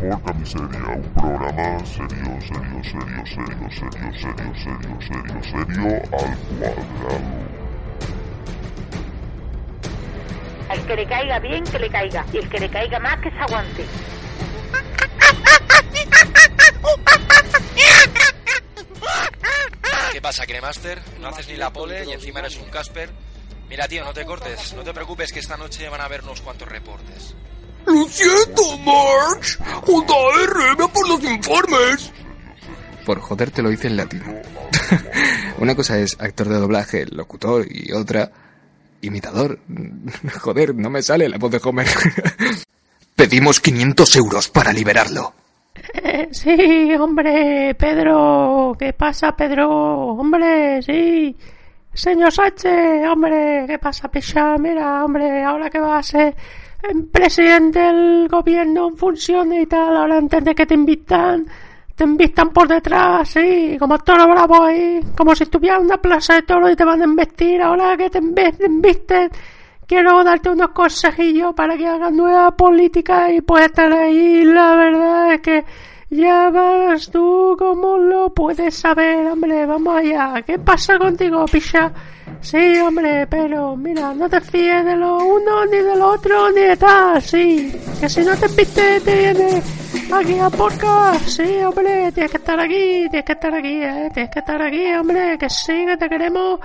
[0.00, 7.60] Porca Miseria, un programa serio, serio, serio, serio, serio, serio, serio, serio, serio, al cuadrado.
[10.70, 12.24] Al que le caiga bien, que le caiga.
[12.32, 13.84] Y el que le caiga más, que se aguante.
[20.12, 21.02] ¿Qué pasa, Cremaster?
[21.20, 23.10] No haces ni la pole y encima eres un Casper.
[23.68, 24.72] Mira, tío, no te cortes.
[24.72, 27.34] No te preocupes que esta noche van a haber unos cuantos reportes.
[27.86, 29.58] Lo siento, March.
[29.84, 32.12] JR, ve por los informes.
[33.04, 34.24] Por joder te lo hice en latino.
[35.58, 38.30] Una cosa es actor de doblaje, locutor, y otra...
[39.00, 39.58] imitador.
[40.40, 41.86] Joder, no me sale la voz de Homer.
[43.16, 45.34] Pedimos 500 euros para liberarlo.
[45.94, 48.76] Eh, sí, hombre, Pedro.
[48.78, 49.68] ¿Qué pasa, Pedro?
[49.68, 51.36] Hombre, sí.
[51.92, 54.56] Señor Sánchez, hombre, ¿qué pasa, picha?
[54.58, 56.34] Mira, hombre, ahora que va a ser
[57.12, 61.46] presidente del gobierno en funciones y tal, ahora antes de que te invitan,
[61.94, 66.34] te invitan por detrás, sí, como toro bravo ahí, como si estuviera en una plaza
[66.34, 69.30] de toros y te van a investir, ahora que te invisten,
[69.86, 75.34] quiero darte unos consejillos para que hagas nueva política y puedas estar ahí, la verdad
[75.34, 75.64] es que
[76.10, 80.42] ya vas tú como lo puedes saber, hombre, vamos allá.
[80.42, 81.92] ¿Qué pasa contigo, picha?
[82.40, 86.62] Sí, hombre, pero mira, no te fíes de lo uno, ni de lo otro, ni
[86.62, 87.72] de tal, sí.
[88.00, 89.62] Que si no te viste, te viene
[90.12, 91.14] aquí a porca.
[91.26, 94.92] Sí, hombre, tienes que estar aquí, tienes que estar aquí, eh, tienes que estar aquí,
[94.94, 96.60] hombre, que sí, que te queremos,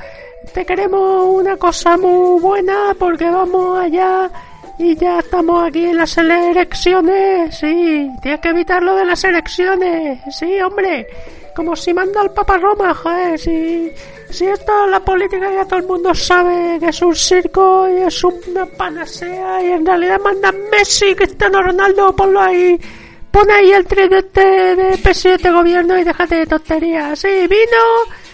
[0.53, 4.31] te queremos una cosa muy buena porque vamos allá
[4.77, 10.19] y ya estamos aquí en las elecciones, sí, tienes que evitar lo de las elecciones,
[10.31, 11.07] sí, hombre,
[11.55, 13.91] como si manda el Papa Roma, joder, si,
[14.29, 18.23] si esto la política ya todo el mundo sabe que es un circo y es
[18.23, 22.77] una panacea y en realidad mandan Messi, Cristiano Ronaldo, ponlo ahí,
[23.31, 28.24] pon ahí el tridente de presidente de gobierno y déjate de tonterías, sí, vino...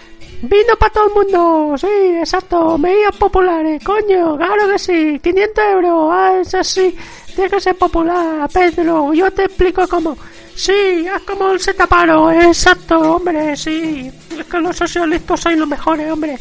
[0.41, 1.87] Vino para todo el mundo, sí,
[2.19, 6.97] exacto, medidas populares, coño, claro que sí, 500 euros, ah, es así,
[7.35, 10.17] tiene que ser popular, Pedro, yo te explico cómo.
[10.55, 16.11] Sí, haz como el setaparo, exacto, hombre, sí, es que los socialistas sois los mejores,
[16.11, 16.37] hombre.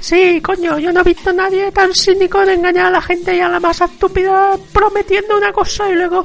[0.00, 3.34] Sí, coño, yo no he visto a nadie tan cínico de engañar a la gente
[3.34, 6.24] y a la masa estúpida prometiendo una cosa y luego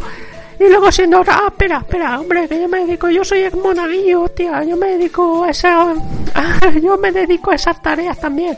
[0.61, 1.23] y luego siendo.
[1.27, 4.97] Ah, espera, espera, hombre, que yo me dedico, yo soy ex monaguillo, hostia, yo me
[4.97, 5.93] dedico a esa.
[6.81, 8.57] yo me dedico a esas tareas también.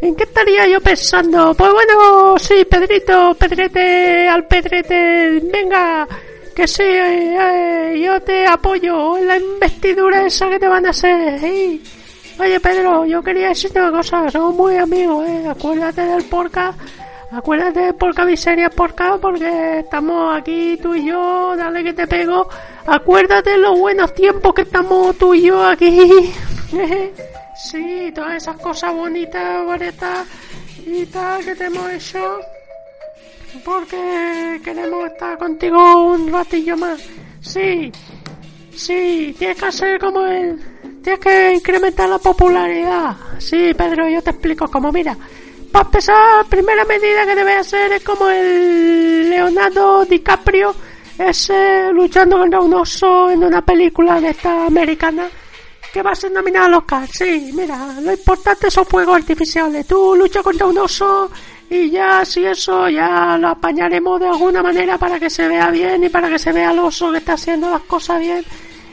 [0.00, 1.54] ¿En qué estaría yo pensando?
[1.54, 6.08] Pues bueno, sí, Pedrito, Pedrete, al Pedrete, venga,
[6.56, 7.36] que sí, eh,
[7.94, 11.44] eh, yo te apoyo en la investidura esa que te van a hacer.
[11.44, 11.78] ¿eh?
[12.38, 15.46] Oye, Pedro, yo quería decirte una cosa, somos muy amigos, ¿eh?
[15.48, 16.74] Acuérdate del porca.
[17.32, 22.46] Acuérdate de Porca Miseria Porca porque estamos aquí tú y yo, dale que te pego.
[22.84, 26.10] Acuérdate los buenos tiempos que estamos tú y yo aquí.
[27.56, 30.26] sí, todas esas cosas bonitas, bonitas
[30.84, 32.38] y tal que te hemos hecho.
[33.64, 37.00] Porque queremos estar contigo un ratillo más.
[37.40, 37.90] Sí,
[38.74, 40.60] sí, tienes que hacer como el...
[41.02, 43.16] Tienes que incrementar la popularidad.
[43.38, 45.16] Sí, Pedro, yo te explico cómo, mira.
[45.72, 50.74] Para empezar, primera medida que debes hacer es como el Leonardo DiCaprio,
[51.18, 55.28] ese luchando contra un oso en una película de esta americana
[55.90, 57.08] que va a ser nominada al Oscar.
[57.08, 59.86] Sí, mira, lo importante son fuegos artificiales.
[59.86, 61.30] Tú luchas contra un oso
[61.70, 66.04] y ya si eso ya lo apañaremos de alguna manera para que se vea bien
[66.04, 68.44] y para que se vea el oso que está haciendo las cosas bien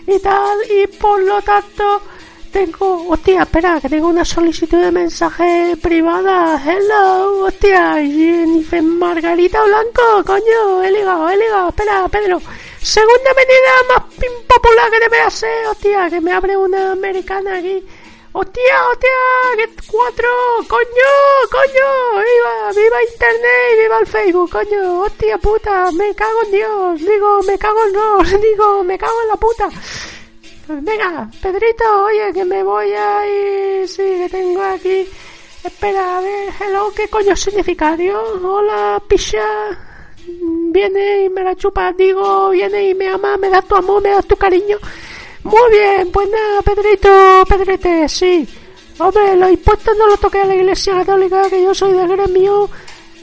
[0.07, 0.57] y tal.
[0.69, 2.03] Y por lo tanto
[2.49, 6.61] tengo, hostia, espera, que tengo una solicitud de mensaje privada.
[6.63, 11.69] Hello, hostia, Jennifer Margarita Blanco, coño, he ligado, he ligado.
[11.69, 12.41] Espera, Pedro.
[12.81, 17.83] Segunda medida más impopular que debe hacer, hostia, que me abre una americana aquí.
[18.31, 19.09] Hostia, hostia,
[19.57, 20.29] que cuatro,
[20.67, 21.11] coño,
[21.51, 27.41] coño, viva, viva internet viva el Facebook, coño, hostia puta, me cago en Dios, digo,
[27.43, 29.69] me cago en Dios, digo, me cago en la puta.
[30.71, 33.87] Venga, Pedrito, oye, que me voy a ir.
[33.87, 35.07] Sí, que tengo aquí.
[35.63, 37.97] Espera, a ver, hello, ¿qué coño significa?
[37.97, 39.43] Dios, hola, picha.
[40.71, 44.09] Viene y me la chupa, digo, viene y me ama, me da tu amor, me
[44.09, 44.77] da tu cariño.
[45.43, 47.09] Muy bien, pues nada, Pedrito,
[47.47, 48.47] Pedrete, sí.
[48.99, 52.69] Hombre, los impuestos no los toqué a la iglesia católica, que yo soy de gremio.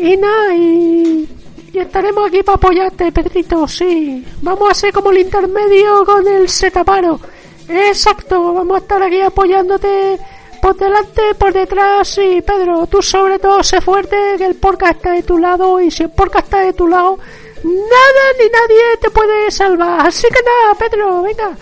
[0.00, 1.28] Y nada, y
[1.76, 4.25] y estaremos aquí para apoyarte, Pedrito, sí.
[4.40, 7.20] Vamos a ser como el intermedio con el setaparo.
[7.69, 10.19] Exacto, vamos a estar aquí apoyándote
[10.62, 12.87] por delante, por detrás, sí, Pedro.
[12.87, 16.11] Tú sobre todo sé fuerte, que el porca está de tu lado y si el
[16.11, 17.19] porca está de tu lado,
[17.62, 20.06] nada ni nadie te puede salvar.
[20.06, 21.58] Así que nada, Pedro, venga.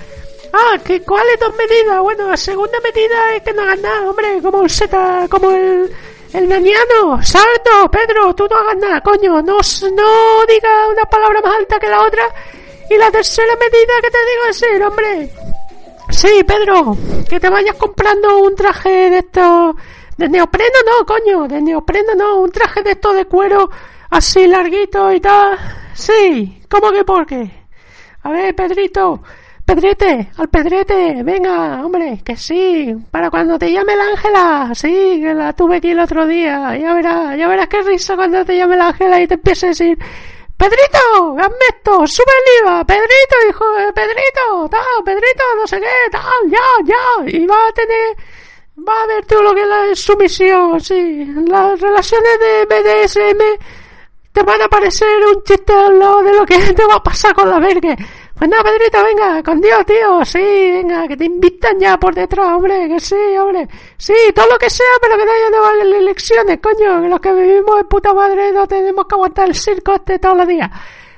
[0.52, 2.00] Ah, ¿qué, ¿cuáles dos medidas?
[2.00, 5.90] Bueno, la segunda medida es que no hagas nada, hombre, como el Z, como el,
[6.34, 7.22] el naniano.
[7.22, 9.40] Salto, Pedro, tú no hagas nada, coño.
[9.40, 12.22] No, no digas una palabra más alta que la otra.
[12.90, 15.30] Y la tercera medida que te digo es ir, hombre.
[16.10, 16.96] Sí, Pedro,
[17.28, 19.76] que te vayas comprando un traje de estos...
[20.16, 23.68] De neopreno no, coño, de neopreno no, un traje de estos de cuero
[24.10, 25.58] así larguito y tal.
[25.92, 27.50] Sí, ¿cómo que por qué?
[28.22, 29.22] A ver, Pedrito,
[29.64, 35.32] Pedrete, al Pedrete, venga, hombre, que sí, para cuando te llame la Ángela, sí, que
[35.32, 38.76] la tuve aquí el otro día, ya verás, ya verás qué risa cuando te llame
[38.76, 39.98] la Ángela y te empiece a decir,
[40.58, 46.50] Pedrito, hazme sube el IVA, Pedrito, hijo de Pedrito, tal, Pedrito, no sé qué, tal,
[46.50, 48.16] ya, ya, y va a tener,
[48.86, 53.40] va a ver tú lo que es la sumisión, sí, las relaciones de BDSM
[54.30, 57.32] te van a parecer un chiste al lado de lo que te va a pasar
[57.34, 57.96] con la verga.
[58.36, 62.48] Pues nada, Pedrito, venga, con Dios, tío, sí, venga, que te invitan ya por detrás,
[62.48, 63.68] hombre, que sí, hombre.
[63.96, 67.32] Sí, todo lo que sea, pero que no haya nuevas elecciones, coño, que los que
[67.32, 70.68] vivimos en puta madre no tenemos que aguantar el circo este todos los días.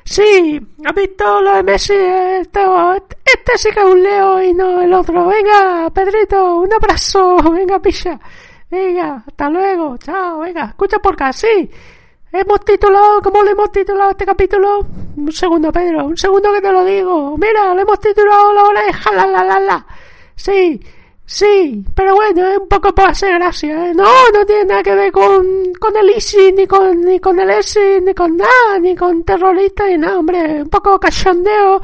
[0.05, 1.95] Sí, ¿has visto lo de Messi?
[1.95, 5.27] Esto, este sí que es un leo y no el otro.
[5.27, 8.21] Venga, Pedrito, un abrazo, venga, picha.
[8.71, 11.71] Venga, hasta luego, chao, venga, escucha por acá, sí.
[12.39, 14.87] Hemos titulado, ¿cómo le hemos titulado este capítulo?
[15.17, 17.35] Un segundo, Pedro, un segundo que te lo digo.
[17.39, 19.87] Mira, le hemos titulado La hora de jalalala.
[20.35, 20.79] Sí,
[21.25, 23.95] sí, pero bueno, es un poco para hacer gracia, ¿eh?
[23.95, 24.05] No,
[24.35, 28.03] no tiene nada que ver con, con el ISI, ni con, ni con el ESI,
[28.03, 30.61] ni con nada, ni con terroristas, ni nada, hombre.
[30.63, 31.81] Un poco cachondeo,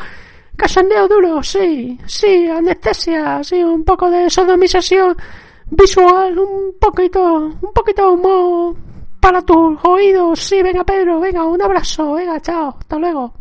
[0.54, 5.16] cachondeo duro, sí, sí, anestesia, sí, un poco de sodomización
[5.70, 8.91] visual, un poquito, un poquito de humor
[9.22, 10.40] para tus oídos.
[10.40, 13.32] Sí, venga, Pedro, venga, un abrazo, venga, chao, hasta luego.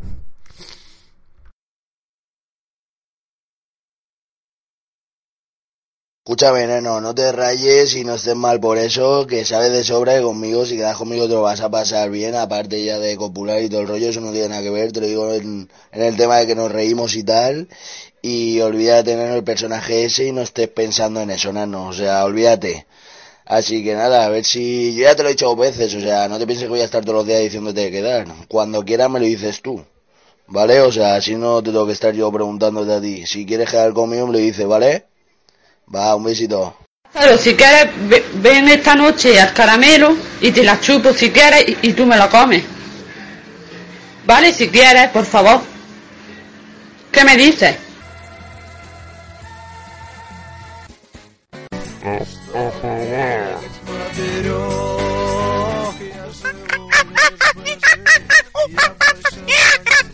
[6.23, 10.15] Escúchame, neno, no te rayes y no estés mal por eso, que sabes de sobra
[10.15, 13.59] que conmigo, si quedas conmigo te lo vas a pasar bien, aparte ya de copular
[13.61, 16.15] y todo el rollo, eso no tiene nada que ver, te lo digo en, el
[16.15, 17.67] tema de que nos reímos y tal,
[18.21, 22.23] y olvídate, neno, el personaje ese y no estés pensando en eso, nano, o sea,
[22.23, 22.85] olvídate.
[23.45, 25.99] Así que nada, a ver si, yo ya te lo he dicho dos veces, o
[25.99, 28.83] sea, no te pienses que voy a estar todos los días diciéndote de quedar, cuando
[28.85, 29.83] quieras me lo dices tú.
[30.47, 30.81] ¿Vale?
[30.81, 33.25] O sea, así no te tengo que estar yo preguntándote a ti.
[33.25, 35.05] Si quieres quedar conmigo, me lo dices, ¿vale?
[35.93, 36.75] Va, un besito.
[37.11, 41.65] Claro, si quieres, ve- ven esta noche al caramelo y te la chupo si quieres
[41.69, 42.63] y, y tú me la comes.
[44.25, 44.53] ¿Vale?
[44.53, 45.61] Si quieres, por favor.
[47.11, 47.75] ¿Qué me dices?
[52.61, 53.61] de febrero.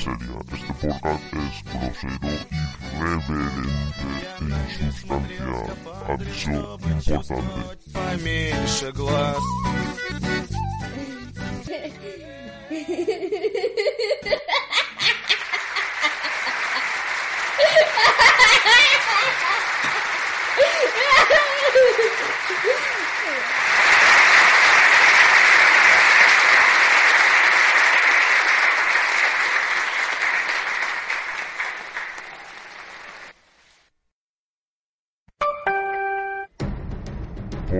[0.00, 2.32] miseria, este podcast es grosero,
[2.96, 4.08] irreverente
[4.40, 4.44] e
[4.78, 5.68] insustancial.
[6.08, 7.60] Aviso importante.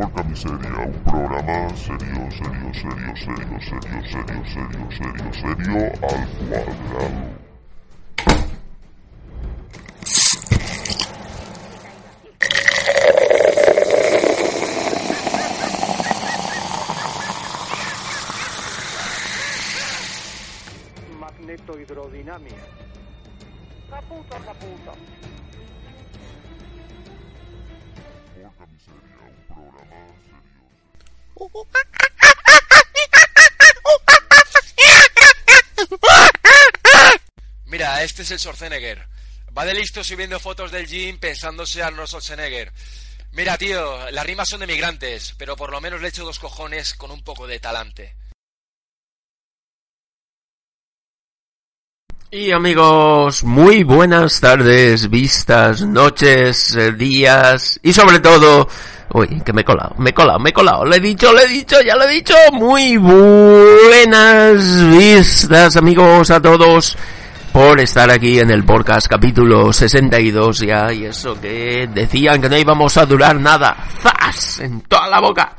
[0.01, 7.40] Porca miseria, un programa serio, serio, serio, serio, serio, serio, serio, serio, serio, al cuadrado.
[29.31, 31.21] Un programa serio.
[37.67, 39.07] Mira, este es el Schwarzenegger.
[39.57, 42.73] Va de listo subiendo fotos del gym pensándose Arnold Schwarzenegger.
[43.33, 46.95] Mira, tío, las rimas son de migrantes, pero por lo menos le echo dos cojones
[46.95, 48.17] con un poco de talante.
[52.33, 58.69] Y amigos, muy buenas tardes, vistas, noches, eh, días y sobre todo...
[59.13, 60.85] Uy, que me he colado, me he colado, me he colado.
[60.85, 62.35] Le he dicho, le he dicho, ya lo he dicho.
[62.53, 64.63] Muy buenas
[64.97, 66.97] vistas, amigos, a todos
[67.53, 70.93] por estar aquí en el podcast capítulo 62 ya.
[70.93, 73.77] Y eso que decían que no íbamos a durar nada.
[74.01, 74.61] ¡Zas!
[74.61, 75.57] En toda la boca.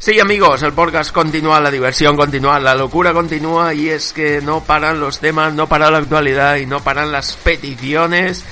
[0.00, 4.60] Sí, amigos, el podcast continúa, la diversión continúa, la locura continúa y es que no
[4.60, 8.44] paran los temas, no para la actualidad y no paran las peticiones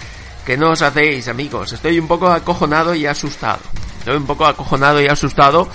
[0.44, 1.72] que no os hacéis, amigos.
[1.72, 3.60] Estoy un poco acojonado y asustado.
[4.00, 5.68] Estoy un poco acojonado y asustado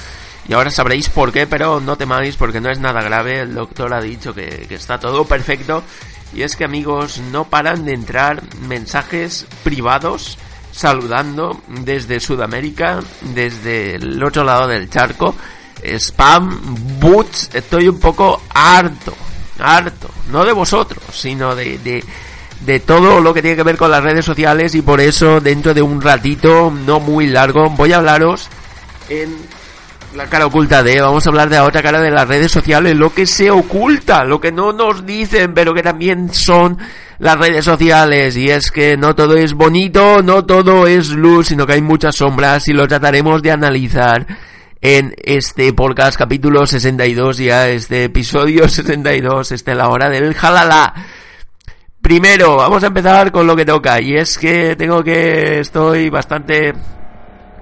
[0.46, 3.40] y ahora sabréis por qué, pero no temáis porque no es nada grave.
[3.40, 5.84] El doctor ha dicho que, que está todo perfecto
[6.34, 10.38] y es que, amigos, no paran de entrar mensajes privados
[10.74, 15.34] saludando desde Sudamérica, desde el otro lado del charco
[15.84, 19.14] spam, boots, estoy un poco harto,
[19.60, 22.04] harto, no de vosotros, sino de, de,
[22.66, 25.74] de todo lo que tiene que ver con las redes sociales y por eso dentro
[25.74, 28.48] de un ratito, no muy largo, voy a hablaros
[29.10, 29.36] en
[30.16, 32.96] la cara oculta de, vamos a hablar de la otra cara de las redes sociales,
[32.96, 36.78] lo que se oculta, lo que no nos dicen, pero que también son
[37.20, 38.36] las redes sociales.
[38.36, 42.18] Y es que no todo es bonito, no todo es luz, sino que hay muchas
[42.18, 44.28] sombras y lo trataremos de analizar
[44.82, 50.94] en este podcast capítulo 62 ya, este episodio 62, este la hora del jalala.
[52.02, 56.74] Primero, vamos a empezar con lo que toca y es que tengo que estoy bastante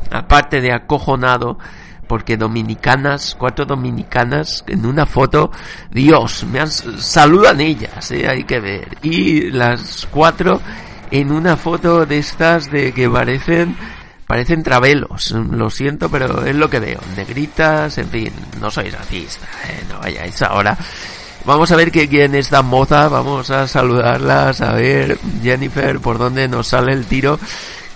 [0.10, 1.60] aparte de acojonado
[2.08, 5.52] porque dominicanas, cuatro dominicanas en una foto,
[5.92, 8.98] Dios, me han, saludan ellas, eh, hay que ver.
[9.04, 10.62] Y las cuatro
[11.12, 13.76] en una foto de estas de que parecen
[14.30, 17.00] parecen travelos, lo siento, pero es lo que veo.
[17.18, 18.32] Negritas, en fin,
[18.62, 19.84] no soy racista, ¿eh?
[19.90, 20.78] no vayáis ahora.
[21.46, 26.20] Vamos a ver que quién es tan moza, vamos a saludarlas, a ver, Jennifer, por
[26.20, 27.40] dónde nos sale el tiro,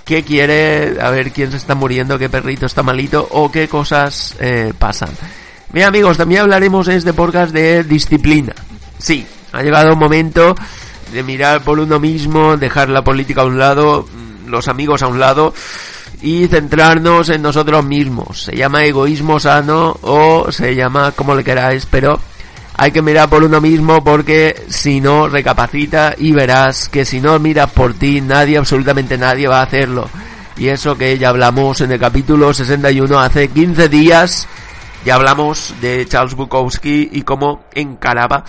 [0.05, 4.35] qué quiere, a ver quién se está muriendo, qué perrito está malito o qué cosas
[4.39, 5.11] eh, pasan.
[5.71, 8.55] Bien amigos, también hablaremos en este podcast de disciplina.
[8.97, 10.55] Sí, ha llegado un momento
[11.11, 14.07] de mirar por uno mismo, dejar la política a un lado,
[14.47, 15.53] los amigos a un lado,
[16.21, 18.43] y centrarnos en nosotros mismos.
[18.43, 22.19] Se llama egoísmo sano o se llama como le queráis, pero
[22.75, 27.37] hay que mirar por uno mismo porque si no recapacita y verás que si no
[27.39, 30.09] miras por ti nadie, absolutamente nadie va a hacerlo.
[30.57, 34.47] Y eso que ya hablamos en el capítulo 61 hace 15 días,
[35.05, 38.43] ya hablamos de Charles Bukowski y cómo encaraba,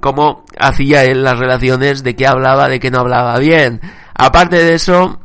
[0.00, 3.80] cómo hacía él las relaciones, de qué hablaba, de qué no hablaba bien.
[4.14, 5.20] Aparte de eso,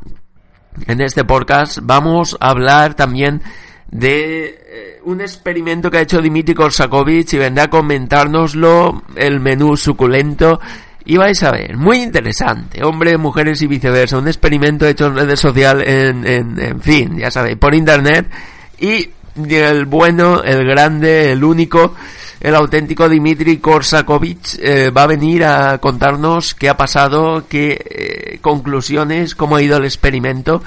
[0.86, 3.42] en este podcast vamos a hablar también
[3.90, 9.76] de eh, un experimento que ha hecho Dimitri Korsakovic y vendrá a comentárnoslo el menú
[9.76, 10.60] suculento.
[11.04, 15.40] Y vais a ver, muy interesante, hombres, mujeres y viceversa, un experimento hecho en redes
[15.40, 18.30] sociales, en, en, en fin, ya sabéis, por internet.
[18.78, 19.10] Y
[19.48, 21.94] el bueno, el grande, el único,
[22.42, 28.38] el auténtico Dimitri Korsakovic eh, va a venir a contarnos qué ha pasado, qué eh,
[28.40, 30.60] conclusiones, cómo ha ido el experimento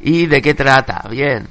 [0.00, 1.06] y de qué trata.
[1.08, 1.46] Bien.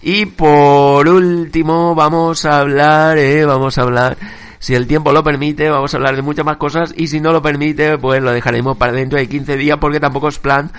[0.00, 4.16] Y por último vamos a hablar, eh, vamos a hablar,
[4.60, 7.32] si el tiempo lo permite, vamos a hablar de muchas más cosas y si no
[7.32, 10.70] lo permite, pues lo dejaremos para dentro de 15 días porque tampoco es plan.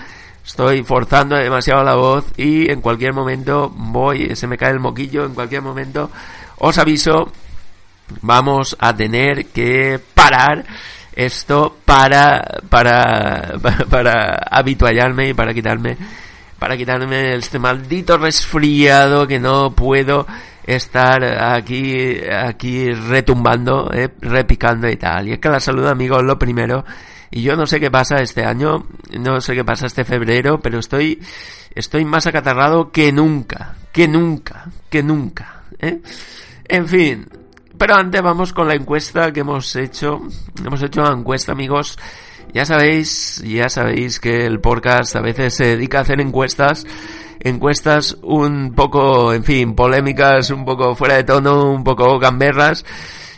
[0.46, 5.26] Estoy forzando demasiado la voz y en cualquier momento voy, se me cae el moquillo,
[5.26, 6.10] en cualquier momento
[6.56, 7.30] os aviso
[8.22, 10.64] vamos a tener que parar
[11.12, 13.54] esto para para
[13.90, 15.96] para habituallarme y para quitarme
[16.58, 20.26] para quitarme este maldito resfriado que no puedo
[20.64, 26.38] estar aquí aquí retumbando eh, repicando y tal y es que la salud amigos lo
[26.38, 26.84] primero
[27.30, 28.86] y yo no sé qué pasa este año
[29.18, 31.20] no sé qué pasa este febrero pero estoy
[31.74, 36.00] estoy más acatarrado que nunca que nunca que nunca ¿eh?
[36.68, 37.26] en fin
[37.80, 40.20] pero antes vamos con la encuesta que hemos hecho.
[40.62, 41.98] Hemos hecho una encuesta, amigos.
[42.52, 46.86] Ya sabéis, ya sabéis que el podcast a veces se dedica a hacer encuestas.
[47.40, 52.84] Encuestas un poco, en fin, polémicas, un poco fuera de tono, un poco gamberras.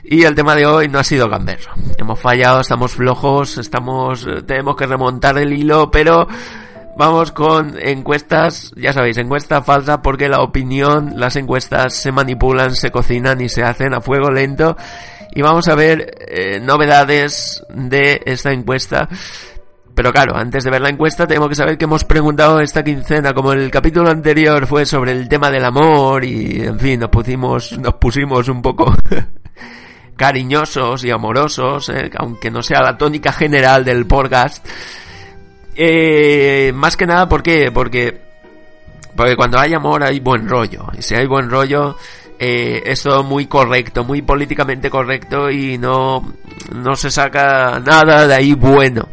[0.03, 1.75] Y el tema de hoy no ha sido gamberro.
[1.97, 6.27] Hemos fallado, estamos flojos, estamos, tenemos que remontar el hilo, pero
[6.95, 12.91] Vamos con encuestas, ya sabéis, encuesta falsa porque la opinión, las encuestas se manipulan, se
[12.91, 14.77] cocinan y se hacen a fuego lento.
[15.35, 19.09] Y vamos a ver eh, novedades de esta encuesta.
[19.95, 23.33] Pero claro, antes de ver la encuesta tenemos que saber que hemos preguntado esta quincena,
[23.33, 27.79] como el capítulo anterior fue sobre el tema del amor y en fin, nos pusimos,
[27.79, 28.95] nos pusimos un poco
[30.17, 34.67] cariñosos y amorosos, eh, aunque no sea la tónica general del podcast.
[35.75, 37.71] Eh, más que nada, ¿por qué?
[37.73, 38.21] Porque,
[39.17, 40.87] porque cuando hay amor hay buen rollo.
[40.97, 41.97] Y si hay buen rollo,
[42.38, 46.35] eh, es todo muy correcto, muy políticamente correcto y no,
[46.75, 49.09] no se saca nada de ahí bueno.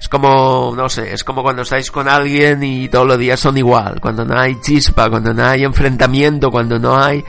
[0.00, 3.58] Es como, no sé, es como cuando estáis con alguien y todos los días son
[3.58, 7.22] igual, cuando no hay chispa, cuando no hay enfrentamiento, cuando no hay,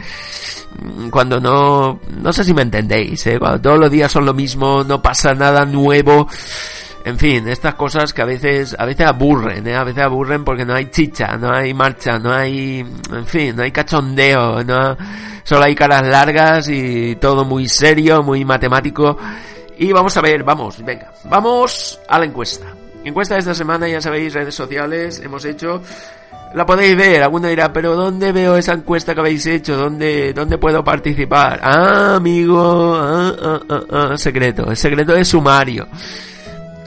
[1.10, 3.38] cuando no, no sé si me entendéis, ¿eh?
[3.38, 6.30] cuando todos los días son lo mismo, no pasa nada nuevo,
[7.04, 9.76] en fin, estas cosas que a veces, a veces aburren, ¿eh?
[9.76, 13.64] a veces aburren porque no hay chicha, no hay marcha, no hay, en fin, no
[13.64, 14.98] hay cachondeo, no,
[15.44, 19.18] solo hay caras largas y todo muy serio, muy matemático.
[19.78, 22.68] Y vamos a ver, vamos, venga, vamos a la encuesta.
[23.04, 25.82] Encuesta de esta semana, ya sabéis, redes sociales, hemos hecho,
[26.54, 29.76] la podéis ver, alguno dirá, pero ¿dónde veo esa encuesta que habéis hecho?
[29.76, 31.60] ¿Dónde, dónde puedo participar?
[31.64, 35.88] Ah, amigo, ah, ah, ah, ah, secreto, el secreto es sumario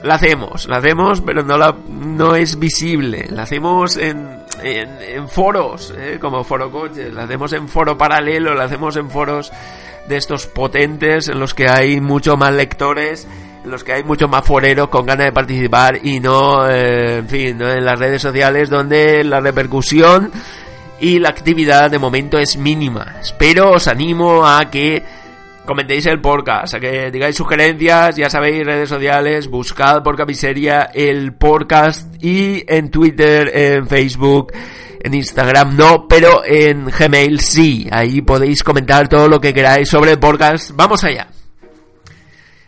[0.05, 3.25] la hacemos, la hacemos, pero no la no es visible.
[3.29, 6.19] La hacemos en, en, foros, ¿eh?
[6.21, 9.51] como Foro Coches, la hacemos en foro paralelo, la hacemos en foros
[10.07, 13.27] de estos potentes en los que hay mucho más lectores,
[13.63, 17.27] en los que hay mucho más foreros con ganas de participar y no, eh, en
[17.27, 17.71] fin, ¿no?
[17.71, 20.31] en las redes sociales donde la repercusión
[20.99, 23.15] y la actividad de momento es mínima.
[23.39, 25.03] Pero os animo a que
[25.65, 32.23] comentéis el podcast, que digáis sugerencias, ya sabéis, redes sociales, buscad por Camiseria el podcast
[32.23, 34.53] y en Twitter, en Facebook,
[35.01, 40.11] en Instagram no, pero en Gmail sí, ahí podéis comentar todo lo que queráis sobre
[40.11, 40.71] el podcast.
[40.75, 41.27] Vamos allá.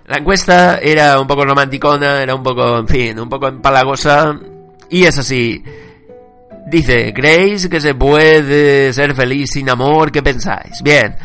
[0.08, 4.40] La encuesta era un poco romanticona, era un poco, en fin, un poco empalagosa
[4.90, 5.64] y es así.
[6.66, 10.12] Dice, ¿creéis que se puede ser feliz sin amor?
[10.12, 10.82] ¿Qué pensáis?
[10.82, 11.16] Bien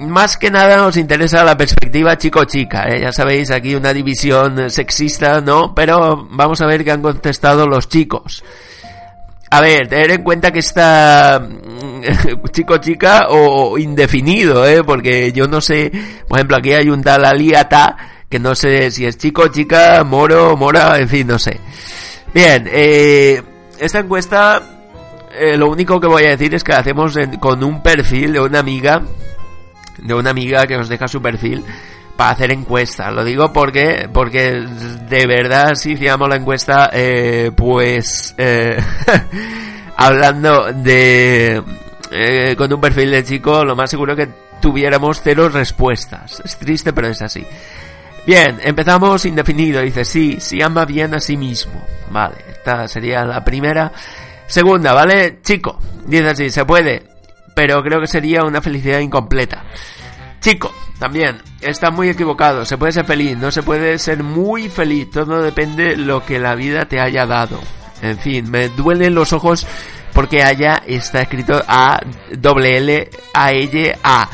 [0.00, 3.00] más que nada nos interesa la perspectiva chico-chica, ¿eh?
[3.02, 5.74] ya sabéis, aquí una división sexista, ¿no?
[5.74, 8.42] Pero vamos a ver qué han contestado los chicos.
[9.50, 11.46] A ver, tener en cuenta que está
[12.52, 14.82] chico-chica o indefinido, ¿eh?
[14.84, 15.90] Porque yo no sé,
[16.28, 17.96] por ejemplo, aquí hay un tal aliata
[18.28, 21.58] que no sé si es chico, chica, moro, mora, en fin, no sé.
[22.32, 23.42] Bien, eh,
[23.78, 24.62] esta encuesta,
[25.36, 28.40] eh, lo único que voy a decir es que la hacemos con un perfil de
[28.40, 29.02] una amiga
[30.02, 31.64] de una amiga que nos deja su perfil
[32.16, 33.10] para hacer encuesta.
[33.10, 34.52] Lo digo porque, porque
[35.08, 38.76] de verdad si hiciéramos la encuesta, eh, pues, eh,
[39.96, 41.62] hablando de,
[42.10, 44.28] eh, con un perfil de chico, lo más seguro que
[44.60, 46.42] tuviéramos cero respuestas.
[46.44, 47.44] Es triste, pero es así.
[48.26, 49.80] Bien, empezamos indefinido.
[49.80, 51.82] Dice, sí, sí ama bien a sí mismo.
[52.10, 53.92] Vale, esta sería la primera.
[54.46, 55.38] Segunda, ¿vale?
[55.42, 57.09] Chico, dice así, se puede
[57.54, 59.64] pero creo que sería una felicidad incompleta.
[60.40, 65.10] Chico, también, está muy equivocado, se puede ser feliz, no se puede ser muy feliz,
[65.10, 67.60] todo depende lo que la vida te haya dado.
[68.02, 69.66] En fin, me duelen los ojos
[70.12, 72.00] porque allá está escrito A
[72.32, 74.28] W L A L A.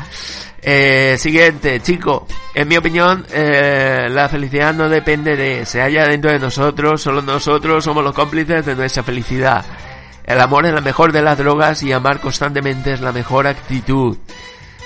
[0.61, 2.27] Eh, siguiente, chico.
[2.53, 7.21] En mi opinión, eh, la felicidad no depende de se halla dentro de nosotros, solo
[7.21, 9.63] nosotros somos los cómplices de nuestra felicidad.
[10.27, 14.17] El amor es la mejor de las drogas y amar constantemente es la mejor actitud.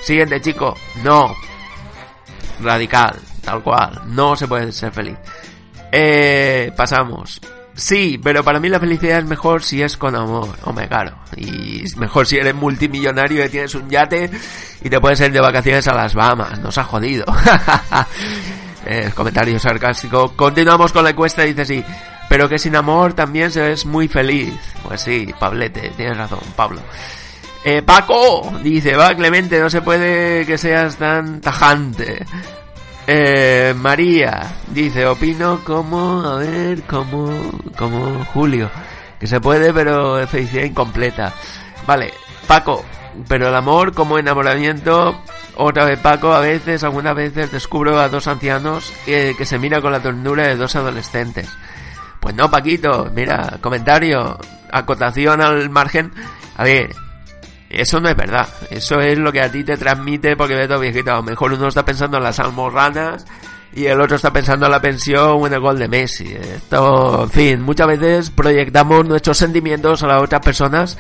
[0.04, 1.36] Siguiente chico, no.
[2.62, 4.02] Radical, tal cual.
[4.06, 5.18] No se puede ser feliz.
[5.92, 7.42] Eh, pasamos.
[7.74, 10.50] Sí, pero para mí la felicidad es mejor si es con amor.
[10.64, 11.18] Hombre, claro.
[11.36, 14.30] Y es mejor si eres multimillonario y tienes un yate
[14.84, 16.60] y te puedes ir de vacaciones a las Bahamas.
[16.60, 17.26] Nos ha jodido.
[18.86, 20.34] eh, comentario sarcástico.
[20.36, 21.42] Continuamos con la encuesta.
[21.42, 21.84] Dice sí
[22.32, 24.54] pero que sin amor también se es muy feliz.
[24.84, 26.80] Pues sí, Pablete, tienes razón, Pablo.
[27.66, 32.26] Eh, Paco, dice, va Clemente, no se puede que seas tan tajante.
[33.06, 38.72] Eh, María, dice, opino como, a ver, como, como Julio.
[39.20, 41.34] Que se puede, pero felicidad incompleta.
[41.86, 42.14] Vale,
[42.48, 42.86] Paco,
[43.28, 45.22] pero el amor como enamoramiento,
[45.58, 49.82] otra vez Paco, a veces, algunas veces descubro a dos ancianos que, que se mira
[49.82, 51.50] con la ternura de dos adolescentes.
[52.22, 54.38] Pues no, Paquito, mira, comentario,
[54.72, 56.12] acotación al margen.
[56.56, 56.96] A ver,
[57.68, 58.48] eso no es verdad.
[58.70, 61.12] Eso es lo que a ti te transmite porque ves todo viejito.
[61.12, 63.26] A lo mejor uno está pensando en las almorranas
[63.74, 66.32] y el otro está pensando en la pensión o en el gol de Messi.
[66.34, 70.98] Esto, en fin, muchas veces proyectamos nuestros sentimientos a las otras personas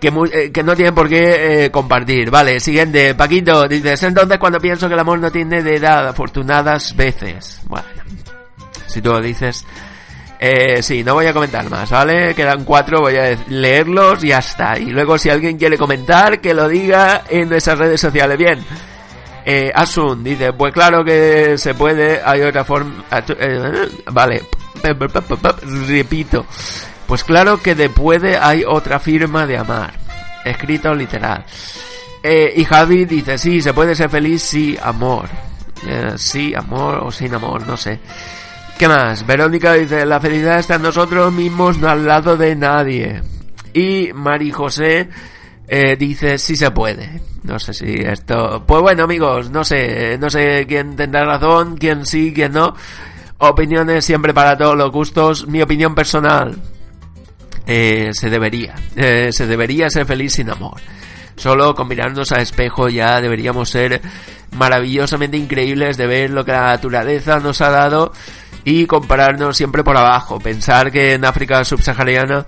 [0.00, 2.30] que, eh, que no tienen por qué eh, compartir.
[2.30, 6.94] Vale, siguiente, Paquito, dices, entonces cuando pienso que el amor no tiene de edad, afortunadas
[6.94, 7.62] veces.
[7.66, 7.86] Bueno,
[8.86, 9.64] si tú lo dices,
[10.46, 12.34] eh, sí, no voy a comentar más, ¿vale?
[12.34, 14.78] Quedan cuatro, voy a leerlos y ya está.
[14.78, 18.36] Y luego si alguien quiere comentar, que lo diga en nuestras redes sociales.
[18.36, 18.62] Bien.
[19.46, 23.04] Eh, Asun dice, pues claro que se puede, hay otra forma...
[23.10, 24.42] eh, vale,
[25.86, 26.44] repito.
[27.06, 29.94] Pues claro que de puede hay otra firma de amar.
[30.44, 31.42] Escrito literal.
[32.22, 35.26] Eh, y Javi dice, sí, se puede ser feliz, sí, amor.
[35.86, 37.98] Eh, sí, amor o sin amor, no sé.
[38.78, 39.24] ¿Qué más?
[39.24, 43.22] Verónica dice, la felicidad está en nosotros mismos, no al lado de nadie.
[43.72, 45.08] Y Mari José
[45.68, 47.20] eh, dice, sí se puede.
[47.44, 48.64] No sé si esto...
[48.66, 52.74] Pues bueno, amigos, no sé, no sé quién tendrá razón, quién sí, quién no.
[53.38, 55.46] Opiniones siempre para todos los gustos.
[55.46, 56.56] Mi opinión personal,
[57.66, 60.80] eh, se debería, eh, se debería ser feliz sin amor.
[61.36, 64.00] Solo con mirarnos a espejo ya deberíamos ser
[64.52, 68.12] maravillosamente increíbles de ver lo que la naturaleza nos ha dado
[68.64, 70.38] y compararnos siempre por abajo.
[70.38, 72.46] Pensar que en África subsahariana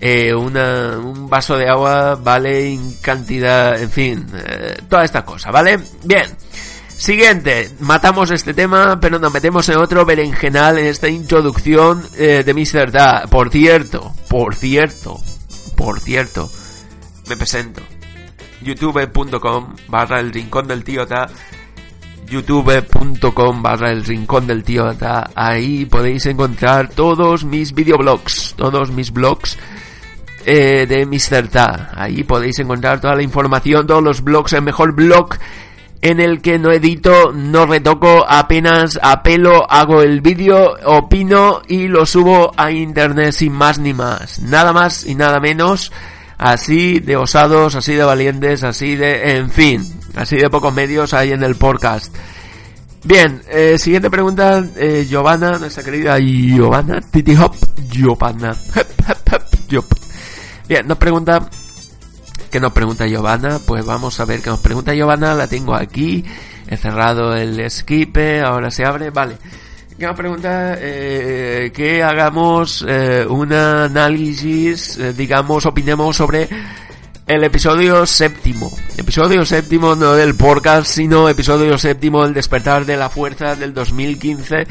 [0.00, 5.50] eh, una, un vaso de agua vale en cantidad, en fin, eh, toda esta cosa,
[5.50, 5.78] ¿vale?
[6.04, 6.26] Bien.
[6.96, 12.54] Siguiente, matamos este tema, pero nos metemos en otro berenjenal en esta introducción eh, de
[12.54, 12.92] Mr.
[12.92, 13.26] Da.
[13.28, 15.20] Por cierto, por cierto,
[15.76, 16.50] por cierto,
[17.28, 17.82] me presento.
[18.62, 21.28] youtube.com barra el rincón del tío Ta
[22.28, 29.12] youtube.com barra el rincón del tío Ta ahí podéis encontrar todos mis videoblogs todos mis
[29.12, 29.58] blogs
[30.46, 31.48] eh, de Mr.
[31.48, 35.36] Ta ahí podéis encontrar toda la información todos los blogs el mejor blog
[36.04, 42.04] en el que no edito, no retoco, apenas apelo, hago el vídeo, opino y lo
[42.04, 44.38] subo a internet sin más ni más.
[44.40, 45.90] Nada más y nada menos.
[46.38, 49.36] Así de osados, así de valientes, así de...
[49.36, 49.82] En fin,
[50.16, 52.14] así de pocos medios hay en el podcast.
[53.04, 57.54] Bien, eh, siguiente pregunta, eh, Giovanna, nuestra querida Giovanna, Titi Hop,
[57.90, 58.56] Giovanna,
[60.66, 61.50] Bien, nos pregunta
[62.54, 63.58] ¿Qué nos pregunta Giovanna?
[63.58, 65.34] Pues vamos a ver qué nos pregunta Giovanna.
[65.34, 66.24] La tengo aquí.
[66.68, 68.42] He cerrado el skipe.
[68.42, 69.10] Ahora se abre.
[69.10, 69.38] Vale.
[69.98, 70.76] ¿Qué nos pregunta?
[70.78, 76.48] Eh, que hagamos eh, un análisis, eh, digamos, opinemos sobre
[77.26, 78.76] el episodio séptimo.
[78.96, 84.66] Episodio séptimo no del podcast, sino episodio séptimo del despertar de la fuerza del 2015.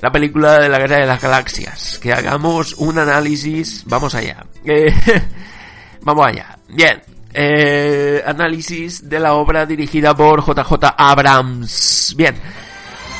[0.00, 1.98] La película de la guerra de las galaxias.
[2.00, 3.84] Que hagamos un análisis.
[3.86, 4.44] Vamos allá.
[4.64, 4.92] Eh,
[6.02, 6.58] vamos allá.
[6.68, 7.00] Bien,
[7.32, 12.14] eh, análisis de la obra dirigida por JJ Abrams.
[12.16, 12.34] Bien,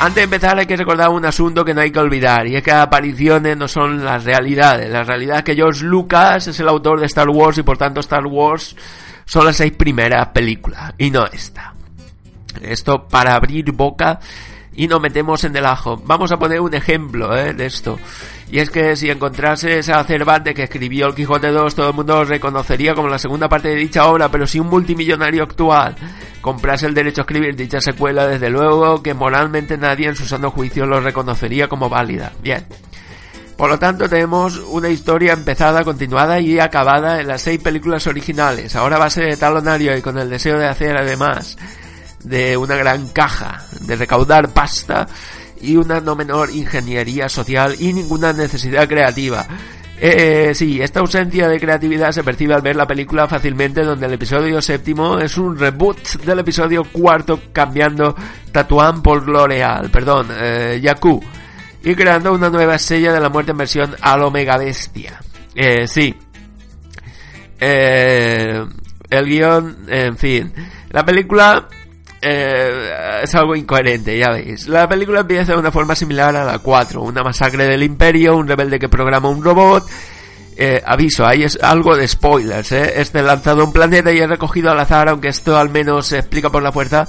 [0.00, 2.62] antes de empezar hay que recordar un asunto que no hay que olvidar, y es
[2.62, 4.90] que las apariciones no son las realidades.
[4.90, 8.00] La realidad es que George Lucas es el autor de Star Wars y por tanto
[8.00, 8.76] Star Wars
[9.24, 11.74] son las seis primeras películas, y no esta.
[12.62, 14.20] Esto para abrir boca
[14.74, 16.00] y nos metemos en el ajo.
[16.04, 17.52] Vamos a poner un ejemplo ¿eh?
[17.52, 17.98] de esto.
[18.50, 22.16] Y es que si encontrases a Cervantes que escribió El Quijote 2, todo el mundo
[22.16, 25.94] lo reconocería como la segunda parte de dicha obra, pero si un multimillonario actual
[26.40, 30.50] comprase el derecho a escribir dicha secuela, desde luego que moralmente nadie en su sano
[30.50, 32.32] juicio lo reconocería como válida.
[32.42, 32.64] Bien.
[33.58, 38.76] Por lo tanto, tenemos una historia empezada, continuada y acabada en las seis películas originales.
[38.76, 41.58] Ahora va a ser de talonario y con el deseo de hacer además
[42.22, 45.06] de una gran caja, de recaudar pasta
[45.60, 49.46] y una no menor ingeniería social y ninguna necesidad creativa.
[50.00, 54.12] Eh, sí, esta ausencia de creatividad se percibe al ver la película fácilmente donde el
[54.12, 58.14] episodio séptimo es un reboot del episodio cuarto cambiando
[58.52, 61.20] Tatuán por L'Oreal, perdón, eh, Yaku,
[61.82, 65.20] y creando una nueva estrella de la muerte en versión al Omega Bestia.
[65.54, 66.14] Eh, sí.
[67.58, 68.64] Eh,
[69.10, 70.52] el guion, en fin.
[70.90, 71.66] La película
[72.20, 74.68] eh, es algo incoherente, ya veis.
[74.68, 77.00] La película empieza de una forma similar a la 4.
[77.02, 79.86] Una masacre del imperio, un rebelde que programa un robot.
[80.56, 82.94] Eh, aviso, ahí es algo de spoilers, ¿eh?
[82.96, 86.18] Este lanzado a un planeta y es recogido al azar, aunque esto al menos se
[86.18, 87.06] explica por la fuerza.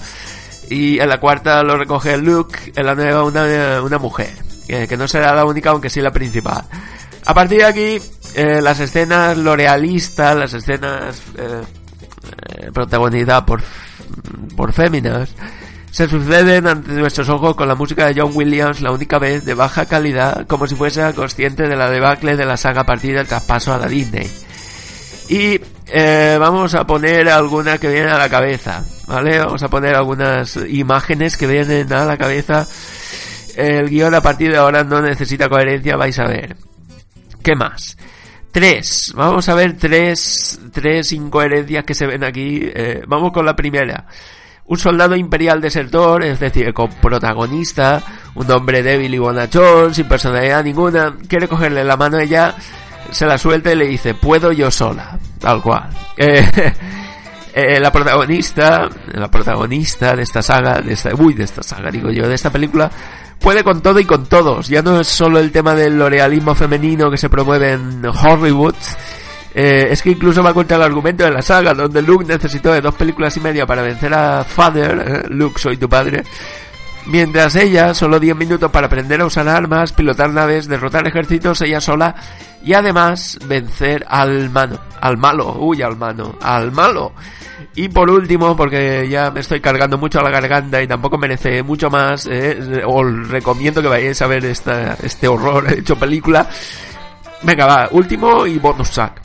[0.69, 4.33] Y en la cuarta lo recoge Luke, en la nueva una, una mujer.
[4.67, 6.63] Que no será la única, aunque sí la principal.
[7.25, 8.01] A partir de aquí,
[8.35, 13.63] eh, las escenas lorealistas, las escenas eh, protagonizadas por
[14.55, 15.29] por féminas,
[15.91, 19.55] se suceden ante nuestros ojos con la música de John Williams, la única vez de
[19.55, 23.27] baja calidad, como si fuese consciente de la debacle de la saga a partir del
[23.27, 24.29] traspaso a la Disney.
[25.29, 29.39] Y eh, vamos a poner alguna que viene a la cabeza, ¿vale?
[29.39, 32.67] Vamos a poner algunas imágenes que vienen a la cabeza.
[33.55, 36.55] El guion a partir de ahora no necesita coherencia, vais a ver.
[37.43, 37.97] ¿Qué más?
[38.51, 39.13] Tres.
[39.15, 42.61] Vamos a ver tres, tres incoherencias que se ven aquí.
[42.63, 44.05] Eh, vamos con la primera.
[44.65, 48.01] Un soldado imperial desertor, es decir, con protagonista,
[48.35, 52.53] un hombre débil y bonachón, sin personalidad ninguna, quiere cogerle la mano a ella,
[53.09, 55.89] se la suelta y le dice, puedo yo sola, tal cual.
[56.17, 56.45] Eh,
[57.51, 62.11] Eh, la protagonista, la protagonista de esta saga, de esta, uy, de esta saga, digo
[62.11, 62.91] yo, de esta película,
[63.39, 64.67] puede con todo y con todos.
[64.67, 68.75] Ya no es solo el tema del lorealismo femenino que se promueve en Hollywood.
[69.53, 72.71] Eh, es que incluso va a contar el argumento de la saga, donde Luke necesitó
[72.71, 76.23] de dos películas y media para vencer a Father, eh, Luke, soy tu padre.
[77.07, 81.81] Mientras ella, solo 10 minutos para aprender a usar armas, pilotar naves, derrotar ejércitos ella
[81.81, 82.13] sola
[82.63, 87.13] y además vencer al mano, al malo, uy, al mano, al malo.
[87.75, 91.63] Y por último, porque ya me estoy cargando mucho a la garganta y tampoco merece
[91.63, 96.49] mucho más, eh, os recomiendo que vayáis a ver esta, este horror hecho película.
[97.43, 99.21] Venga, va, último y bonus track.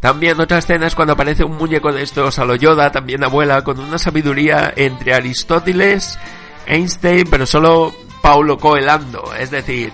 [0.00, 3.62] También otra escena es cuando aparece un muñeco de estos a lo Yoda, también abuela,
[3.62, 6.18] con una sabiduría entre Aristóteles,
[6.66, 9.92] Einstein, pero solo Paulo Coelando, es decir,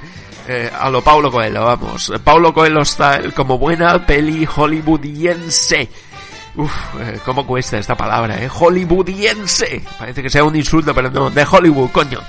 [0.49, 2.13] eh, a lo Paulo Coelho, vamos.
[2.25, 5.89] Paulo Coelho está como buena peli hollywoodiense.
[6.57, 8.49] Uf, eh, ¿cómo cuesta esta palabra, eh?
[8.53, 9.83] Hollywoodiense.
[9.99, 12.21] Parece que sea un insulto, pero no, de Hollywood, coño.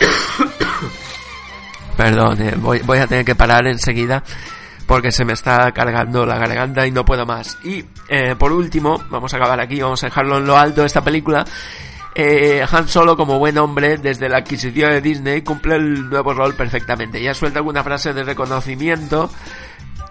[1.96, 4.22] Perdón, eh, voy, voy a tener que parar enseguida
[4.86, 7.58] porque se me está cargando la garganta y no puedo más.
[7.64, 10.86] Y eh, por último, vamos a acabar aquí, vamos a dejarlo en lo alto de
[10.86, 11.44] esta película.
[12.14, 16.54] Eh, Han Solo, como buen hombre, desde la adquisición de Disney, cumple el nuevo rol
[16.54, 17.20] perfectamente.
[17.20, 19.30] Ya suelta alguna frase de reconocimiento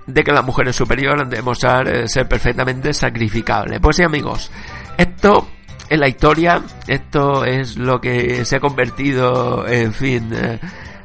[0.05, 3.79] de que la mujer es superior, de demostrar eh, ser perfectamente sacrificable.
[3.79, 4.51] Pues sí, amigos,
[4.97, 5.47] esto
[5.89, 10.59] es la historia, esto es lo que se ha convertido, en fin, eh,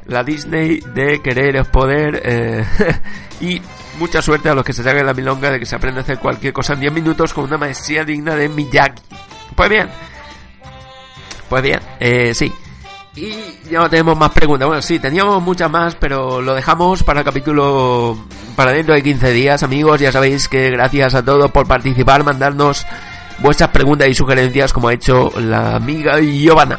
[0.07, 2.65] la Disney de querer es poder eh,
[3.41, 3.61] y
[3.99, 6.19] mucha suerte a los que se traigan la milonga de que se aprende a hacer
[6.19, 9.01] cualquier cosa en 10 minutos con una maestría digna de Miyagi.
[9.55, 9.89] Pues bien,
[11.49, 12.51] pues bien, eh, sí.
[13.15, 13.33] Y
[13.69, 14.67] ya no tenemos más preguntas.
[14.67, 18.17] Bueno, sí, teníamos muchas más, pero lo dejamos para el capítulo
[18.59, 20.01] para dentro de 15 días, amigos.
[20.01, 22.85] Ya sabéis que gracias a todos por participar, mandarnos
[23.37, 26.77] vuestras preguntas y sugerencias, como ha hecho la amiga Giovanna.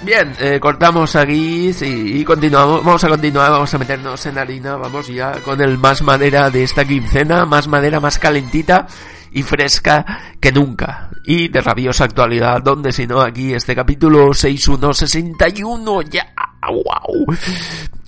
[0.00, 2.82] Bien, eh, cortamos aquí y continuamos.
[2.82, 4.76] Vamos a continuar, vamos a meternos en harina.
[4.76, 8.86] Vamos ya con el más madera de esta quincena, más madera, más calentita
[9.32, 11.10] y fresca que nunca.
[11.26, 16.32] Y de rabiosa actualidad, donde si no aquí este capítulo 6161 ya,
[16.70, 17.26] wow.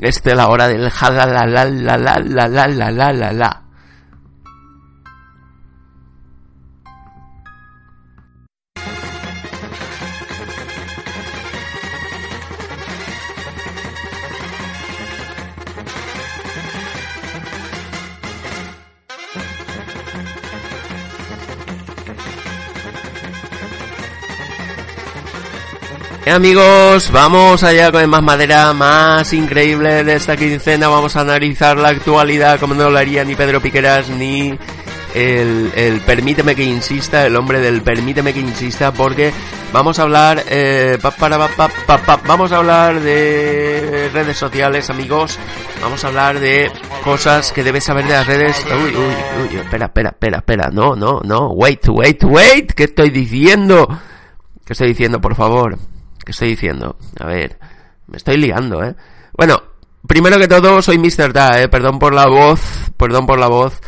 [0.00, 3.63] Este la hora del la la la la la la la la la la.
[26.26, 30.88] Eh, amigos, vamos allá con el más madera más increíble de esta quincena.
[30.88, 34.58] Vamos a analizar la actualidad como no lo haría ni Pedro Piqueras ni
[35.14, 39.34] el, el permíteme que insista, el hombre del permíteme que insista, porque
[39.70, 44.88] vamos a hablar, eh, pa, para, pa, pa, pa, vamos a hablar de redes sociales,
[44.88, 45.38] amigos.
[45.82, 46.72] Vamos a hablar de
[47.04, 48.64] cosas que debes saber de las redes.
[48.70, 50.70] Uy, uy, uy, espera, espera, espera, espera.
[50.72, 51.50] No, no, no.
[51.50, 52.72] Wait, wait, wait.
[52.72, 53.86] ¿Qué estoy diciendo?
[54.64, 55.76] ¿Qué estoy diciendo, por favor?
[56.24, 56.96] ¿Qué estoy diciendo?
[57.20, 57.58] A ver,
[58.06, 58.94] me estoy liando, ¿eh?
[59.36, 59.62] Bueno,
[60.06, 61.32] primero que todo, soy Mr.
[61.32, 61.68] Da, ¿eh?
[61.68, 62.60] Perdón por la voz,
[62.96, 63.80] perdón por la voz,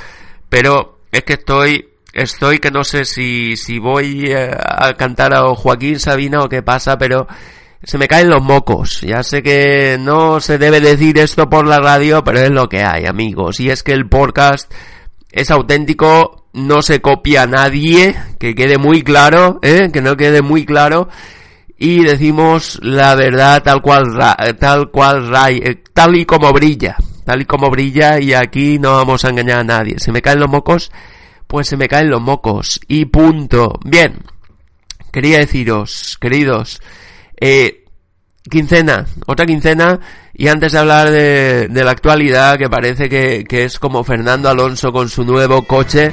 [0.48, 5.54] pero es que estoy, estoy que no sé si, si voy eh, a cantar a
[5.54, 7.26] Joaquín Sabina o qué pasa, pero
[7.82, 9.00] se me caen los mocos.
[9.00, 12.82] Ya sé que no se debe decir esto por la radio, pero es lo que
[12.82, 13.60] hay, amigos.
[13.60, 14.70] Y es que el podcast
[15.30, 19.90] es auténtico, no se copia a nadie, que quede muy claro, ¿eh?
[19.90, 21.08] Que no quede muy claro
[21.78, 24.18] y decimos la verdad tal cual
[24.58, 29.24] tal cual ray, tal y como brilla, tal y como brilla y aquí no vamos
[29.24, 29.98] a engañar a nadie.
[29.98, 30.90] Se me caen los mocos,
[31.46, 33.78] pues se me caen los mocos y punto.
[33.84, 34.22] Bien,
[35.12, 36.80] quería deciros, queridos,
[37.38, 37.84] eh,
[38.50, 40.00] quincena, otra quincena
[40.32, 44.48] y antes de hablar de, de la actualidad que parece que, que es como Fernando
[44.48, 46.12] Alonso con su nuevo coche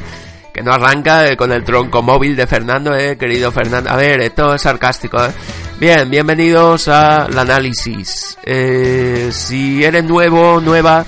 [0.53, 3.89] que no arranca eh, con el tronco móvil de Fernando, eh, querido Fernando.
[3.89, 5.31] A ver, esto es sarcástico, eh.
[5.79, 8.37] Bien, bienvenidos al análisis.
[8.43, 11.05] Eh, si eres nuevo, nueva,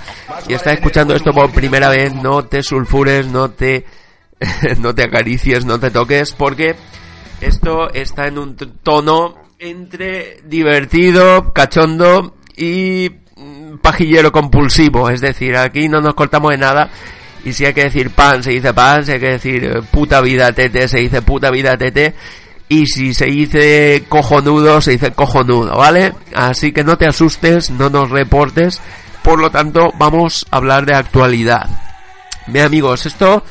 [0.47, 3.85] y estás escuchando esto por primera vez, no te sulfures, no te,
[4.79, 6.75] no te acaricies, no te toques, porque
[7.39, 15.07] esto está en un tono entre divertido, cachondo y mm, pajillero compulsivo.
[15.11, 16.89] Es decir, aquí no nos cortamos de nada
[17.45, 20.19] y si hay que decir pan, se dice pan, si hay que decir eh, puta
[20.19, 22.15] vida tete, se dice puta vida tete.
[22.67, 26.13] Y si se dice cojonudo, se dice cojonudo, ¿vale?
[26.33, 28.81] Así que no te asustes, no nos reportes.
[29.21, 31.69] Por lo tanto, vamos a hablar de actualidad.
[32.47, 33.43] Bien amigos, esto,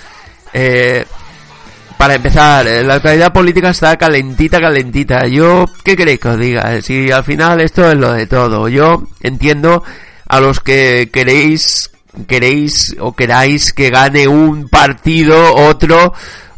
[0.52, 1.04] eh,
[1.96, 5.28] para empezar, eh, la actualidad política está calentita, calentita.
[5.28, 6.83] Yo, ¿qué queréis que os diga?
[6.83, 8.68] Si al final esto es lo de todo.
[8.68, 9.85] Yo entiendo
[10.26, 11.90] a los que queréis,
[12.27, 16.12] queréis o queráis que gane un partido, otro,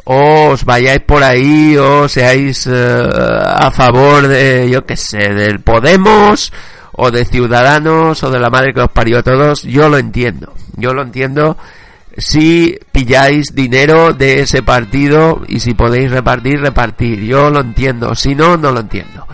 [0.05, 5.61] o os vayáis por ahí o seáis eh, a favor de, yo qué sé, del
[5.61, 6.53] Podemos
[6.93, 10.55] o de Ciudadanos o de la madre que os parió a todos, yo lo entiendo.
[10.77, 11.57] Yo lo entiendo
[12.17, 17.21] si pilláis dinero de ese partido y si podéis repartir, repartir.
[17.25, 19.27] Yo lo entiendo, si no, no lo entiendo.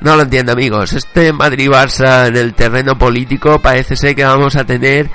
[0.00, 0.92] No lo entiendo amigos.
[0.92, 5.10] Este Madrid-Barça en el terreno político parece ser que vamos a tener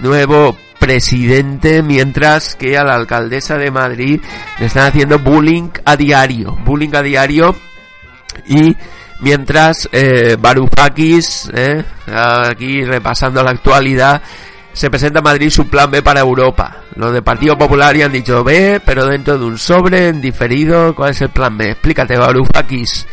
[0.00, 4.20] nuevo presidente mientras que a la alcaldesa de Madrid
[4.58, 6.56] le están haciendo bullying a diario.
[6.64, 7.56] Bullying a diario
[8.46, 8.76] y
[9.20, 14.22] mientras eh, Varoufakis, eh, aquí repasando la actualidad,
[14.72, 16.82] se presenta a Madrid su plan B para Europa.
[16.96, 20.94] Los de Partido Popular ya han dicho B, pero dentro de un sobre, en diferido.
[20.94, 21.70] ¿Cuál es el plan B?
[21.70, 23.06] Explícate, Varoufakis.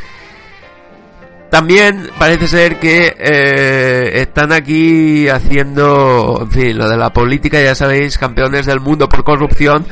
[1.51, 7.75] También parece ser que eh, están aquí haciendo, en fin, lo de la política, ya
[7.75, 9.85] sabéis, campeones del mundo por corrupción.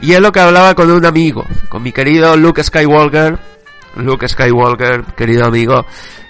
[0.00, 3.38] Y es lo que hablaba con un amigo, con mi querido Luke Skywalker,
[3.96, 5.84] Luke Skywalker, querido amigo,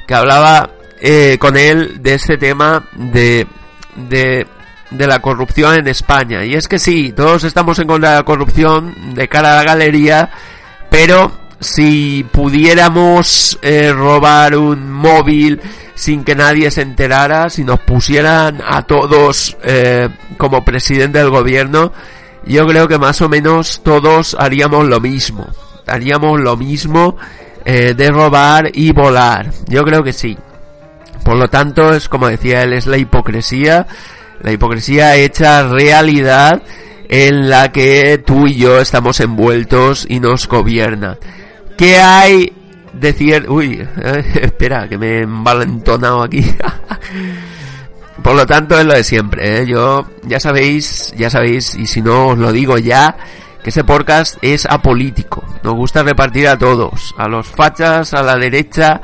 [0.09, 3.47] que hablaba eh, con él de este tema de,
[3.95, 4.45] de
[4.91, 6.45] de la corrupción en España.
[6.45, 9.65] Y es que sí, todos estamos en contra de la corrupción de cara a la
[9.65, 10.31] galería,
[10.91, 15.61] pero si pudiéramos eh, robar un móvil
[15.94, 21.92] sin que nadie se enterara, si nos pusieran a todos eh, como presidente del gobierno,
[22.46, 25.46] yo creo que más o menos todos haríamos lo mismo.
[25.87, 27.16] Haríamos lo mismo
[27.64, 29.50] eh, de robar y volar.
[29.68, 30.37] Yo creo que sí.
[31.24, 33.87] Por lo tanto, es como decía él, es la hipocresía
[34.44, 36.62] la hipocresía hecha realidad
[37.09, 41.18] en la que tú y yo estamos envueltos y nos gobierna.
[41.77, 42.53] ¿Qué hay
[42.93, 43.53] de cierto?
[43.53, 46.45] Uy, eh, espera, que me he envalentonado aquí.
[48.23, 49.63] Por lo tanto, es lo de siempre.
[49.63, 49.67] ¿eh?
[49.67, 53.17] Yo, ya sabéis, ya sabéis, y si no os lo digo ya,
[53.63, 55.45] que ese podcast es apolítico.
[55.63, 59.01] Nos gusta repartir a todos, a los fachas, a la derecha,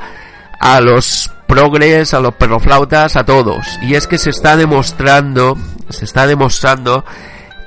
[0.59, 3.65] a los progres, a los perroflautas, a todos.
[3.81, 5.57] Y es que se está demostrando,
[5.89, 7.03] se está demostrando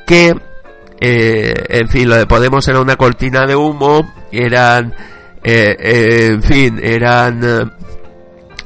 [0.07, 0.35] que,
[1.01, 4.95] eh, en fin, lo de Podemos era una cortina de humo, eran,
[5.43, 7.73] eh, eh, en fin, eran,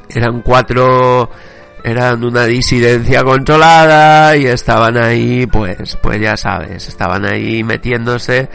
[0.09, 1.29] eran cuatro,
[1.83, 8.49] eran una disidencia controlada y estaban ahí, pues, pues ya sabes, estaban ahí metiéndose,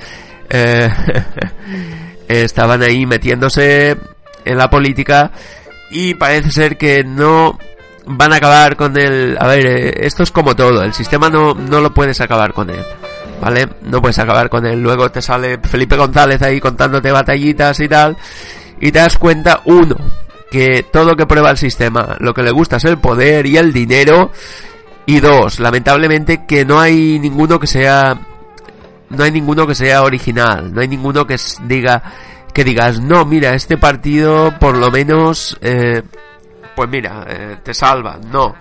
[2.28, 3.96] estaban ahí metiéndose
[4.44, 5.32] en la política
[5.90, 7.58] y parece ser que no
[8.06, 9.36] van a acabar con el...
[9.40, 12.70] A ver, eh, esto es como todo, el sistema no, no lo puedes acabar con
[12.70, 12.84] él,
[13.40, 13.68] ¿vale?
[13.82, 14.82] No puedes acabar con él.
[14.82, 18.16] Luego te sale Felipe González ahí contándote batallitas y tal,
[18.80, 19.96] y te das cuenta, uno,
[20.50, 23.56] que todo lo que prueba el sistema, lo que le gusta es el poder y
[23.56, 24.30] el dinero,
[25.06, 28.18] y dos, lamentablemente que no hay ninguno que sea...
[29.10, 32.02] No hay ninguno que sea original, no hay ninguno que diga
[32.54, 36.02] que digas, no, mira, este partido por lo menos, eh,
[36.76, 38.54] pues mira, eh, te salva, no.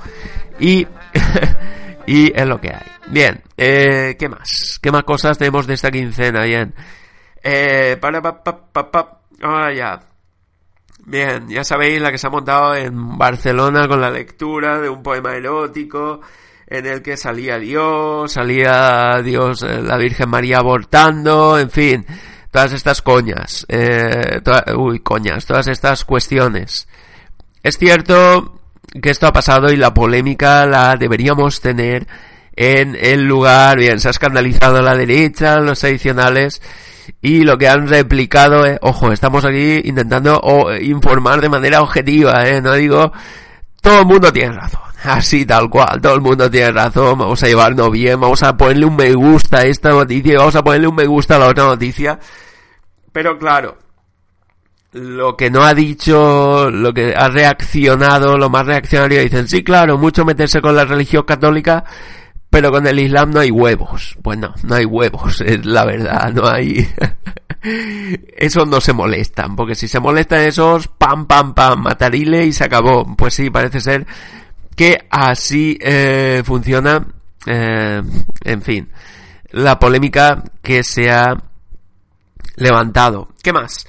[0.59, 0.85] Y,
[2.05, 2.85] y es lo que hay.
[3.07, 4.79] Bien, eh, ¿qué más?
[4.81, 6.43] ¿Qué más cosas tenemos de esta quincena?
[6.43, 6.73] Bien.
[7.41, 9.21] Eh, para, pa, pa, pa, pa.
[9.41, 9.99] Ah, ya.
[11.05, 15.03] Bien, ya sabéis la que se ha montado en Barcelona con la lectura de un
[15.03, 16.21] poema erótico
[16.65, 22.05] en el que salía Dios, salía Dios, eh, la Virgen María abortando, en fin
[22.53, 24.39] todas estas coñas, eh,
[24.77, 26.87] uy, coñas, todas estas cuestiones.
[27.63, 28.61] Es cierto
[29.01, 32.07] que esto ha pasado y la polémica la deberíamos tener
[32.55, 36.61] en el lugar, bien, se ha escandalizado la derecha, los adicionales,
[37.21, 40.41] y lo que han replicado, eh, ojo, estamos aquí intentando
[40.81, 43.11] informar de manera objetiva, eh, no digo,
[43.81, 47.47] todo el mundo tiene razón, así tal cual, todo el mundo tiene razón, vamos a
[47.47, 50.87] llevarnos bien, vamos a ponerle un me gusta a esta noticia y vamos a ponerle
[50.87, 52.19] un me gusta a la otra noticia,
[53.11, 53.77] pero claro,
[54.93, 59.97] lo que no ha dicho, lo que ha reaccionado, lo más reaccionario, dicen, sí, claro,
[59.97, 61.83] mucho meterse con la religión católica,
[62.49, 64.15] pero con el Islam no hay huevos.
[64.21, 66.87] Pues no, no hay huevos, es la verdad, no hay...
[68.37, 72.65] esos no se molestan, porque si se molestan esos, pam, pam, pam, matarile y se
[72.65, 73.15] acabó.
[73.15, 74.05] Pues sí, parece ser
[74.75, 77.03] que así eh, funciona,
[77.47, 78.01] eh,
[78.43, 78.89] en fin,
[79.51, 81.35] la polémica que se ha
[82.57, 83.29] levantado.
[83.41, 83.85] ¿Qué más?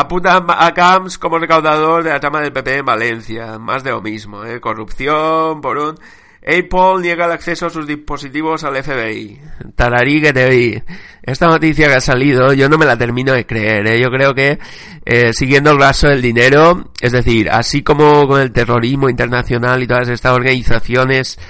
[0.00, 3.58] Apunta a Camps como recaudador de la trama del PP en Valencia.
[3.58, 4.60] Más de lo mismo, ¿eh?
[4.60, 5.98] Corrupción por un...
[6.40, 9.40] Apple niega el acceso a sus dispositivos al FBI.
[9.74, 10.80] Tararí que te vi.
[11.20, 13.88] Esta noticia que ha salido, yo no me la termino de creer.
[13.88, 14.00] ¿eh?
[14.00, 14.60] Yo creo que,
[15.04, 19.88] eh, siguiendo el vaso del dinero, es decir, así como con el terrorismo internacional y
[19.88, 21.40] todas estas organizaciones,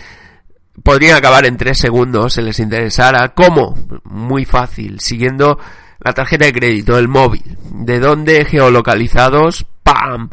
[0.82, 3.34] podrían acabar en tres segundos si les interesara.
[3.34, 3.76] ¿Cómo?
[4.04, 5.00] Muy fácil.
[5.00, 5.58] Siguiendo
[6.00, 7.56] la tarjeta de crédito, el móvil.
[7.70, 9.66] ¿De dónde geolocalizados?
[9.82, 10.30] ¡Pam!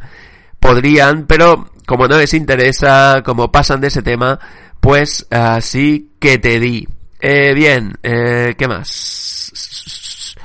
[0.60, 4.40] Podrían, pero como no les interesa, como pasan de ese tema,
[4.80, 6.88] pues así que te di.
[7.20, 10.36] Eh, bien, eh, ¿qué más?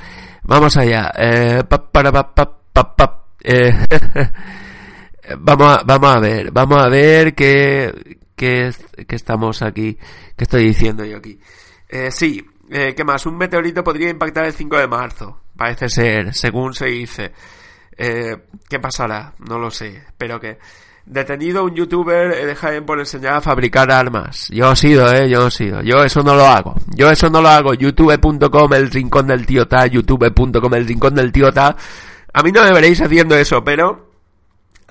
[0.43, 1.11] Vamos allá.
[1.17, 3.71] Eh, pa, para, pa, pa, pa, eh,
[5.39, 8.71] vamos, a, vamos a ver, vamos a ver qué, qué,
[9.07, 9.97] qué estamos aquí,
[10.35, 11.39] qué estoy diciendo yo aquí.
[11.89, 13.25] Eh, sí, eh, ¿qué más?
[13.25, 17.31] Un meteorito podría impactar el 5 de marzo, parece ser, según se dice.
[17.97, 18.35] Eh,
[18.67, 19.33] ¿Qué pasará?
[19.47, 20.57] No lo sé, pero que...
[21.03, 24.47] Detenido un youtuber eh, de Jaén por enseñar a fabricar armas.
[24.49, 25.81] Yo he sido, eh, yo he sido.
[25.81, 26.75] Yo eso no lo hago.
[26.95, 27.73] Yo eso no lo hago.
[27.73, 29.87] Youtube.com, el rincón del tío ta.
[29.87, 31.75] Youtube.com, el rincón del tío ta.
[32.33, 34.10] A mí no me veréis haciendo eso, pero...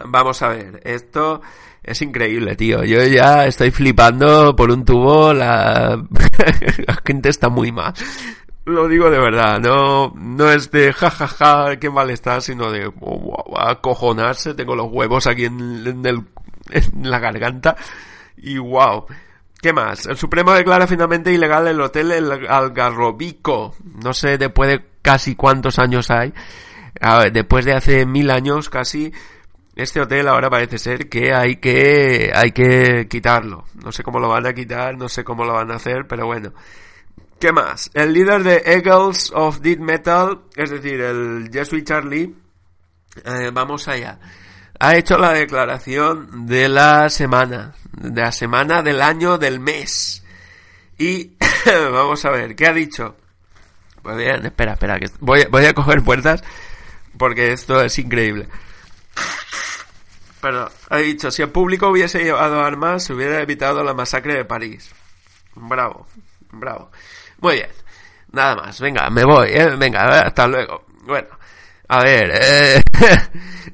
[0.07, 0.81] Vamos a ver.
[0.85, 1.41] Esto
[1.83, 2.85] es increíble, tío.
[2.85, 5.33] Yo ya estoy flipando por un tubo.
[5.33, 5.97] La,
[6.87, 7.95] la gente está muy mal.
[8.67, 12.71] Lo digo de verdad, no, no es de jajaja, ja, ja, qué mal está, sino
[12.71, 16.25] de oh, acojonarse, tengo los huevos aquí en, en, el,
[17.03, 17.75] la garganta
[18.37, 19.07] y wow.
[19.61, 20.07] ¿Qué más?
[20.07, 23.75] El Supremo declara finalmente ilegal el hotel El Algarrobico.
[24.03, 26.33] No sé después de casi cuántos años hay.
[27.01, 29.13] Ver, después de hace mil años casi,
[29.77, 33.65] este hotel ahora parece ser que hay que, hay que quitarlo.
[33.83, 36.27] No sé cómo lo van a quitar, no sé cómo lo van a hacer, pero
[36.27, 36.53] bueno.
[37.39, 37.91] ¿Qué más?
[37.95, 42.35] El líder de Eagles of Death Metal, es decir, el Jesuit Charlie,
[43.25, 44.19] eh, vamos allá,
[44.79, 50.23] ha hecho la declaración de la semana, de la semana del año del mes.
[50.99, 53.17] Y vamos a ver, ¿qué ha dicho?
[54.03, 56.43] Pues bien, espera, espera, que voy, voy a coger puertas
[57.17, 58.49] porque esto es increíble.
[60.41, 64.45] Pero ha dicho, si el público hubiese llevado armas, se hubiera evitado la masacre de
[64.45, 64.91] París.
[65.55, 66.07] Bravo,
[66.53, 66.91] bravo.
[67.41, 67.69] Muy bien.
[68.33, 68.81] Nada más.
[68.81, 69.49] Venga, me voy.
[69.51, 69.77] ¿eh?
[69.77, 70.85] Venga, hasta luego.
[71.05, 71.29] Bueno.
[71.89, 72.31] A ver.
[72.33, 72.83] Eh...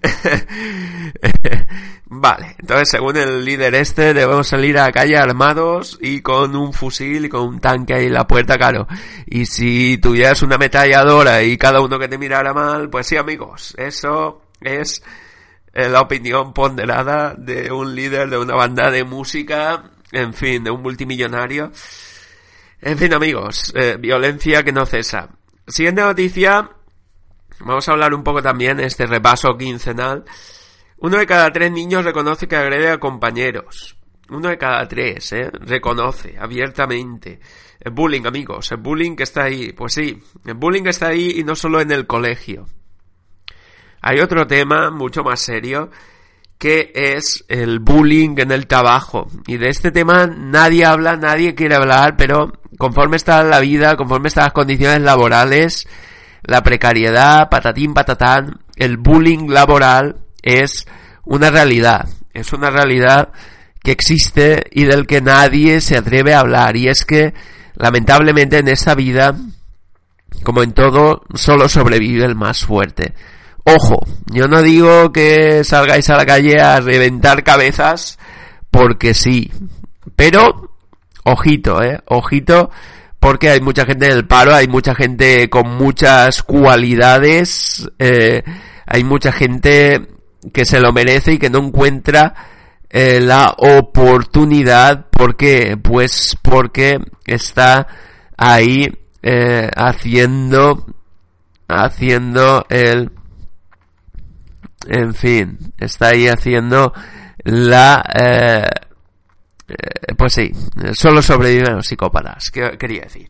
[2.07, 2.57] vale.
[2.59, 7.27] Entonces, según el líder este, debemos salir a la calle armados y con un fusil
[7.27, 8.89] y con un tanque ahí en la puerta, claro.
[9.27, 13.75] Y si tuvieras una ametralladora y cada uno que te mirara mal, pues sí, amigos.
[13.77, 15.03] Eso es
[15.77, 20.81] la opinión ponderada de un líder de una banda de música, en fin, de un
[20.81, 21.71] multimillonario.
[22.81, 25.29] En fin, amigos, eh, violencia que no cesa.
[25.67, 26.71] Siguiente noticia,
[27.61, 30.25] vamos a hablar un poco también de este repaso quincenal.
[30.99, 33.99] Uno de cada tres niños reconoce que agrede a compañeros.
[34.31, 35.51] Uno de cada tres, ¿eh?
[35.53, 37.39] Reconoce abiertamente.
[37.79, 39.73] El bullying, amigos, el bullying que está ahí.
[39.73, 42.67] Pues sí, el bullying que está ahí y no solo en el colegio.
[44.03, 45.91] Hay otro tema mucho más serio
[46.59, 49.29] que es el bullying en el trabajo.
[49.47, 54.29] Y de este tema nadie habla, nadie quiere hablar, pero conforme está la vida, conforme
[54.29, 55.87] están las condiciones laborales,
[56.43, 60.87] la precariedad, patatín, patatán, el bullying laboral es
[61.25, 62.09] una realidad.
[62.33, 63.33] Es una realidad
[63.83, 66.77] que existe y del que nadie se atreve a hablar.
[66.77, 67.35] Y es que,
[67.75, 69.37] lamentablemente, en esta vida,
[70.43, 73.15] como en todo, solo sobrevive el más fuerte.
[73.69, 78.17] Ojo, yo no digo que salgáis a la calle a reventar cabezas
[78.71, 79.51] porque sí,
[80.15, 80.71] pero
[81.25, 82.71] ojito, eh, ojito,
[83.19, 88.45] porque hay mucha gente en el paro, hay mucha gente con muchas cualidades, eh,
[88.87, 90.11] hay mucha gente
[90.53, 92.35] que se lo merece y que no encuentra
[92.89, 95.77] eh, la oportunidad, ¿por qué?
[95.77, 97.89] Pues porque está
[98.37, 98.87] ahí
[99.23, 100.87] eh, haciendo,
[101.67, 103.11] haciendo el
[104.89, 106.93] en fin, está ahí haciendo
[107.45, 108.03] la...
[108.15, 108.67] Eh,
[109.69, 110.53] eh, pues sí,
[110.93, 113.29] solo sobreviven los psicópatas, que quería decir.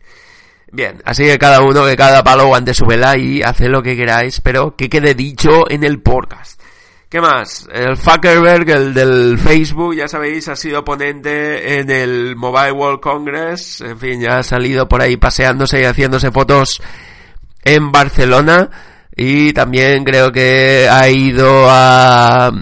[0.72, 3.96] Bien, así que cada uno, que cada palo aguante su vela y hace lo que
[3.96, 6.61] queráis, pero que quede dicho en el podcast.
[7.09, 7.68] ¿Qué más?
[7.72, 13.80] El Zuckerberg, el del Facebook, ya sabéis, ha sido ponente en el Mobile World Congress.
[13.80, 16.82] En fin, ya ha salido por ahí paseándose y haciéndose fotos
[17.64, 18.70] en Barcelona
[19.19, 22.53] y también creo que ha ido a,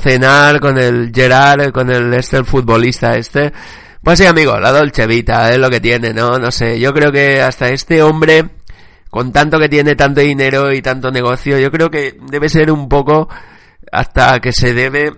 [0.00, 3.52] cenar con el Gerard, con el este el futbolista este.
[4.00, 6.38] Pues sí, amigo, la Dolce Vita es lo que tiene, ¿no?
[6.38, 8.48] No sé, yo creo que hasta este hombre,
[9.10, 12.88] con tanto que tiene tanto dinero y tanto negocio, yo creo que debe ser un
[12.88, 13.28] poco
[13.90, 15.12] hasta que se debe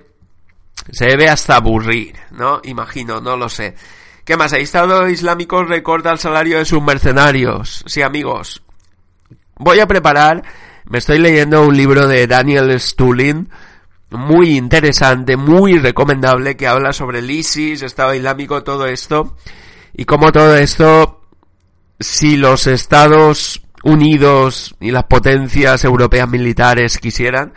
[0.90, 2.60] Se debe hasta aburrir, ¿no?
[2.64, 3.74] Imagino, no lo sé.
[4.24, 4.52] ¿Qué más?
[4.54, 7.84] El Estado Islámico recorta el salario de sus mercenarios.
[7.86, 8.62] Sí, amigos.
[9.58, 10.42] Voy a preparar,
[10.88, 13.48] me estoy leyendo un libro de Daniel Stulin,
[14.10, 19.36] muy interesante, muy recomendable, que habla sobre el ISIS, Estado Islámico, todo esto,
[19.94, 21.22] y cómo todo esto,
[21.98, 27.52] si los Estados Unidos y las potencias europeas militares quisieran,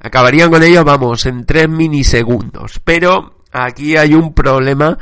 [0.00, 2.80] acabarían con ello, vamos, en tres minisegundos.
[2.84, 4.98] Pero aquí hay un problema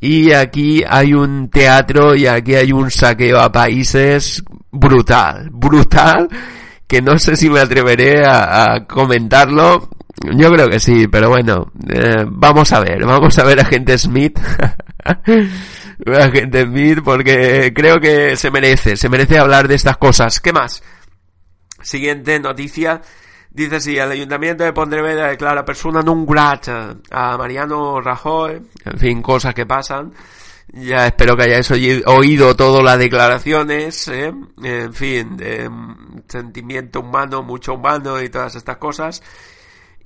[0.00, 6.28] y aquí hay un teatro y aquí hay un saqueo a países brutal, brutal,
[6.88, 9.90] que no sé si me atreveré a, comentarlo.
[10.34, 13.96] Yo creo que sí, pero bueno, eh, vamos a ver, vamos a ver a gente
[13.96, 14.36] Smith.
[15.08, 20.40] a gente Smith porque creo que se merece, se merece hablar de estas cosas.
[20.40, 20.82] ¿Qué más?
[21.82, 23.00] Siguiente noticia.
[23.50, 28.60] Dice si el Ayuntamiento de Pontevedra declara persona non grata a Mariano Rajoy.
[28.84, 30.12] En fin, cosas que pasan.
[30.72, 34.32] Ya espero que hayáis oído todas las declaraciones, ¿eh?
[34.62, 35.70] en fin, de
[36.28, 39.22] sentimiento humano, mucho humano y todas estas cosas.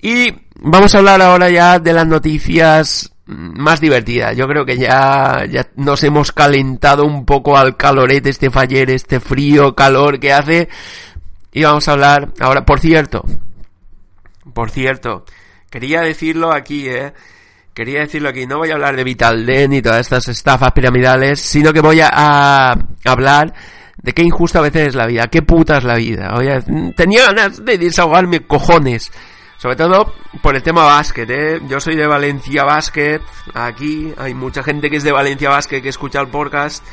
[0.01, 4.35] Y vamos a hablar ahora ya de las noticias más divertidas.
[4.35, 9.19] Yo creo que ya, ya nos hemos calentado un poco al calorete, este faller, este
[9.19, 10.69] frío, calor que hace.
[11.51, 13.23] Y vamos a hablar ahora, por cierto,
[14.53, 15.25] por cierto,
[15.69, 17.13] quería decirlo aquí, eh.
[17.73, 21.73] Quería decirlo aquí, no voy a hablar de Vitalden y todas estas estafas piramidales, sino
[21.73, 23.51] que voy a, a hablar
[23.97, 26.33] de qué injusta a veces es la vida, qué puta es la vida.
[26.35, 26.61] Oye,
[26.95, 29.11] tenía ganas de desahogarme cojones.
[29.57, 31.61] Sobre todo por el tema básquet, ¿eh?
[31.69, 33.21] Yo soy de Valencia Básquet,
[33.53, 36.85] aquí hay mucha gente que es de Valencia Básquet que escucha el podcast.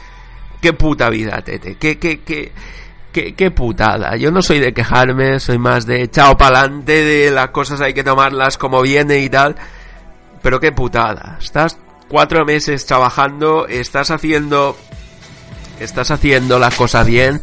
[0.62, 1.74] Qué puta vida, tete.
[1.74, 2.52] Qué, qué, qué,
[3.12, 4.16] qué, qué putada.
[4.16, 8.04] Yo no soy de quejarme, soy más de chao pa'lante, de las cosas hay que
[8.04, 9.56] tomarlas como viene y tal.
[10.42, 11.38] Pero qué putada.
[11.40, 11.78] Estás
[12.08, 14.76] cuatro meses trabajando, estás haciendo,
[15.78, 17.40] estás haciendo las cosas bien,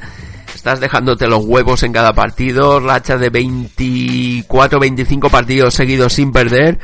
[0.54, 6.80] estás dejándote los huevos en cada partido, racha de 24, 25 partidos seguidos sin perder,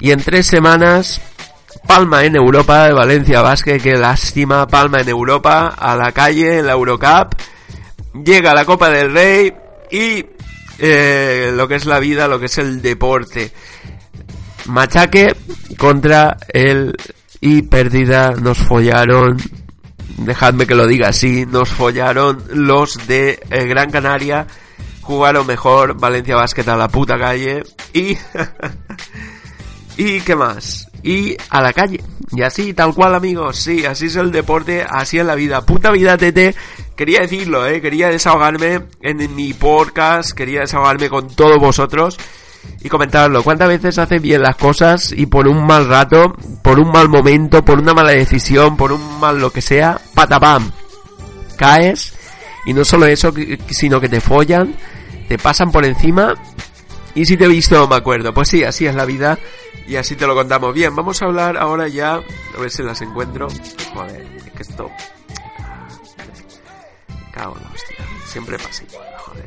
[0.00, 1.20] y en tres semanas,
[1.86, 6.66] palma en Europa, de Valencia Basket, qué lástima, palma en Europa, a la calle, en
[6.66, 7.34] la Eurocup,
[8.24, 9.52] llega la Copa del Rey,
[9.90, 10.24] y
[10.78, 13.50] eh, lo que es la vida, lo que es el deporte.
[14.68, 15.34] Machaque
[15.76, 16.94] contra el
[17.40, 19.36] y perdida nos follaron
[20.18, 24.46] dejadme que lo diga así, nos follaron los de eh, Gran Canaria,
[25.00, 27.62] jugaron mejor, Valencia Basket a la puta calle
[27.92, 28.16] y...
[29.96, 30.88] ¿Y qué más?
[31.02, 32.00] Y a la calle.
[32.30, 35.66] Y así, tal cual amigos, sí, así es el deporte, así es la vida.
[35.66, 36.54] Puta vida, tete.
[36.94, 42.16] Quería decirlo, eh, quería desahogarme en mi podcast, quería desahogarme con todos vosotros
[42.80, 43.42] y comentarlo.
[43.42, 47.64] ¿Cuántas veces haces bien las cosas y por un mal rato, por un mal momento,
[47.64, 50.70] por una mala decisión, por un mal lo que sea, patapam,
[51.56, 52.14] caes
[52.66, 53.32] y no solo eso,
[53.70, 54.74] sino que te follan,
[55.28, 56.34] te pasan por encima
[57.14, 58.32] y si te he visto me acuerdo.
[58.32, 59.38] Pues sí, así es la vida
[59.86, 60.74] y así te lo contamos.
[60.74, 63.48] Bien, vamos a hablar ahora ya, a ver si las encuentro.
[63.94, 64.90] Joder, es que esto...
[67.32, 67.96] cago en la hostia,
[68.26, 68.84] siempre pasa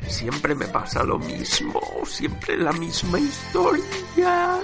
[0.08, 4.60] siempre me pasa lo mismo, siempre la misma historia.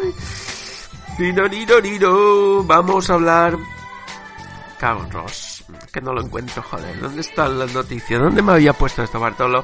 [2.66, 3.58] Vamos a hablar.
[5.12, 5.64] Ross.
[5.92, 7.00] Que no lo encuentro, joder.
[7.00, 8.20] ¿Dónde están las noticias?
[8.20, 9.64] ¿Dónde me había puesto esto, Bartolo?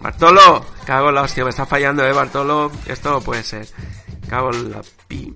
[0.00, 2.70] Bartolo, cago en la hostia, me está fallando, eh, Bartolo.
[2.86, 3.66] Esto no puede ser.
[4.28, 5.32] Cago en la pi.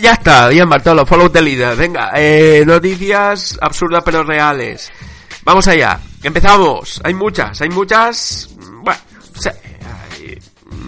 [0.00, 1.76] Ya está, bien, Bartolo, follow the leader.
[1.76, 4.90] Venga, eh, noticias absurdas pero reales.
[5.44, 6.00] Vamos allá.
[6.22, 7.00] Empezamos.
[7.04, 8.50] Hay muchas, hay muchas.
[8.82, 9.00] Bueno,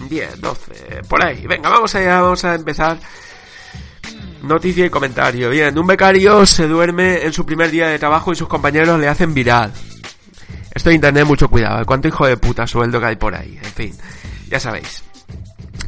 [0.09, 1.47] 10, 12, por ahí.
[1.47, 2.99] Venga, vamos allá, vamos a empezar.
[4.43, 5.49] Noticia y comentario.
[5.49, 9.07] Bien, un becario se duerme en su primer día de trabajo y sus compañeros le
[9.07, 9.71] hacen viral.
[10.73, 11.85] Esto de internet, mucho cuidado.
[11.85, 13.57] ¿Cuánto hijo de puta sueldo que hay por ahí?
[13.63, 13.97] En fin,
[14.49, 15.03] ya sabéis.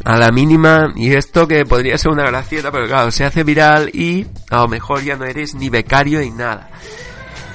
[0.04, 3.90] A la mínima, y esto que podría ser una gracieta, pero claro, se hace viral
[3.94, 6.70] y a lo mejor ya no eres ni becario ni nada.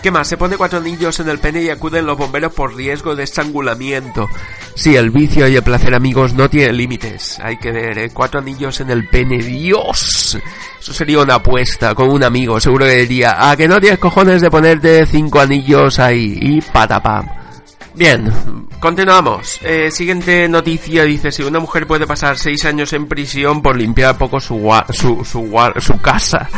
[0.03, 0.29] ¿Qué más?
[0.29, 4.29] Se pone cuatro anillos en el pene y acuden los bomberos por riesgo de estrangulamiento.
[4.75, 7.39] Sí, el vicio y el placer, amigos, no tienen límites.
[7.43, 8.11] Hay que ver, ¿eh?
[8.11, 9.39] Cuatro anillos en el pene.
[9.39, 10.39] ¡Dios!
[10.81, 12.59] Eso sería una apuesta con un amigo.
[12.59, 16.39] Seguro que diría, ¿a que no tienes cojones de ponerte cinco anillos ahí?
[16.41, 17.29] Y patapam.
[17.95, 18.33] Bien,
[18.79, 19.59] continuamos.
[19.63, 24.17] Eh, siguiente noticia dice, si una mujer puede pasar seis años en prisión por limpiar
[24.17, 26.49] poco su, su, su, su casa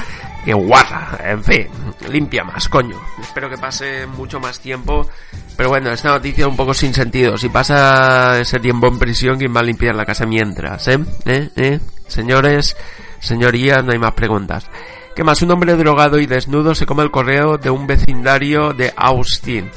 [0.45, 1.69] que guarda, en fin,
[2.11, 3.01] limpia más, coño.
[3.21, 5.09] Espero que pase mucho más tiempo.
[5.57, 7.37] Pero bueno, esta noticia un poco sin sentido.
[7.39, 10.89] Si pasa ese tiempo en prisión, ¿quién va a limpiar la casa mientras?
[10.89, 10.99] ¿Eh?
[11.27, 11.51] ¿Eh?
[11.57, 11.81] ¿Eh?
[12.09, 12.77] Señores,
[13.21, 14.67] Señorías, no hay más preguntas.
[15.15, 15.43] ¿Qué más?
[15.43, 19.71] Un hombre drogado y desnudo se come el correo de un vecindario de Austin.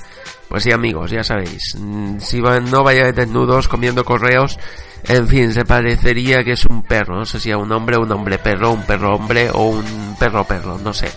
[0.50, 1.76] Pues sí, amigos, ya sabéis.
[1.78, 4.58] mm, Si no vayáis desnudos comiendo correos,
[5.08, 7.18] en fin, se parecería que es un perro.
[7.18, 10.44] No sé si a un hombre, un hombre perro, un perro hombre o un perro
[10.46, 11.10] perro, no sé.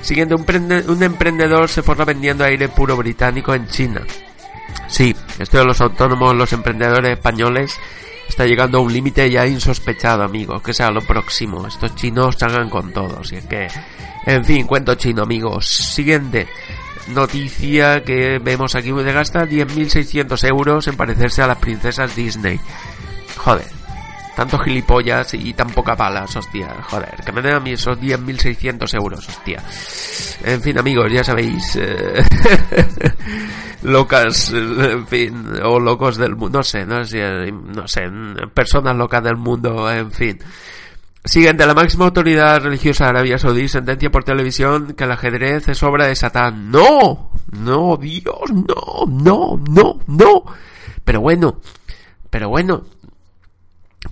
[0.00, 4.02] Siguiente, un, prende- un emprendedor se forra vendiendo aire puro británico en China.
[4.86, 7.74] Sí, esto de los autónomos, los emprendedores españoles,
[8.28, 10.62] está llegando a un límite ya insospechado, amigos.
[10.62, 11.66] Que sea lo próximo.
[11.66, 13.32] Estos chinos salgan con todos.
[13.32, 13.68] Y es que,
[14.26, 15.66] en fin, cuento chino, amigos.
[15.66, 16.46] Siguiente
[17.08, 18.90] noticia que vemos aquí.
[18.92, 22.60] Se gasta 10.600 euros en parecerse a las princesas Disney.
[23.38, 23.66] Joder.
[24.36, 26.76] Tantos gilipollas y tan poca balas, hostia.
[26.88, 29.60] Joder, que me den a mí esos 10.600 euros, hostia.
[30.44, 31.74] En fin, amigos, ya sabéis.
[31.74, 32.22] eh,
[33.82, 38.02] locas, en fin, o locos del mundo, no sé, no sé, no sé,
[38.54, 40.38] personas locas del mundo, en fin.
[41.24, 45.82] Siguiente, la máxima autoridad religiosa de Arabia Saudí sentencia por televisión que el ajedrez es
[45.82, 46.70] obra de Satán.
[46.70, 47.32] ¡No!
[47.50, 48.50] ¡No, Dios!
[48.52, 49.04] ¡No!
[49.06, 49.60] ¡No!
[49.68, 49.98] ¡No!
[50.06, 50.44] ¡No!
[51.04, 51.60] Pero bueno,
[52.30, 52.84] pero bueno,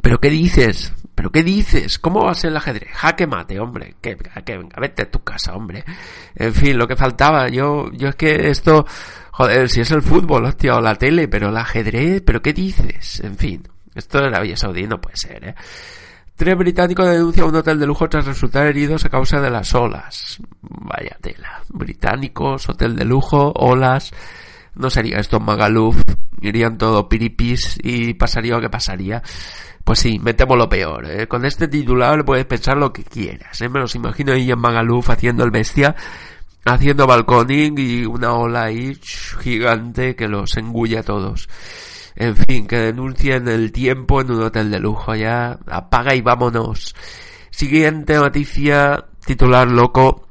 [0.03, 0.93] ¿pero qué dices?
[1.15, 1.99] ¿Pero qué dices?
[1.99, 2.91] ¿Cómo va a ser el ajedrez?
[2.93, 3.97] Jaque mate, hombre.
[4.03, 4.17] Que,
[4.47, 5.83] venga, vete a tu casa, hombre.
[6.35, 7.49] En fin, lo que faltaba.
[7.49, 8.87] Yo, yo es que esto,
[9.31, 13.21] joder, si es el fútbol, hostia, o la tele, pero el ajedrez, ¿pero qué dices?
[13.21, 15.55] En fin, esto de Arabia Saudí no puede ser, ¿eh?
[16.37, 20.39] Tres británicos denuncian un hotel de lujo tras resultar heridos a causa de las olas.
[20.61, 21.63] Vaya tela.
[21.71, 24.13] Británicos, hotel de lujo, olas.
[24.75, 25.97] No sería esto Magaluf.
[26.43, 29.23] Irían todo piripis y pasaría lo que pasaría.
[29.87, 31.09] Pues sí, me temo lo peor.
[31.09, 31.29] ¿eh?
[31.29, 33.61] Con este titular puedes pensar lo que quieras.
[33.63, 33.69] ¿eh?
[33.69, 35.95] Me los imagino ahí en Magaluf haciendo el bestia,
[36.65, 38.99] haciendo balconing y una ola ahí
[39.39, 41.49] gigante que los engulle a todos.
[42.17, 45.15] En fin, que denuncien el tiempo en un hotel de lujo.
[45.15, 46.97] Ya apaga y vámonos.
[47.51, 50.27] Siguiente noticia, titular loco.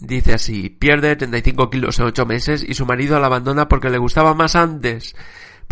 [0.00, 3.98] Dice así, pierde 35 kilos en 8 meses y su marido la abandona porque le
[3.98, 5.14] gustaba más antes.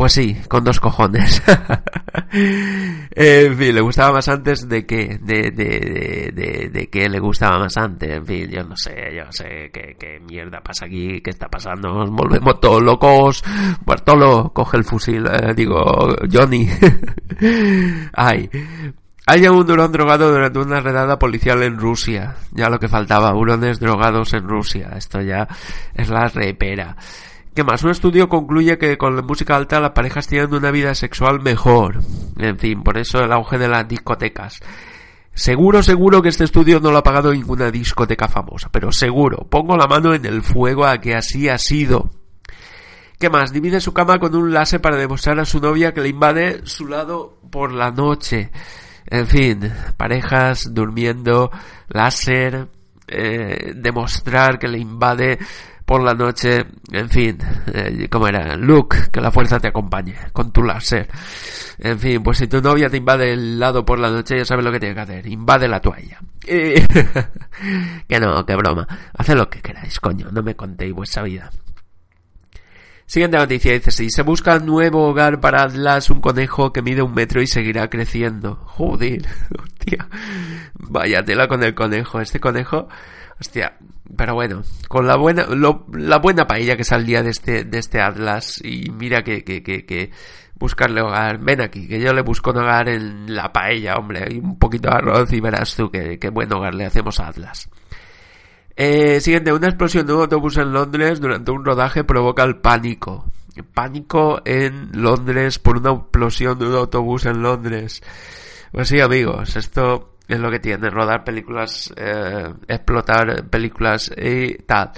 [0.01, 1.43] Pues sí, con dos cojones.
[2.33, 7.59] en fin, le gustaba más antes de que, de, de, de, de, que le gustaba
[7.59, 8.09] más antes.
[8.09, 11.49] En fin, yo no sé, yo no sé qué, qué mierda pasa aquí, qué está
[11.49, 11.93] pasando.
[11.93, 13.45] Nos volvemos todos locos.
[13.85, 16.67] Bartolo, coge el fusil, eh, digo, Johnny.
[18.15, 18.49] Ay.
[19.27, 22.37] Hay un hurón drogado durante una redada policial en Rusia.
[22.53, 24.93] Ya lo que faltaba, hurones drogados en Rusia.
[24.97, 25.47] Esto ya
[25.95, 26.97] es la repera.
[27.55, 27.83] ¿Qué más?
[27.83, 32.01] Un estudio concluye que con la música alta las parejas tienen una vida sexual mejor.
[32.39, 34.61] En fin, por eso el auge de las discotecas.
[35.35, 39.77] Seguro, seguro que este estudio no lo ha pagado ninguna discoteca famosa, pero seguro, pongo
[39.77, 42.11] la mano en el fuego a que así ha sido.
[43.19, 43.53] ¿Qué más?
[43.53, 46.87] Divide su cama con un láser para demostrar a su novia que le invade su
[46.87, 48.51] lado por la noche.
[49.07, 51.51] En fin, parejas durmiendo,
[51.89, 52.69] láser,
[53.09, 55.39] eh, demostrar que le invade
[55.91, 57.37] por la noche, en fin,
[57.75, 58.55] eh, ¿cómo era?
[58.55, 61.09] Luke, que la fuerza te acompañe con tu láser.
[61.81, 64.65] En fin, pues si tu novia te invade el lado por la noche, ya sabes
[64.65, 66.21] lo que tiene que hacer, invade la toalla.
[68.07, 68.87] Que no, que broma.
[69.19, 71.51] Haced lo que queráis, coño, no me contéis vuestra vida.
[73.05, 77.15] Siguiente noticia, dice si se busca nuevo hogar para Atlas, un conejo que mide un
[77.15, 78.55] metro y seguirá creciendo.
[78.65, 79.27] Joder,
[79.61, 80.07] hostia.
[80.75, 82.21] Vaya tela con el conejo.
[82.21, 82.89] Este conejo,
[83.41, 83.77] hostia.
[84.17, 88.61] Pero bueno, con la buena, la buena paella que saldría de este, de este Atlas.
[88.63, 90.11] Y mira que, que, que, que
[90.55, 91.39] buscarle hogar.
[91.39, 94.27] Ven aquí, que yo le busco un hogar en la paella, hombre.
[94.31, 97.29] Y un poquito de arroz y verás tú que, que buen hogar le hacemos a
[97.29, 97.69] Atlas.
[98.77, 103.27] Eh, siguiente, una explosión de un autobús en Londres durante un rodaje provoca el pánico.
[103.75, 108.03] Pánico en Londres por una explosión de un autobús en Londres.
[108.73, 114.91] Pues sí, amigos, esto es lo que tiene, rodar películas, eh, explotar películas y tal.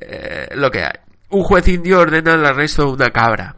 [0.00, 0.98] Eh, lo que hay.
[1.30, 3.56] Un juez indio ordena el arresto de una cabra.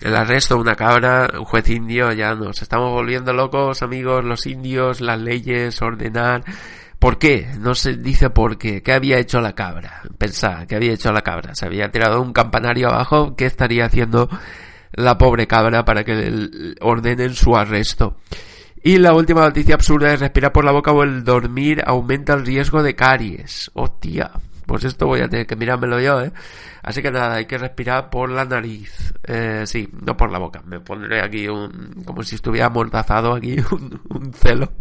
[0.00, 4.46] El arresto de una cabra, un juez indio, ya nos estamos volviendo locos, amigos, los
[4.46, 6.42] indios, las leyes, ordenar.
[6.98, 7.48] ¿Por qué?
[7.58, 8.82] No se dice por qué.
[8.82, 10.02] ¿Qué había hecho la cabra?
[10.18, 11.54] Pensad, ¿qué había hecho la cabra?
[11.54, 13.36] ¿Se había tirado un campanario abajo?
[13.36, 14.28] ¿Qué estaría haciendo
[14.92, 18.16] la pobre cabra para que ordenen su arresto?
[18.82, 22.44] Y la última noticia absurda es respirar por la boca o el dormir aumenta el
[22.44, 23.70] riesgo de caries.
[23.74, 24.32] Hostia,
[24.66, 26.32] pues esto voy a tener que mirármelo yo, ¿eh?
[26.82, 29.14] Así que nada, hay que respirar por la nariz.
[29.22, 30.62] Eh, sí, no por la boca.
[30.66, 32.02] Me pondré aquí un...
[32.04, 34.72] como si estuviera amordazado aquí, un, un celo.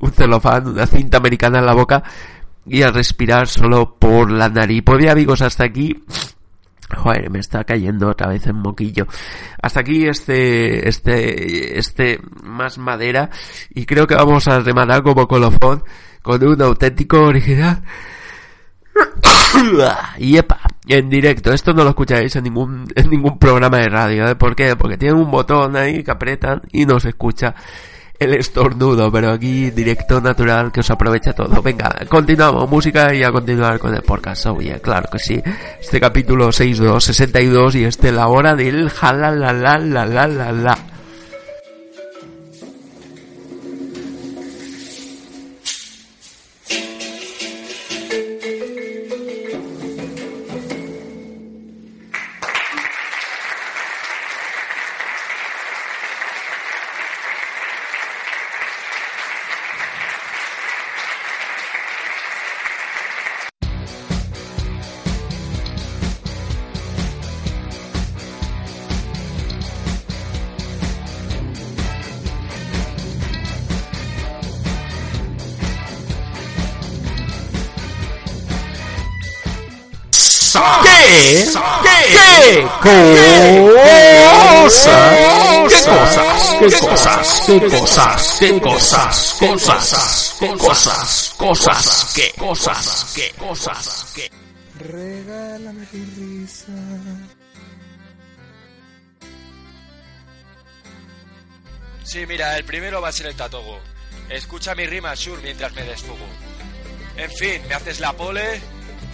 [0.00, 2.02] Un celofán, una cinta americana en la boca.
[2.66, 4.82] Y a respirar solo por la nariz.
[4.84, 6.02] Pues bien amigos, hasta aquí
[6.94, 9.06] Joder, me está cayendo otra vez en moquillo.
[9.60, 13.30] Hasta aquí este, este, este más madera.
[13.70, 15.82] Y creo que vamos a rematar como colofón
[16.22, 17.82] con un auténtico original.
[20.18, 21.52] y epa, en directo.
[21.52, 24.28] Esto no lo escucharéis en ningún, en ningún programa de radio.
[24.28, 24.36] ¿eh?
[24.36, 24.76] ¿Por qué?
[24.76, 27.54] Porque tiene un botón ahí que apretan y no se escucha
[28.18, 31.60] el estornudo, pero aquí directo natural que os aprovecha todo.
[31.62, 34.46] Venga, continuamos música y a continuar con el podcast.
[34.46, 35.42] Oye, claro que sí.
[35.80, 40.78] Este capítulo 62, 62 y este la hora del jalalala
[81.14, 81.82] la.
[81.82, 82.66] ¿Qué?
[82.82, 83.46] ¿Qué?
[84.62, 85.14] Cosas.
[86.58, 87.42] ¿Qué cosas?
[87.46, 88.36] ¿Qué cosas?
[88.38, 89.36] ¿Qué cosas?
[89.38, 90.34] ¿Qué cosas?
[90.38, 90.54] Cosas.
[90.58, 91.34] Cosas.
[91.36, 92.12] Cosas.
[92.14, 93.12] ¿Qué cosas?
[93.14, 94.12] ¿Qué cosas?
[94.14, 94.30] ¿Qué?
[94.80, 96.72] Regálame tu risa.
[102.02, 103.80] Sí, mira, el primero va a ser el Tatogo.
[104.28, 106.26] Escucha mi rima, Shur, mientras me desfugo.
[107.16, 108.60] En fin, ¿me haces la pole?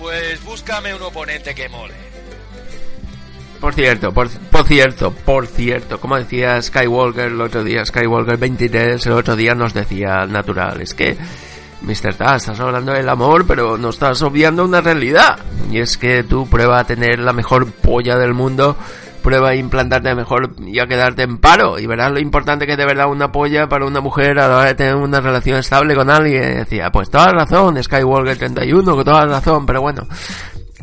[0.01, 1.95] Pues búscame un oponente que mole.
[3.61, 4.29] Por cierto, por,
[4.67, 9.75] cierto, por cierto, como decía Skywalker el otro día, Skywalker 23 el otro día nos
[9.75, 11.19] decía natural, es que
[11.83, 12.15] Mr.
[12.15, 15.39] Ta, estás hablando del amor, pero no estás obviando una realidad.
[15.71, 18.77] Y es que tú prueba a tener la mejor polla del mundo,
[19.21, 21.79] prueba a implantarte mejor y a quedarte en paro.
[21.79, 24.57] Y verás lo importante que es de verdad una polla para una mujer a la
[24.59, 26.57] hora de tener una relación estable con alguien.
[26.57, 30.07] Decía, pues toda razón, Skywalker 31, con toda razón, pero bueno.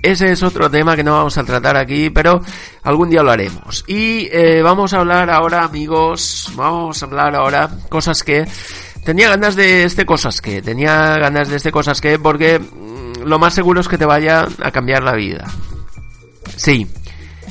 [0.01, 2.39] Ese es otro tema que no vamos a tratar aquí, pero
[2.83, 3.83] algún día lo haremos.
[3.87, 8.45] Y eh, vamos a hablar ahora, amigos, vamos a hablar ahora cosas que
[9.03, 13.39] tenía ganas de este cosas que, tenía ganas de este cosas que, porque mm, lo
[13.39, 15.45] más seguro es que te vaya a cambiar la vida.
[16.55, 16.87] Sí.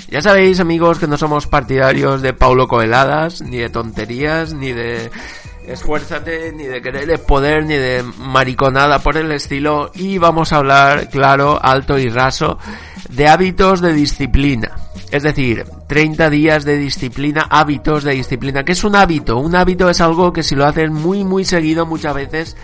[0.08, 5.10] Ya sabéis, amigos, que no somos partidarios de Paulo Coeladas, ni de tonterías, ni de
[5.66, 9.90] esfuérzate, ni de querer el poder, ni de mariconada por el estilo.
[9.94, 12.58] Y vamos a hablar, claro, alto y raso,
[13.10, 14.76] de hábitos de disciplina.
[15.10, 18.64] Es decir, 30 días de disciplina, hábitos de disciplina.
[18.64, 19.38] ¿Qué es un hábito?
[19.38, 22.56] Un hábito es algo que si lo haces muy, muy seguido muchas veces,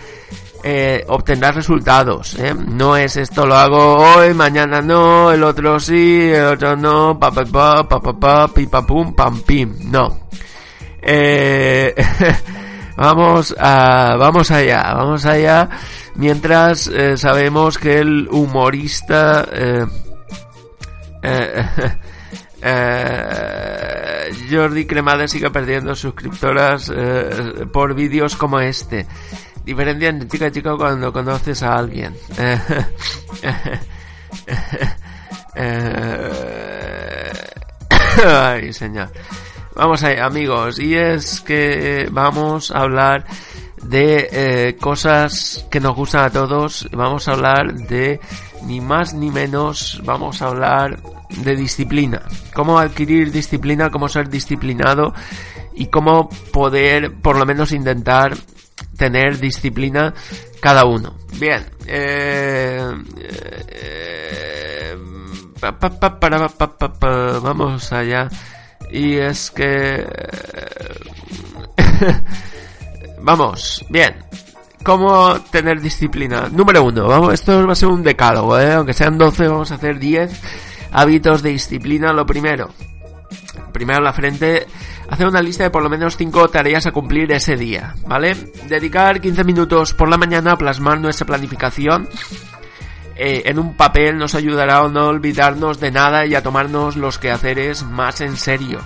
[0.62, 2.34] eh, obtendrás resultados.
[2.38, 2.54] ¿eh?
[2.54, 7.30] No es esto lo hago hoy, mañana no, el otro sí, el otro no, pa
[7.30, 9.74] pa pa, pa pa pa, pum, pam pim.
[9.90, 10.28] No.
[11.02, 11.94] Eh,
[12.96, 15.68] vamos a, vamos allá, vamos allá.
[16.14, 19.86] Mientras eh, sabemos que el humorista eh,
[21.22, 21.64] eh,
[22.62, 26.92] eh, Jordi Cremades sigue perdiendo suscriptoras
[27.72, 29.06] por vídeos como este.
[29.64, 32.14] Diferencia entre chica y chico cuando conoces a alguien.
[32.38, 32.58] Eh,
[35.54, 37.32] eh,
[38.26, 39.10] Ay, señor.
[39.74, 40.78] Vamos ahí, amigos.
[40.78, 43.24] Y es que vamos a hablar
[43.82, 46.88] de eh, cosas que nos gustan a todos.
[46.92, 48.20] Vamos a hablar de
[48.64, 50.00] ni más ni menos.
[50.04, 50.98] Vamos a hablar
[51.28, 52.22] de disciplina.
[52.54, 55.14] Cómo adquirir disciplina, cómo ser disciplinado
[55.74, 58.36] y cómo poder, por lo menos, intentar
[59.02, 60.14] tener disciplina
[60.60, 61.16] cada uno.
[61.40, 61.66] Bien.
[61.88, 62.88] Eh,
[63.66, 64.96] eh,
[67.42, 68.28] vamos allá.
[68.92, 70.06] Y es que...
[73.22, 74.14] vamos, bien.
[74.84, 76.48] ¿Cómo tener disciplina?
[76.52, 78.72] Número uno, vamos, esto va a ser un decálogo, ¿eh?
[78.72, 80.30] aunque sean 12, vamos a hacer 10
[80.92, 82.12] hábitos de disciplina.
[82.12, 82.68] Lo primero,
[83.72, 84.66] primero la frente,
[85.08, 88.34] hacer una lista de por lo menos 5 tareas a cumplir ese día, ¿vale?
[88.68, 92.08] Dedicar 15 minutos por la mañana a plasmar nuestra planificación
[93.14, 97.18] eh, en un papel nos ayudará a no olvidarnos de nada y a tomarnos los
[97.18, 98.80] quehaceres más en serio.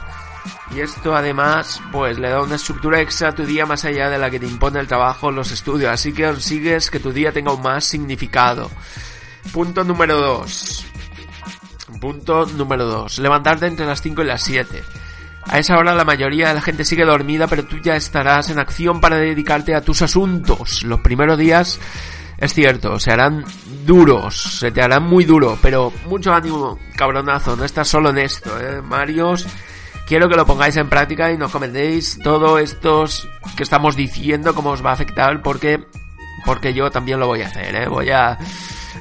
[0.75, 4.19] Y esto además, pues le da una estructura extra a tu día más allá de
[4.19, 7.33] la que te impone el trabajo o los estudios, así que consigues que tu día
[7.33, 8.71] tenga un más significado.
[9.53, 10.87] Punto número 2.
[12.01, 13.19] Punto número 2.
[13.19, 14.83] Levantarte entre las 5 y las 7.
[15.49, 18.59] A esa hora la mayoría de la gente sigue dormida, pero tú ya estarás en
[18.59, 20.83] acción para dedicarte a tus asuntos.
[20.83, 21.79] Los primeros días
[22.39, 23.45] Es cierto, se harán
[23.87, 28.61] duros, se te harán muy duro, pero mucho ánimo, cabronazo, no estás solo en esto,
[28.61, 28.83] eh.
[28.83, 29.47] Marios,
[30.07, 33.27] quiero que lo pongáis en práctica y nos comentéis todo estos
[33.57, 35.87] que estamos diciendo, cómo os va a afectar, porque,
[36.45, 37.89] porque yo también lo voy a hacer, eh.
[37.89, 38.37] Voy a,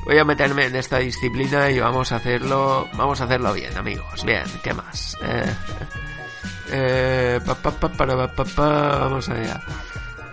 [0.06, 4.24] voy a meterme en esta disciplina y vamos a hacerlo, vamos a hacerlo bien, amigos.
[4.24, 5.18] Bien, ¿qué más?
[5.24, 5.56] Eh,
[6.72, 7.58] eh, pa,
[9.00, 9.62] vamos allá.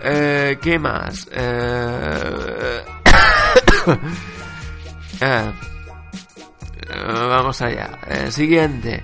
[0.01, 1.27] Eh, ¿Qué más?
[1.31, 2.83] Eh,
[5.21, 5.51] eh,
[7.07, 7.99] vamos allá.
[8.07, 9.03] Eh, siguiente.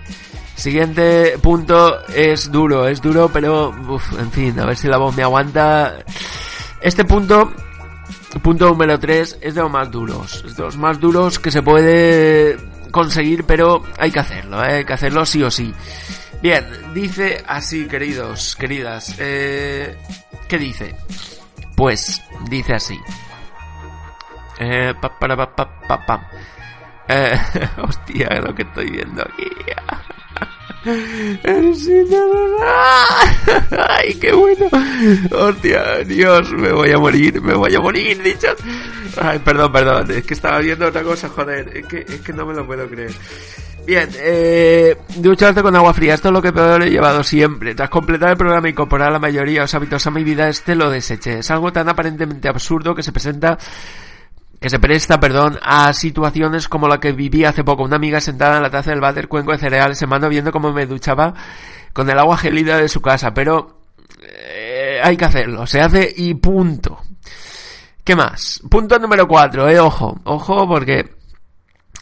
[0.56, 3.74] Siguiente punto es duro, es duro, pero
[4.20, 6.00] en fin, a ver si la voz me aguanta.
[6.82, 7.54] Este punto,
[8.42, 10.44] punto número 3, es de los más duros.
[10.46, 12.58] Es de los más duros que se puede
[12.92, 14.78] conseguir, pero hay que hacerlo, ¿eh?
[14.78, 15.74] hay que hacerlo sí o sí.
[16.42, 19.16] Bien, dice así, queridos, queridas.
[19.20, 19.98] Eh,
[20.48, 20.96] ¿Qué dice?
[21.76, 23.00] Pues dice así.
[24.60, 26.22] Eh, pa, para, pa, pa, pa, pam.
[27.08, 27.40] Eh,
[27.82, 29.50] hostia, lo que estoy viendo aquí.
[33.90, 34.70] Ay, qué bueno.
[35.32, 38.48] Hostia, Dios, me voy a morir, me voy a morir, dicho.
[39.22, 42.46] Ay, perdón, perdón, es que estaba viendo otra cosa, joder, es que, es que no
[42.46, 43.12] me lo puedo creer.
[43.86, 47.74] Bien, eh, ducharte con agua fría, esto es lo que peor he llevado siempre.
[47.76, 50.76] Tras completar el programa y incorporar la mayoría de los hábitos a mi vida, este
[50.76, 51.40] lo deseché.
[51.40, 53.58] Es algo tan aparentemente absurdo que se presenta
[54.60, 57.84] que se presta, perdón, a situaciones como la que viví hace poco.
[57.84, 60.86] Una amiga sentada en la taza del váter, cuenco de cereales, en viendo cómo me
[60.86, 61.34] duchaba
[61.94, 63.34] con el agua gelida de su casa.
[63.34, 63.84] Pero
[64.22, 67.00] eh, hay que hacerlo, se hace y punto.
[68.04, 68.62] ¿Qué más?
[68.70, 71.18] Punto número cuatro, eh, ojo, ojo porque...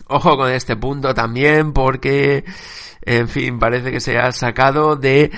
[0.09, 2.43] Ojo con este punto también porque...
[3.01, 5.31] En fin, parece que se ha sacado de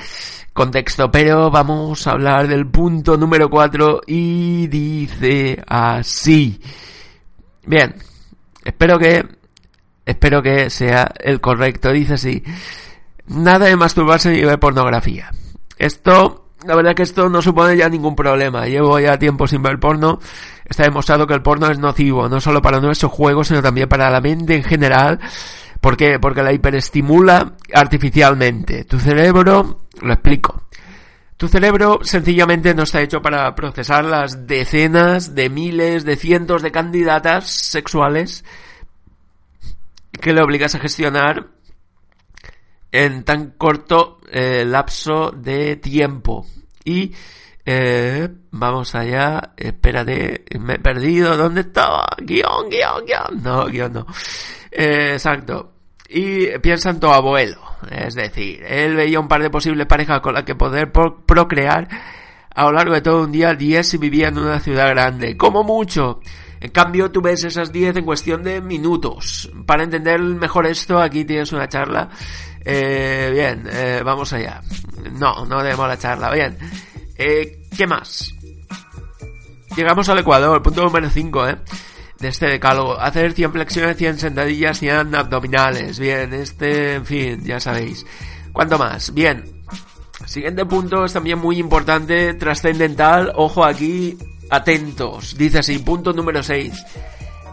[0.54, 6.60] contexto, pero vamos a hablar del punto número 4 y dice así.
[7.70, 7.94] Bien,
[8.66, 9.24] espero que,
[10.04, 12.44] espero que sea el correcto, dice así.
[13.28, 15.30] Nada de masturbarse ni ver pornografía.
[15.78, 18.66] Esto, la verdad que esto no supone ya ningún problema.
[18.66, 20.20] Llevo ya tiempo sin ver porno.
[20.66, 24.10] Está demostrado que el porno es nocivo, no solo para nuestros juegos, sino también para
[24.10, 25.20] la mente en general.
[25.80, 26.18] ¿Por qué?
[26.18, 28.86] Porque la hiperestimula artificialmente.
[28.86, 30.64] Tu cerebro, lo explico.
[31.40, 36.70] Tu cerebro sencillamente no está hecho para procesar las decenas de miles, de cientos de
[36.70, 38.44] candidatas sexuales
[40.20, 41.48] que le obligas a gestionar
[42.92, 46.46] en tan corto eh, lapso de tiempo.
[46.84, 47.14] Y
[47.64, 52.06] eh, vamos allá, espérate, me he perdido, ¿dónde estaba?
[52.18, 53.42] Guión, guion, guion.
[53.42, 54.06] No, guion no.
[54.70, 55.79] Eh, exacto.
[56.10, 57.62] Y piensa en tu abuelo.
[57.92, 61.88] Es decir, él veía un par de posibles parejas con las que poder procrear
[62.54, 65.38] a lo largo de todo un día 10 si vivía en una ciudad grande.
[65.38, 66.20] Como mucho.
[66.60, 69.50] En cambio, tú ves esas 10 en cuestión de minutos.
[69.66, 72.10] Para entender mejor esto, aquí tienes una charla.
[72.66, 74.62] Eh, bien, eh, vamos allá.
[75.14, 76.32] No, no demos la charla.
[76.32, 76.58] Bien.
[77.18, 78.34] Eh, ¿Qué más?
[79.76, 81.58] Llegamos al Ecuador, punto número 5, ¿eh?
[82.20, 83.00] De este decálogo.
[83.00, 86.00] Hacer 100 flexiones, 100 sentadillas, 100 abdominales.
[86.00, 88.06] Bien, este, en fin, ya sabéis.
[88.52, 89.14] ¿Cuánto más?
[89.14, 89.44] Bien.
[90.26, 93.32] Siguiente punto es también muy importante, trascendental.
[93.36, 94.18] Ojo aquí,
[94.50, 95.38] atentos.
[95.38, 96.74] Dice así, punto número 6.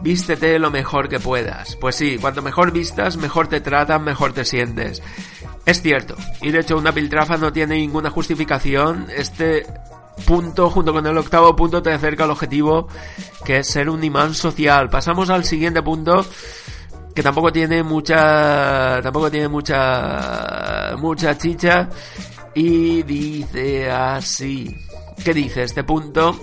[0.03, 1.77] Vístete lo mejor que puedas.
[1.77, 5.03] Pues sí, cuanto mejor vistas, mejor te tratan, mejor te sientes.
[5.65, 6.17] Es cierto.
[6.43, 9.07] Y de hecho una piltrafa no tiene ninguna justificación.
[9.17, 9.67] Este
[10.25, 12.89] punto, junto con el octavo punto, te acerca al objetivo,
[13.45, 14.89] que es ser un imán social.
[14.89, 16.25] Pasamos al siguiente punto,
[17.15, 21.89] que tampoco tiene mucha, tampoco tiene mucha, mucha chicha,
[22.55, 24.77] y dice así.
[25.25, 26.39] ¿Qué dice este punto?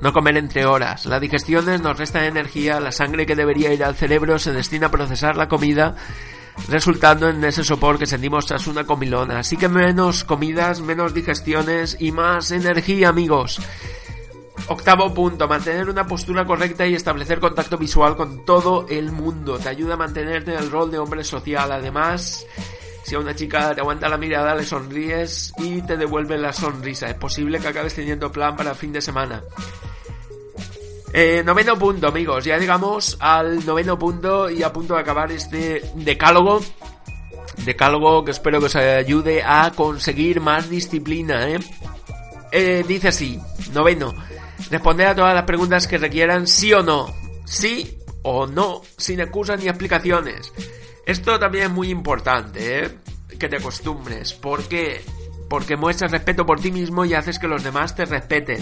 [0.00, 1.06] No comer entre horas.
[1.06, 4.90] La digestión nos resta energía, la sangre que debería ir al cerebro se destina a
[4.90, 5.96] procesar la comida
[6.68, 9.40] resultando en ese sopor que sentimos tras una comilona.
[9.40, 13.60] Así que menos comidas, menos digestiones y más energía, amigos.
[14.68, 19.58] Octavo punto, mantener una postura correcta y establecer contacto visual con todo el mundo.
[19.58, 21.70] Te ayuda a mantenerte en el rol de hombre social.
[21.70, 22.44] Además,
[23.04, 27.08] si a una chica te aguanta la mirada, le sonríes y te devuelve la sonrisa.
[27.08, 29.40] Es posible que acabes teniendo plan para el fin de semana.
[31.18, 32.44] Eh, noveno punto, amigos.
[32.44, 36.60] Ya llegamos al noveno punto y a punto de acabar este decálogo.
[37.64, 41.58] Decálogo que espero que os ayude a conseguir más disciplina, ¿eh?
[42.52, 43.40] eh dice así,
[43.72, 44.12] noveno.
[44.70, 47.06] Responder a todas las preguntas que requieran sí o no.
[47.46, 50.52] Sí o no, sin excusas ni explicaciones.
[51.06, 52.90] Esto también es muy importante, ¿eh?
[53.38, 54.34] Que te acostumbres.
[54.34, 55.02] ¿Por qué?
[55.48, 58.60] Porque muestras respeto por ti mismo y haces que los demás te respeten.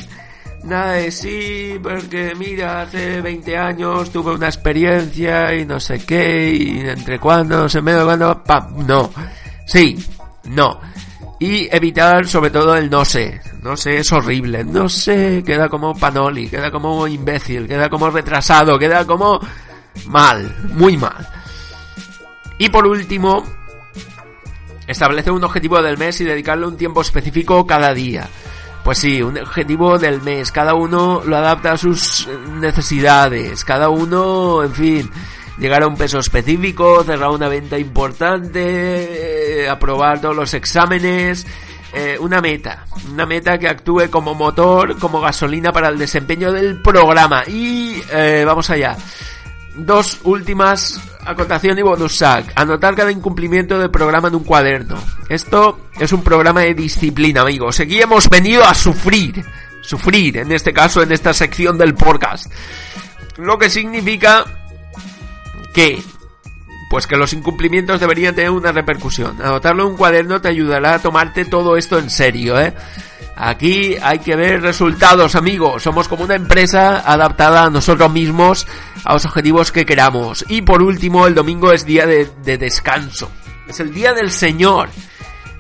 [0.65, 6.55] Nada de sí, porque mira, hace 20 años tuve una experiencia y no sé qué,
[6.55, 9.11] y entre cuándo, no sé medio cuándo, pam, no.
[9.67, 9.99] Sí,
[10.45, 10.81] no.
[11.39, 13.41] Y evitar sobre todo el no sé.
[13.63, 14.65] No sé, es horrible.
[14.65, 19.41] No sé, queda como panoli, queda como imbécil, queda como retrasado, queda como
[20.07, 21.29] mal, muy mal.
[22.59, 23.45] Y por último,
[24.87, 28.29] establece un objetivo del mes y dedicarle un tiempo específico cada día.
[28.85, 30.53] Pues sí, un objetivo del mes.
[30.53, 32.29] Cada uno lo adapta a sus
[32.61, 33.65] necesidades.
[33.65, 35.11] Cada uno, en fin,
[35.59, 41.47] llegar a un peso específico, cerrar una venta importante, eh, aprobar todos los exámenes.
[41.97, 46.83] eh, una meta, una meta que actúe como motor, como gasolina para el desempeño del
[46.83, 47.45] programa.
[47.47, 48.97] Y eh, vamos allá.
[49.77, 52.53] Dos últimas acotación y bonus sac.
[52.55, 54.97] Anotar cada incumplimiento del programa en un cuaderno.
[55.29, 57.81] Esto es un programa de disciplina, amigos.
[57.81, 59.45] Aquí hemos venido a sufrir.
[59.83, 62.51] Sufrir, en este caso, en esta sección del podcast.
[63.37, 64.45] Lo que significa
[65.75, 66.03] que
[66.89, 69.43] pues que los incumplimientos deberían tener una repercusión.
[69.43, 72.73] Anotarlo en un cuaderno te ayudará a tomarte todo esto en serio, ¿eh?
[73.37, 75.83] Aquí hay que ver resultados, amigos.
[75.83, 78.67] Somos como una empresa adaptada a nosotros mismos,
[79.05, 80.45] a los objetivos que queramos.
[80.49, 83.31] Y por último, el domingo es día de, de descanso.
[83.69, 84.89] Es el día del Señor.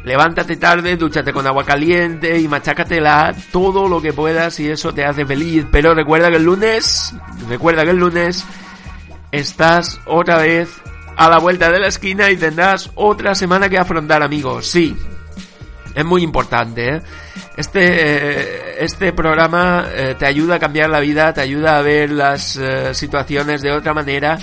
[0.05, 5.05] Levántate tarde, dúchate con agua caliente y machácatela todo lo que puedas y eso te
[5.05, 5.65] hace feliz.
[5.71, 7.15] Pero recuerda que el lunes,
[7.49, 8.45] recuerda que el lunes
[9.33, 10.69] estás otra vez
[11.17, 14.67] a la vuelta de la esquina y tendrás otra semana que afrontar, amigos.
[14.67, 14.95] Sí,
[15.95, 16.97] es muy importante.
[16.97, 17.03] ¿eh?
[17.57, 22.11] Este, eh, este programa eh, te ayuda a cambiar la vida, te ayuda a ver
[22.11, 24.39] las eh, situaciones de otra manera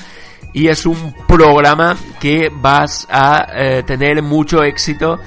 [0.54, 3.48] y es un programa que vas a
[3.86, 5.18] tener mucho éxito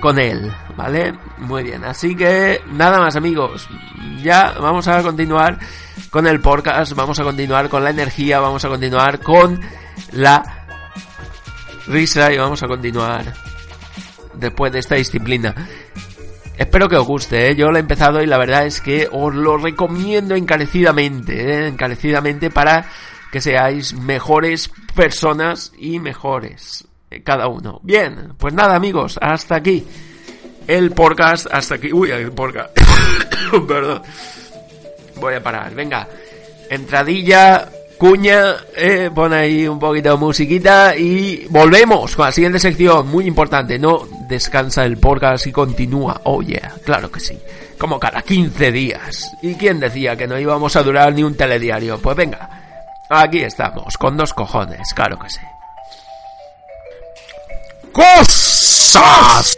[0.00, 1.12] con él, ¿vale?
[1.38, 3.68] Muy bien, así que nada más amigos,
[4.22, 5.58] ya vamos a continuar
[6.10, 9.60] con el podcast, vamos a continuar con la energía, vamos a continuar con
[10.12, 10.64] la
[11.88, 13.24] risa y vamos a continuar
[14.34, 15.52] después de esta disciplina.
[16.56, 17.56] Espero que os guste, ¿eh?
[17.56, 21.66] yo lo he empezado y la verdad es que os lo recomiendo encarecidamente, ¿eh?
[21.66, 22.86] encarecidamente para
[23.32, 27.80] que seáis mejores personas y mejores eh, cada uno.
[27.82, 29.84] Bien, pues nada amigos, hasta aquí
[30.68, 32.70] el podcast, hasta aquí, uy, el podcast,
[33.68, 34.02] perdón,
[35.16, 36.08] voy a parar, venga,
[36.70, 37.68] entradilla,
[37.98, 43.26] cuña, eh, pon ahí un poquito de musiquita y volvemos con la siguiente sección, muy
[43.26, 47.38] importante, no descansa el podcast y continúa, oh yeah, claro que sí,
[47.78, 49.30] como cada 15 días.
[49.42, 51.98] ¿Y quién decía que no íbamos a durar ni un telediario?
[51.98, 52.48] Pues venga,
[53.08, 55.40] aquí estamos, con dos cojones, claro que sí.
[57.92, 59.56] ¡Cosas!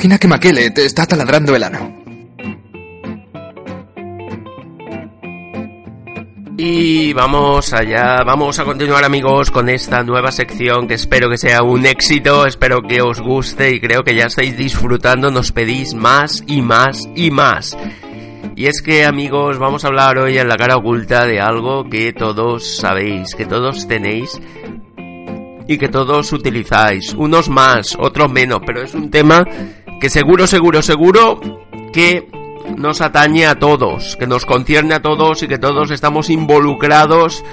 [0.00, 2.02] Imagina que Makele te está taladrando el ano.
[6.56, 11.62] Y vamos allá, vamos a continuar amigos con esta nueva sección que espero que sea
[11.62, 16.42] un éxito, espero que os guste y creo que ya estáis disfrutando, nos pedís más
[16.46, 17.76] y más y más.
[18.56, 22.14] Y es que amigos, vamos a hablar hoy en la cara oculta de algo que
[22.14, 24.40] todos sabéis, que todos tenéis
[25.70, 27.14] y que todos utilizáis.
[27.14, 29.44] Unos más, otros menos, pero es un tema
[30.00, 31.40] que seguro, seguro, seguro
[31.92, 32.26] que
[32.76, 37.44] nos atañe a todos, que nos concierne a todos y que todos estamos involucrados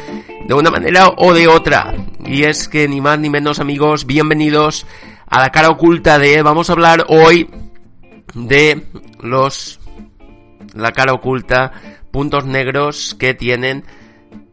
[0.47, 1.93] de una manera o de otra.
[2.25, 4.85] Y es que ni más ni menos amigos, bienvenidos
[5.27, 6.41] a la cara oculta de...
[6.41, 7.49] Vamos a hablar hoy
[8.33, 8.85] de
[9.19, 9.79] los...
[10.73, 11.73] La cara oculta,
[12.11, 13.83] puntos negros que tienen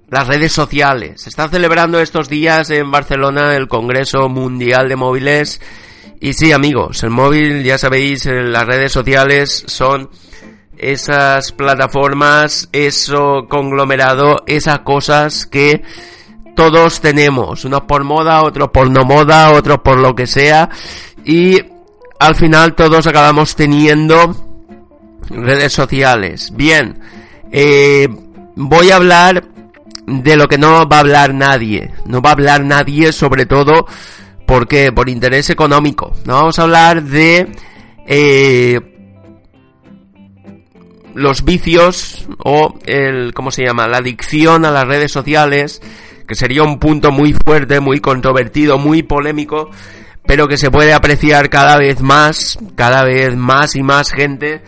[0.09, 1.23] las redes sociales.
[1.23, 5.61] Se está celebrando estos días en Barcelona el Congreso Mundial de Móviles.
[6.25, 10.09] Y sí, amigos, el móvil, ya sabéis, las redes sociales son
[10.79, 15.83] esas plataformas, eso conglomerado, esas cosas que
[16.57, 17.67] todos tenemos.
[17.67, 20.71] Unos por moda, otros por no moda, otros por lo que sea.
[21.27, 21.59] Y
[22.19, 24.35] al final todos acabamos teniendo
[25.29, 26.53] redes sociales.
[26.55, 27.01] Bien,
[27.53, 28.09] eh,
[28.57, 29.45] voy a hablar
[30.07, 31.91] de lo que no va a hablar nadie.
[32.07, 33.85] No va a hablar nadie sobre todo
[34.47, 36.13] porque por interés económico.
[36.25, 37.49] No vamos a hablar de
[38.07, 38.81] eh,
[41.15, 45.81] los vicios o el cómo se llama la adicción a las redes sociales
[46.27, 49.71] que sería un punto muy fuerte muy controvertido muy polémico
[50.27, 54.63] pero que se puede apreciar cada vez más cada vez más y más gente.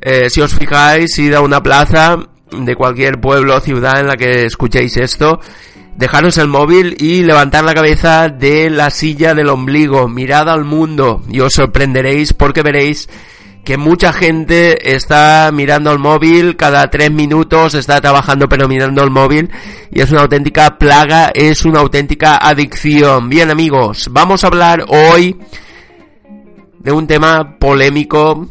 [0.00, 2.18] Eh, si os fijáis id a una plaza
[2.50, 5.40] de cualquier pueblo o ciudad en la que escuchéis esto
[5.98, 11.22] dejaros el móvil y levantar la cabeza de la silla del ombligo mirad al mundo
[11.28, 13.08] y os sorprenderéis porque veréis
[13.64, 19.10] que mucha gente está mirando el móvil, cada tres minutos está trabajando pero mirando el
[19.10, 19.50] móvil
[19.90, 23.28] y es una auténtica plaga, es una auténtica adicción.
[23.28, 25.36] Bien amigos, vamos a hablar hoy
[26.78, 28.48] de un tema polémico,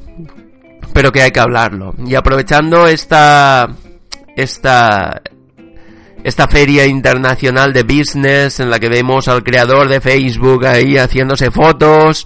[0.93, 1.95] pero que hay que hablarlo.
[2.05, 3.69] Y aprovechando esta,
[4.35, 5.21] esta,
[6.23, 11.51] esta feria internacional de business en la que vemos al creador de Facebook ahí haciéndose
[11.51, 12.25] fotos,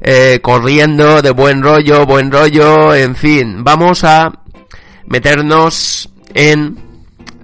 [0.00, 4.30] eh, corriendo de buen rollo, buen rollo, en fin, vamos a
[5.06, 6.76] meternos en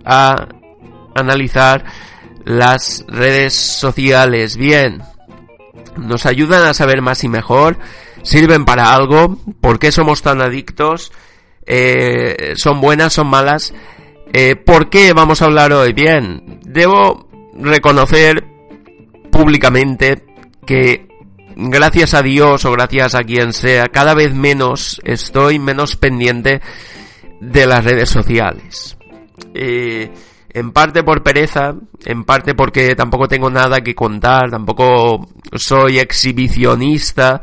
[0.05, 0.49] a
[1.15, 1.85] analizar
[2.45, 4.57] las redes sociales.
[4.57, 5.03] Bien,
[5.97, 7.79] nos ayudan a saber más y mejor,
[8.23, 11.13] sirven para algo, ¿por qué somos tan adictos?
[11.67, 13.73] Eh, ¿Son buenas, son malas?
[14.33, 15.93] Eh, ¿Por qué vamos a hablar hoy?
[15.93, 18.45] Bien, debo reconocer
[19.31, 20.25] públicamente
[20.67, 21.09] que
[21.57, 26.61] gracias a Dios o gracias a quien sea, cada vez menos estoy menos pendiente
[27.41, 28.97] de las redes sociales.
[29.55, 30.11] Eh,
[30.51, 37.41] en parte por pereza, en parte porque tampoco tengo nada que contar, tampoco soy exhibicionista,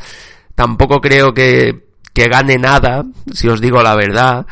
[0.56, 3.04] tampoco creo que, que gane nada,
[3.34, 4.46] si os digo la verdad,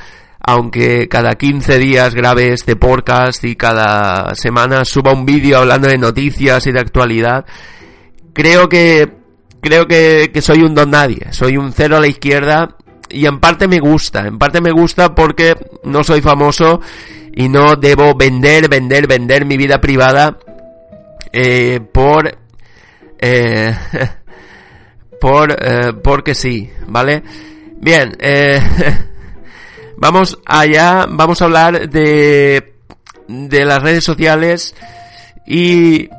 [0.52, 5.98] aunque cada 15 días grabe este podcast y cada semana suba un vídeo hablando de
[5.98, 7.46] noticias y de actualidad,
[8.34, 9.12] creo que
[9.62, 12.78] creo que, que soy un don nadie, soy un cero a la izquierda
[13.10, 16.82] y en parte me gusta, en parte me gusta porque no soy famoso
[17.36, 20.40] y no debo vender, vender, vender mi vida privada
[21.32, 22.38] eh, por
[23.20, 23.76] eh,
[25.22, 27.22] por eh, porque sí, ¿vale?
[27.78, 28.60] Bien, eh,
[30.00, 32.76] vamos allá, vamos a hablar de
[33.28, 34.76] de las redes sociales
[35.46, 36.10] y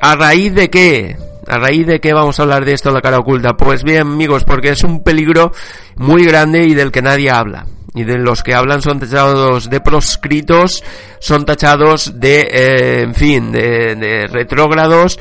[0.00, 1.16] a raíz de qué
[1.50, 3.56] ¿A raíz de qué vamos a hablar de esto la cara oculta?
[3.56, 5.50] Pues bien, amigos, porque es un peligro
[5.96, 7.66] muy grande y del que nadie habla.
[7.92, 10.84] Y de los que hablan son tachados de proscritos,
[11.18, 15.18] son tachados de, eh, en fin, de, de retrógrados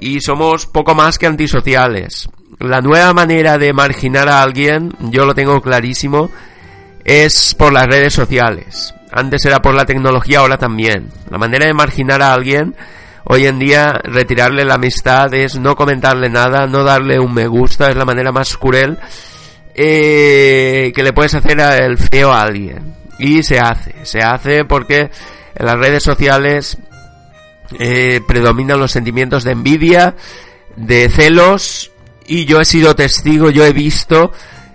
[0.00, 2.28] y somos poco más que antisociales.
[2.58, 6.28] La nueva manera de marginar a alguien, yo lo tengo clarísimo,
[7.08, 8.94] es por las redes sociales.
[9.10, 11.08] Antes era por la tecnología, ahora también.
[11.30, 12.74] La manera de marginar a alguien
[13.30, 17.90] Hoy en día retirarle la amistad es no comentarle nada, no darle un me gusta,
[17.90, 18.96] es la manera más cruel
[19.74, 22.94] eh, que le puedes hacer el feo a alguien.
[23.18, 25.10] Y se hace, se hace porque
[25.54, 26.78] en las redes sociales
[27.78, 30.16] eh, predominan los sentimientos de envidia,
[30.76, 31.92] de celos,
[32.26, 34.32] y yo he sido testigo, yo he visto,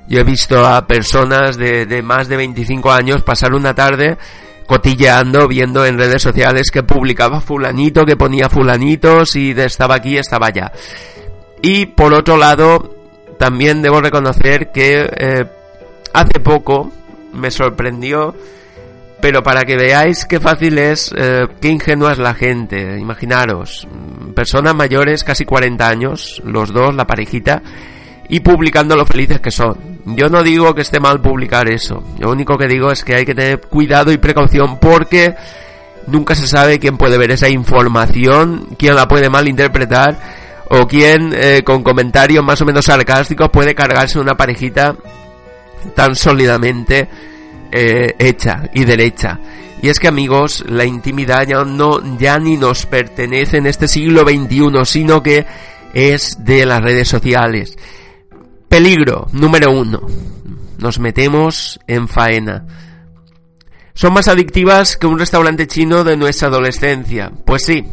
[0.08, 4.18] yo he visto a personas de, de más de 25 años pasar una tarde
[4.66, 10.18] cotilleando, viendo en redes sociales que publicaba fulanito, que ponía fulanitos y de estaba aquí,
[10.18, 10.72] estaba allá.
[11.62, 12.96] Y por otro lado,
[13.38, 15.46] también debo reconocer que eh,
[16.14, 16.92] hace poco
[17.34, 18.36] me sorprendió,
[19.22, 23.88] pero para que veáis qué fácil es, eh, qué ingenua es la gente, imaginaros,
[24.36, 27.62] personas mayores, casi 40 años, los dos, la parejita,
[28.30, 29.78] y publicando lo felices que son.
[30.06, 32.04] Yo no digo que esté mal publicar eso.
[32.20, 35.36] Lo único que digo es que hay que tener cuidado y precaución porque
[36.08, 40.18] nunca se sabe quién puede ver esa información, quién la puede malinterpretar
[40.70, 44.96] o quién eh, con comentarios más o menos sarcásticos puede cargarse una parejita
[45.96, 47.08] tan sólidamente
[47.72, 49.40] eh, hecha y derecha.
[49.82, 54.22] Y es que amigos, la intimidad ya no ya ni nos pertenece en este siglo
[54.22, 55.46] XXI, sino que
[55.94, 57.78] es de las redes sociales.
[58.74, 60.02] Peligro número uno.
[60.80, 62.66] Nos metemos en faena.
[63.94, 67.32] Son más adictivas que un restaurante chino de nuestra adolescencia.
[67.46, 67.86] Pues sí.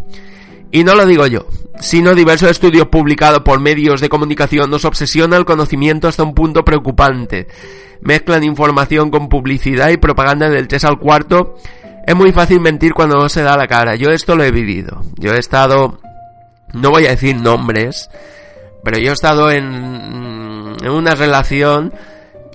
[0.72, 1.44] Y no lo digo yo,
[1.80, 6.64] sino diversos estudios publicados por medios de comunicación nos obsesiona el conocimiento hasta un punto
[6.64, 7.46] preocupante.
[8.00, 11.56] Mezclan información con publicidad y propaganda del 3 al cuarto.
[12.06, 13.96] Es muy fácil mentir cuando no se da la cara.
[13.96, 15.02] Yo esto lo he vivido.
[15.18, 16.00] Yo he estado,
[16.72, 18.08] no voy a decir nombres,
[18.82, 20.40] pero yo he estado en,
[20.88, 21.92] una relación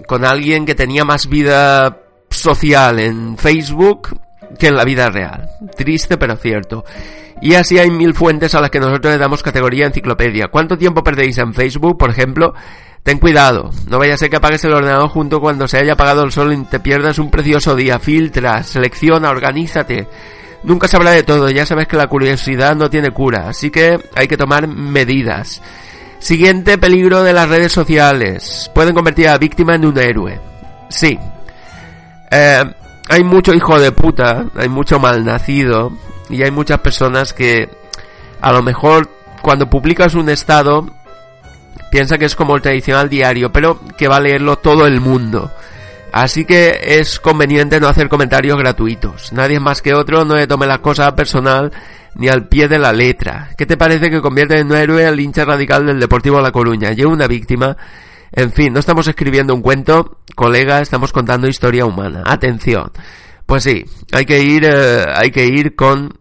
[0.08, 4.20] con alguien que tenía más vida social en Facebook
[4.60, 5.50] que en la vida real.
[5.76, 6.86] Triste pero cierto.
[7.42, 10.48] Y así hay mil fuentes a las que nosotros le damos categoría enciclopedia.
[10.48, 12.54] ¿Cuánto tiempo perdéis en Facebook, por ejemplo?
[13.04, 16.24] Ten cuidado, no vaya a ser que apagues el ordenador junto cuando se haya apagado
[16.24, 18.00] el sol y te pierdas un precioso día.
[18.00, 20.08] Filtra, selecciona, organízate.
[20.64, 24.00] Nunca se habla de todo, ya sabes que la curiosidad no tiene cura, así que
[24.16, 25.62] hay que tomar medidas.
[26.26, 28.72] Siguiente peligro de las redes sociales.
[28.73, 30.39] Pueden convertir a la víctima en un héroe.
[30.89, 31.19] Sí.
[32.31, 32.64] Eh,
[33.07, 35.91] hay mucho hijo de puta, hay mucho malnacido
[36.27, 37.69] y hay muchas personas que
[38.41, 39.07] a lo mejor
[39.43, 40.89] cuando publicas un estado
[41.91, 45.52] piensa que es como el tradicional diario, pero que va a leerlo todo el mundo.
[46.11, 49.31] Así que es conveniente no hacer comentarios gratuitos.
[49.31, 51.72] Nadie más que otro no le tome la cosa personal
[52.16, 53.50] ni al pie de la letra.
[53.58, 56.94] ¿Qué te parece que convierte en un héroe al hincha radical del Deportivo La Coruña?
[56.94, 57.76] Yo una víctima.
[58.32, 62.24] En fin, no estamos escribiendo un cuento, colega, estamos contando historia humana.
[62.26, 62.92] Atención.
[63.46, 66.12] Pues sí, hay que ir, eh, hay que ir con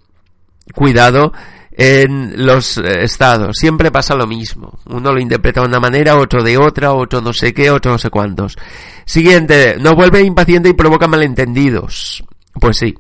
[0.75, 1.33] cuidado
[1.73, 3.57] en los eh, estados.
[3.59, 4.79] Siempre pasa lo mismo.
[4.87, 7.99] Uno lo interpreta de una manera, otro de otra, otro no sé qué, otro no
[7.99, 8.57] sé cuántos.
[9.05, 12.23] Siguiente, no vuelve impaciente y provoca malentendidos.
[12.61, 12.95] Pues sí.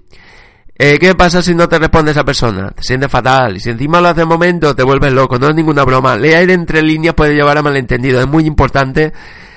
[0.77, 2.71] Eh, ¿Qué pasa si no te responde esa persona?
[2.71, 3.57] Te sientes fatal.
[3.57, 5.39] Y si encima lo hace en momento, te vuelves loco.
[5.39, 6.17] No es ninguna broma.
[6.17, 8.21] Leer entre líneas puede llevar a malentendido.
[8.21, 9.13] Es muy importante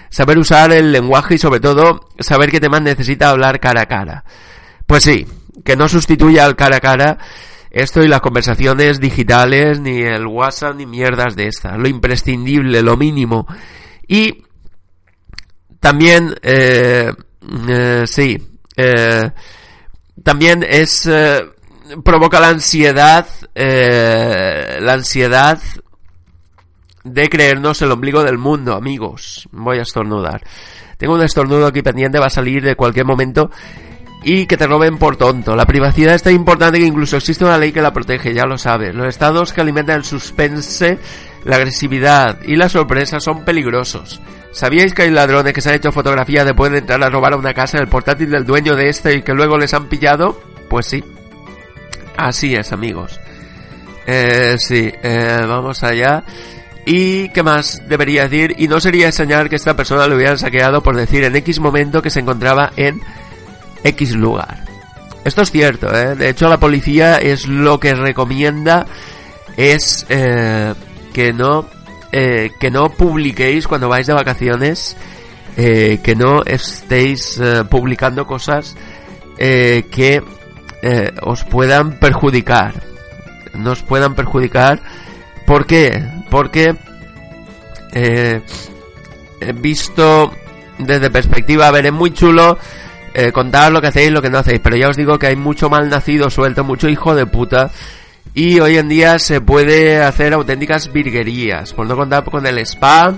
[0.09, 4.23] saber usar el lenguaje y sobre todo saber qué temas necesita hablar cara a cara.
[4.85, 5.25] Pues sí,
[5.65, 7.17] que no sustituya al cara a cara
[7.71, 11.77] esto y las conversaciones digitales, ni el WhatsApp, ni mierdas de estas.
[11.77, 13.45] Lo imprescindible, lo mínimo.
[14.07, 14.45] Y
[15.79, 17.11] también, eh,
[17.69, 18.37] eh, sí,
[18.75, 19.31] eh,
[20.27, 21.39] también es, eh,
[22.03, 23.25] provoca la ansiedad,
[23.55, 25.57] eh, la ansiedad
[27.05, 29.47] de creernos el ombligo del mundo, amigos.
[29.53, 30.41] Voy a estornudar.
[30.97, 33.49] Tengo un estornudo aquí pendiente, va a salir de cualquier momento
[34.21, 35.55] y que te roben por tonto.
[35.55, 38.57] La privacidad es tan importante que incluso existe una ley que la protege, ya lo
[38.57, 38.93] sabes.
[38.93, 40.99] Los estados que alimentan el suspense,
[41.45, 44.19] la agresividad y la sorpresa son peligrosos.
[44.57, 47.37] ¿Sabíais que hay ladrones que se han hecho fotografías después de entrar a robar a
[47.37, 50.41] una casa en el portátil del dueño de este y que luego les han pillado?
[50.67, 51.03] Pues sí.
[52.17, 53.19] Así es, amigos.
[54.07, 56.23] Eh, sí, eh, vamos allá.
[56.87, 58.55] ¿Y qué más debería decir?
[58.57, 62.01] Y no sería enseñar que esta persona lo hubieran saqueado por decir en X momento
[62.01, 62.99] que se encontraba en
[63.83, 64.65] X lugar.
[65.23, 66.15] Esto es cierto, ¿eh?
[66.15, 68.87] De hecho, la policía es lo que recomienda
[69.55, 70.73] es eh,
[71.13, 71.76] que no
[72.11, 74.95] eh, que no publiquéis cuando vais de vacaciones,
[75.57, 78.75] eh, que no estéis eh, publicando cosas
[79.37, 80.23] que
[81.21, 82.73] os puedan perjudicar,
[83.53, 84.81] nos puedan perjudicar.
[85.45, 86.03] ¿Por qué?
[86.31, 86.75] Porque
[87.93, 88.41] he
[89.53, 90.31] visto
[90.79, 92.57] desde perspectiva, a ver, es muy chulo
[93.31, 95.69] contar lo que hacéis, lo que no hacéis, pero ya os digo que hay mucho
[95.69, 97.69] mal nacido suelto, mucho hijo de puta.
[98.37, 103.17] Y hoy en día se puede hacer auténticas virguerías, por no contar con el spam,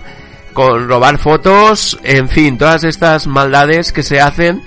[0.54, 4.62] con robar fotos, en fin, todas estas maldades que se hacen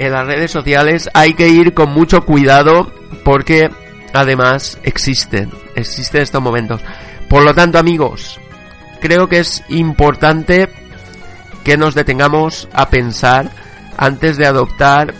[0.00, 2.92] en las redes sociales hay que ir con mucho cuidado
[3.22, 3.70] porque
[4.12, 6.80] además existen, existen estos momentos.
[7.28, 8.40] Por lo tanto, amigos,
[9.00, 10.68] creo que es importante
[11.62, 13.52] que nos detengamos a pensar
[13.96, 15.14] antes de adoptar,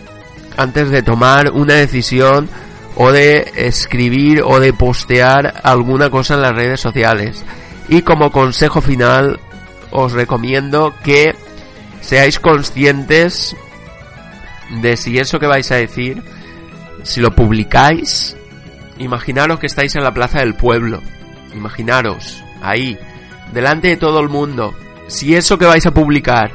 [0.56, 2.50] antes de tomar una decisión
[2.96, 7.44] o de escribir o de postear alguna cosa en las redes sociales.
[7.88, 9.40] Y como consejo final,
[9.90, 11.34] os recomiendo que
[12.00, 13.56] seáis conscientes
[14.80, 16.22] de si eso que vais a decir,
[17.02, 18.36] si lo publicáis,
[18.98, 21.02] imaginaros que estáis en la plaza del pueblo,
[21.54, 22.98] imaginaros, ahí,
[23.52, 24.74] delante de todo el mundo,
[25.08, 26.52] si eso que vais a publicar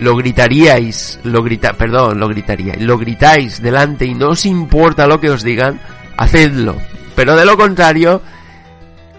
[0.00, 5.20] lo gritaríais, lo grita, perdón, lo gritaríais, lo gritáis delante y no os importa lo
[5.20, 5.80] que os digan,
[6.16, 6.76] hacedlo.
[7.14, 8.22] Pero de lo contrario,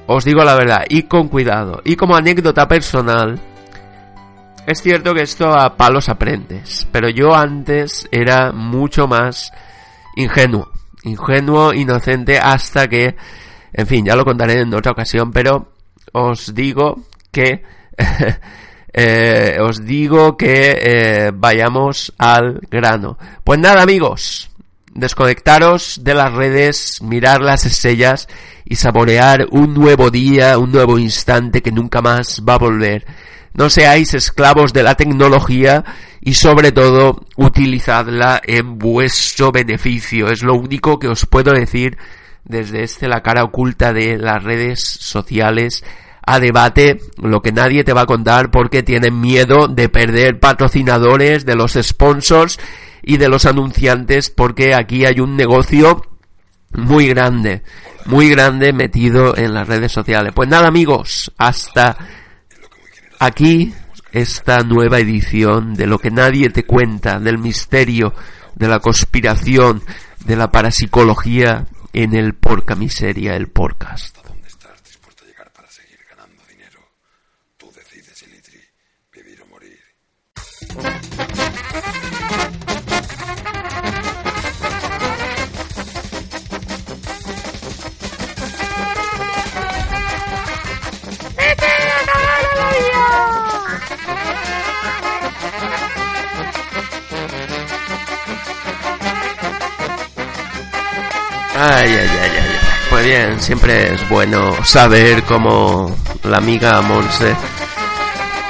[0.08, 1.82] os digo la verdad, y con cuidado.
[1.86, 3.40] Y como anécdota personal,
[4.66, 9.52] es cierto que esto a palos aprendes, pero yo antes era mucho más
[10.16, 10.72] ingenuo,
[11.04, 13.16] ingenuo, inocente, hasta que,
[13.74, 15.74] en fin, ya lo contaré en otra ocasión, pero
[16.12, 17.02] os digo
[17.32, 17.64] que,
[18.94, 23.18] eh, os digo que eh, vayamos al grano.
[23.44, 24.50] Pues nada, amigos,
[24.94, 28.28] desconectaros de las redes, mirar las estrellas
[28.66, 33.06] y saborear un nuevo día, un nuevo instante que nunca más va a volver.
[33.54, 35.84] No seáis esclavos de la tecnología
[36.22, 40.30] y sobre todo utilizadla en vuestro beneficio.
[40.30, 41.98] Es lo único que os puedo decir
[42.46, 45.84] desde este la cara oculta de las redes sociales
[46.32, 51.46] a debate lo que nadie te va a contar porque tienen miedo de perder patrocinadores,
[51.46, 52.58] de los sponsors
[53.04, 56.02] y de los anunciantes porque aquí hay un negocio
[56.74, 57.64] muy grande,
[58.06, 60.32] muy grande metido en las redes sociales.
[60.34, 61.98] Pues nada amigos, hasta
[63.20, 63.74] aquí
[64.14, 68.14] esta nueva edición de lo que nadie te cuenta, del misterio,
[68.56, 69.84] de la conspiración,
[70.26, 74.21] de la parapsicología en el Porca Miseria, el podcast.
[101.64, 102.60] Ay, ay, ay, ay.
[102.90, 107.36] Pues bien, siempre es bueno saber cómo la amiga Monse,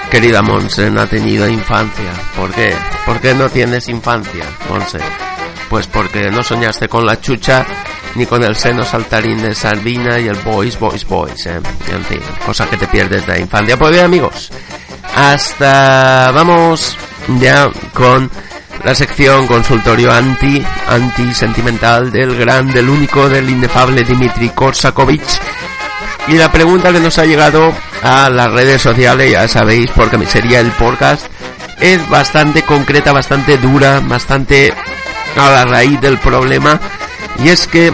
[0.10, 2.10] querida Monse, no ha tenido infancia.
[2.38, 2.74] ¿Por qué?
[3.06, 5.00] ¿Por qué no tienes infancia, Monse?
[5.70, 7.66] Pues porque no soñaste con la chucha
[8.16, 11.60] ni con el seno saltarín de Sardina y el boys, boys, boys, eh.
[11.92, 13.78] En fin, cosas que te pierdes de la infancia.
[13.78, 14.52] Pues bien, amigos,
[15.18, 16.98] hasta vamos
[17.40, 18.32] ya con
[18.84, 25.24] la sección consultorio anti, anti sentimental del gran, del único, del inefable Dimitri Korsakovic.
[26.28, 30.60] Y la pregunta que nos ha llegado a las redes sociales, ya sabéis, porque sería
[30.60, 31.26] el podcast,
[31.80, 34.74] es bastante concreta, bastante dura, bastante
[35.36, 36.80] a la raíz del problema.
[37.44, 37.92] Y es que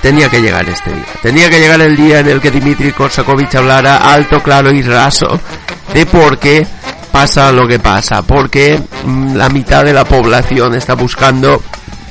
[0.00, 1.04] tenía que llegar este día.
[1.22, 5.40] Tenía que llegar el día en el que Dimitri Korsakovic hablara alto, claro y raso
[5.92, 6.66] de por qué
[7.12, 8.22] pasa lo que pasa.
[8.22, 11.62] Porque mm, la mitad de la población está buscando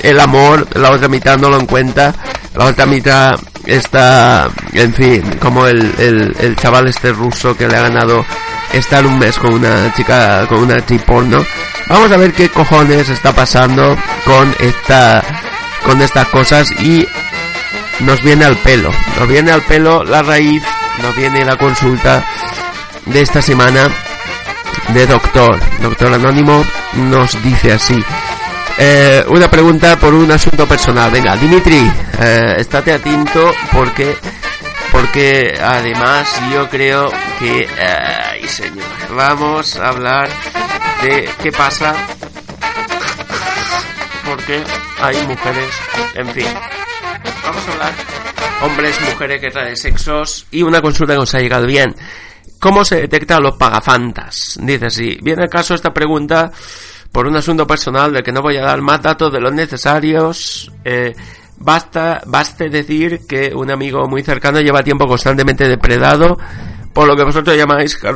[0.02, 2.14] el amor, la otra mitad no lo encuentra,
[2.56, 5.94] la otra mitad está, en fin, como el,
[6.40, 8.26] el, chaval este ruso que le ha ganado
[8.74, 11.44] estar un mes con una chica, con una actriz porno.
[11.88, 13.96] Vamos a ver qué cojones está pasando
[14.26, 15.24] con esta,
[15.86, 17.06] con estas cosas y
[18.00, 20.64] nos viene al pelo, nos viene al pelo la raíz,
[21.02, 22.24] nos viene la consulta
[23.06, 23.90] de esta semana
[24.94, 25.60] de doctor.
[25.82, 26.64] Doctor Anónimo
[26.95, 28.03] nos dice así.
[28.78, 31.11] Eh, una pregunta por un asunto personal.
[31.11, 31.90] Venga, Dimitri,
[32.20, 34.16] eh, estate atento porque
[34.91, 38.86] porque además yo creo que ay señor,
[39.16, 40.30] vamos a hablar
[41.03, 41.94] de qué pasa
[44.26, 44.64] porque
[45.02, 45.70] hay mujeres,
[46.16, 46.48] en fin.
[47.44, 47.94] Vamos a hablar
[48.61, 51.95] hombres, mujeres, guerra de sexos y una consulta que nos ha llegado bien.
[52.60, 54.60] ¿Cómo se detectan los pagafantas?
[54.61, 55.18] Dice así.
[55.22, 56.52] Viene el caso esta pregunta
[57.11, 60.72] por un asunto personal del que no voy a dar más datos de los necesarios.
[60.84, 61.15] Eh,
[61.57, 66.38] basta, baste decir que un amigo muy cercano lleva tiempo constantemente depredado
[66.94, 68.11] por lo que vosotros llamáis, eh,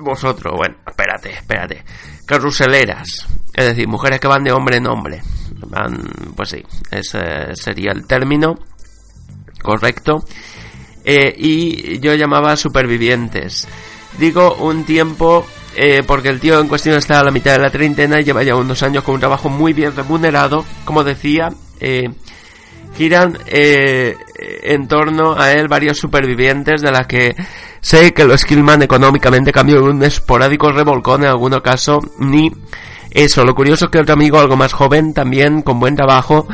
[0.00, 1.84] vosotros, bueno, espérate, espérate,
[2.26, 3.28] carruseleras.
[3.54, 5.22] Es decir, mujeres que van de hombre en hombre.
[5.66, 5.96] Van,
[6.34, 8.56] pues sí, ese sería el término
[9.62, 10.24] correcto.
[11.10, 13.66] Eh, y yo llamaba supervivientes.
[14.18, 17.70] Digo un tiempo eh, porque el tío en cuestión está a la mitad de la
[17.70, 20.66] treintena y lleva ya unos años con un trabajo muy bien remunerado.
[20.84, 21.48] Como decía,
[21.80, 22.10] eh,
[22.94, 24.16] giran eh,
[24.64, 27.34] en torno a él varios supervivientes de las que
[27.80, 32.52] sé que lo esquilman económicamente cambio de un esporádico revolcón en alguno caso ni
[33.10, 33.44] eso.
[33.44, 36.46] Lo curioso es que otro amigo algo más joven también con buen trabajo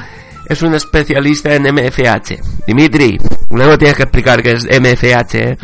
[0.46, 2.64] es un especialista en MFH.
[2.66, 3.18] Dimitri,
[3.50, 5.58] luego tienes que explicar qué es MFH, ¿eh?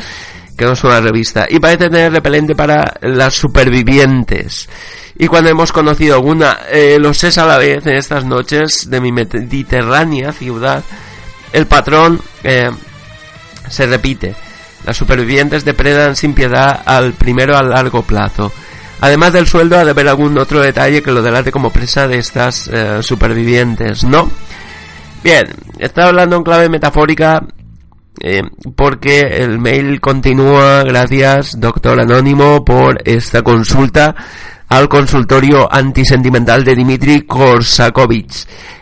[0.56, 1.46] que no es una revista.
[1.48, 4.68] Y parece tener repelente para las supervivientes.
[5.16, 9.00] Y cuando hemos conocido alguna, eh, los es a la vez en estas noches de
[9.00, 10.82] mi mediterránea ciudad,
[11.52, 12.70] el patrón eh,
[13.68, 14.34] se repite.
[14.86, 18.50] Las supervivientes depredan sin piedad al primero a largo plazo.
[19.00, 22.18] Además del sueldo, ha de haber algún otro detalle que lo delate como presa de
[22.18, 24.30] estas eh, supervivientes, ¿no?
[25.22, 25.46] Bien,
[25.78, 27.46] está hablando en clave metafórica
[28.20, 28.42] eh,
[28.74, 34.14] porque el mail continúa, gracias, doctor Anónimo, por esta consulta
[34.68, 38.32] al consultorio antisentimental de Dimitri Korsakovic.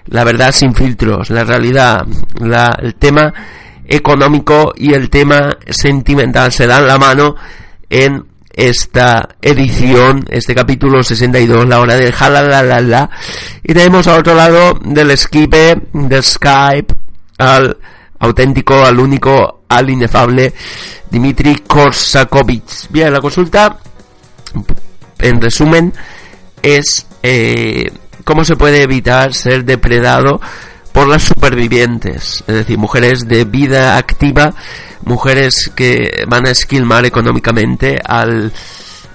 [0.06, 2.06] La verdad sin filtros, la realidad,
[2.40, 3.32] la, el tema
[3.85, 7.35] económico y el tema sentimental se dan la mano
[7.90, 8.27] en
[8.59, 13.09] esta edición, este capítulo 62, la hora del jalalalala.
[13.62, 16.93] Y tenemos al otro lado del Skype, del Skype,
[17.39, 17.78] al
[18.18, 20.52] auténtico, al único, al inefable
[21.09, 22.90] Dimitri Korsakovic.
[22.90, 23.78] Bien, la consulta,
[25.20, 25.94] en resumen,
[26.60, 27.89] es eh,
[28.24, 30.40] cómo se puede evitar ser depredado
[30.98, 34.52] por las supervivientes, es decir, mujeres de vida activa,
[35.04, 38.52] mujeres que van a esquilmar económicamente al,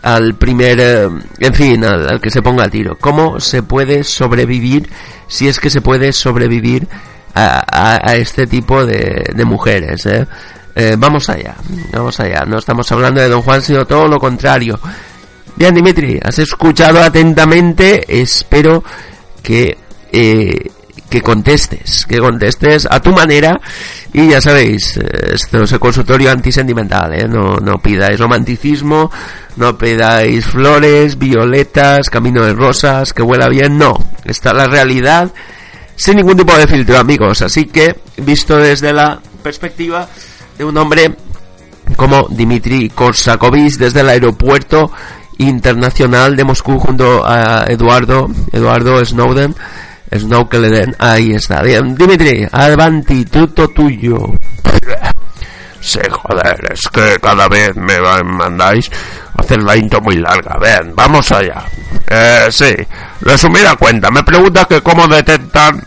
[0.01, 2.97] al primer, eh, en fin, al, que se ponga a tiro.
[2.97, 4.89] ¿Cómo se puede sobrevivir,
[5.27, 6.87] si es que se puede sobrevivir
[7.35, 10.05] a, a- este tipo de, de mujeres?
[10.05, 10.25] eh?
[10.75, 11.55] Eh, vamos allá,
[11.91, 12.45] vamos allá.
[12.47, 14.79] No estamos hablando de Don Juan, sino todo lo contrario.
[15.57, 18.05] Bien, Dimitri, has escuchado atentamente.
[18.07, 18.85] Espero
[19.43, 19.77] que
[20.13, 20.71] eh,
[21.13, 23.61] que contestes, que contestes a tu manera.
[24.13, 27.27] Y ya sabéis, eh, esto es el consultorio antisentimental, ¿eh?
[27.27, 29.11] No, no pidáis romanticismo,
[29.57, 33.77] no pidáis flores, violetas, camino de rosas, que huela bien.
[33.77, 33.93] No,
[34.25, 35.31] está la realidad
[35.95, 37.43] sin ningún tipo de filtro, amigos.
[37.43, 40.09] Así que, visto desde la perspectiva
[40.57, 41.15] de un hombre
[41.95, 44.91] como Dimitri Korsakovic desde el aeropuerto
[45.37, 49.53] internacional de Moscú junto a Eduardo Eduardo Snowden
[50.13, 54.33] Le den ahí está bien Dimitri avanti tutto tuyo
[55.83, 58.89] Sí, joder, es que cada vez me mandáis
[59.37, 60.57] hacer la intro muy larga.
[60.57, 61.65] Ven, vamos allá.
[62.07, 62.73] Eh, sí,
[63.19, 65.83] resumida cuenta, me preguntas que cómo detectan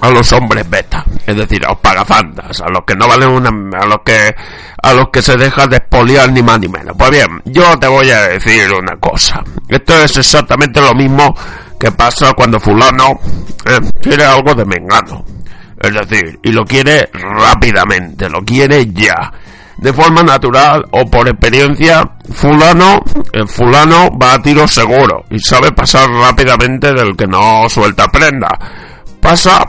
[0.00, 3.78] a los hombres beta, es decir, a los pagafantas, a los que no valen una,
[3.78, 4.36] a los que,
[4.82, 6.94] a los que se dejan de expoliar ni más ni menos.
[6.98, 9.42] Pues bien, yo te voy a decir una cosa.
[9.66, 11.34] Esto es exactamente lo mismo
[11.78, 13.18] que pasa cuando fulano
[13.64, 15.24] eh, quiere algo de mengano.
[15.78, 19.32] Es decir, y lo quiere rápidamente, lo quiere ya.
[19.76, 25.70] De forma natural o por experiencia, fulano, el fulano va a tiro seguro y sabe
[25.72, 28.48] pasar rápidamente del que no suelta prenda.
[29.20, 29.60] Pasa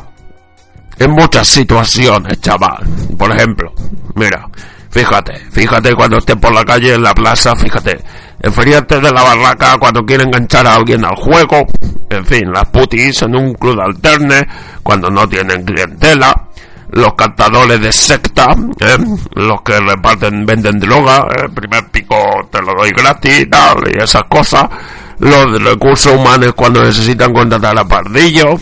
[0.97, 2.87] en muchas situaciones, chaval.
[3.17, 3.73] Por ejemplo,
[4.15, 4.47] mira,
[4.89, 7.99] fíjate, fíjate cuando estés por la calle en la plaza, fíjate,
[8.41, 11.65] enfriarte de la barraca cuando quiere enganchar a alguien al juego,
[12.09, 14.47] en fin, las putis en un club alterne,
[14.83, 16.33] cuando no tienen clientela,
[16.91, 18.47] los cantadores de secta,
[18.79, 18.97] ¿eh?
[19.35, 21.41] los que reparten, venden droga, ¿eh?
[21.45, 22.15] el primer pico
[22.49, 24.63] te lo doy gratis, tal, y esas cosas,
[25.19, 28.61] los de recursos humanos cuando necesitan contratar a pardillos,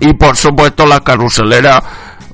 [0.00, 1.82] y por supuesto la carruselera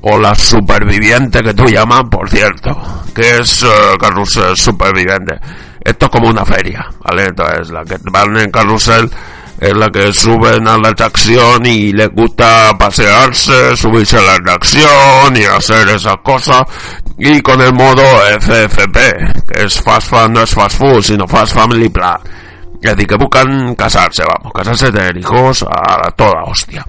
[0.08, 2.70] o la superviviente que tú llamas, por cierto,
[3.12, 3.66] que es eh,
[3.98, 5.34] carrusel superviviente.
[5.80, 7.24] Esto es como una feria, ¿vale?
[7.24, 9.10] Entonces la que van en carrusel
[9.58, 15.36] es la que suben a la atracción y les gusta pasearse, subirse a la atracción
[15.36, 16.62] y hacer esas cosas.
[17.18, 18.02] Y con el modo
[18.38, 22.18] FFP, que es Fast Food, no es Fast Food, sino Fast Family Plan.
[22.80, 26.84] Es decir, que buscan casarse, vamos, casarse, tener hijos a toda hostia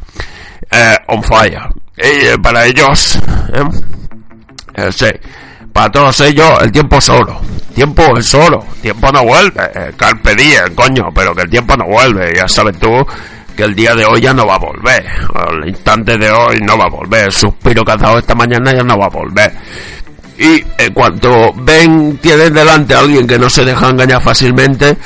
[0.72, 1.70] eh, on fire.
[1.98, 3.20] Y eh, para ellos,
[3.54, 3.64] eh,
[4.76, 5.08] eh, sí,
[5.74, 7.42] para todos ellos el tiempo es oro.
[7.74, 8.66] Tiempo es oro.
[8.82, 9.64] Tiempo no vuelve.
[9.76, 12.34] Eh, carpe diem, coño, pero que el tiempo no vuelve.
[12.36, 13.06] Ya sabes tú
[13.56, 15.06] que el día de hoy ya no va a volver.
[15.52, 17.26] El instante de hoy no va a volver.
[17.26, 19.52] El suspiro que esta mañana ya no va a volver.
[20.40, 24.98] Y en cuanto ven, tienen delante a alguien que no se deja engañar fácilmente,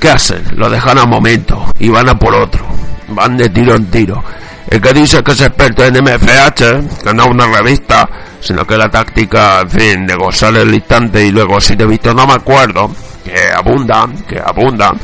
[0.00, 0.42] ¿qué hacen?
[0.56, 2.64] Lo dejan a momento y van a por otro.
[3.08, 4.22] Van de tiro en tiro.
[4.68, 8.08] El que dice que es experto en MFH, que no una revista,
[8.40, 11.86] sino que la táctica, en fin, de gozar el instante y luego si te he
[11.86, 12.90] visto no me acuerdo,
[13.24, 14.98] que abundan, que abundan,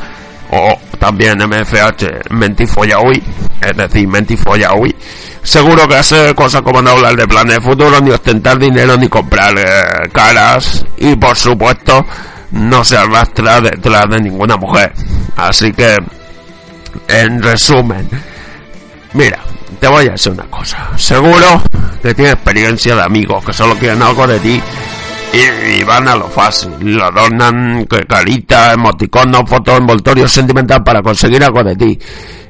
[0.51, 3.21] o también MFH, mentifollaui,
[3.61, 4.95] es decir, mentifollaui,
[5.43, 9.57] seguro que hace cosas como no hablar de planes futuros, ni ostentar dinero, ni comprar
[9.57, 12.05] eh, caras, y por supuesto,
[12.51, 14.93] no se arrastra detrás de ninguna mujer.
[15.35, 15.97] Así que,
[17.07, 18.09] en resumen,
[19.17, 19.39] mira,
[19.79, 20.91] te voy a decir una cosa.
[20.97, 21.61] Seguro
[22.01, 24.61] que tienes experiencia de amigos que solo quieren algo de ti
[25.33, 26.71] y, van a lo fácil.
[26.79, 31.99] Lo adornan carita, emoticonos, fotos, envoltorios sentimental para conseguir algo de ti.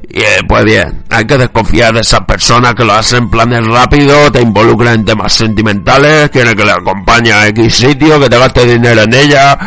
[0.10, 3.68] Y eh, pues bien, hay que desconfiar de esas personas que lo hacen en planes
[3.68, 8.38] rápidos, te involucran en temas sentimentales, quieren que le acompañe a X sitio, que te
[8.38, 9.58] gaste dinero en ella,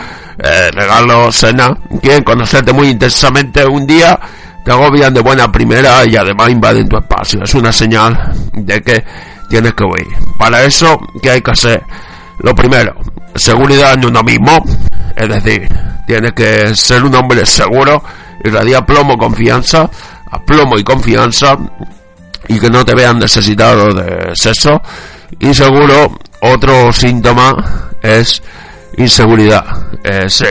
[0.43, 4.19] eh, regalos, cena, quieren conocerte muy intensamente un día,
[4.65, 7.43] te agobian de buena primera y además invaden tu espacio.
[7.43, 9.05] Es una señal de que
[9.49, 10.09] tienes que huir.
[10.39, 11.83] Para eso, ¿qué hay que hacer?
[12.41, 12.95] Lo primero,
[13.35, 14.65] seguridad en uno mismo,
[15.17, 15.69] es decir,
[16.07, 18.03] tienes que ser un hombre seguro,
[18.45, 19.89] irradiar plomo, confianza,
[20.31, 21.57] a plomo y confianza,
[22.49, 24.81] y que no te vean necesitado de sexo.
[25.39, 28.43] Y seguro, otro síntoma es
[28.97, 29.65] inseguridad.
[30.03, 30.47] Eh, sí.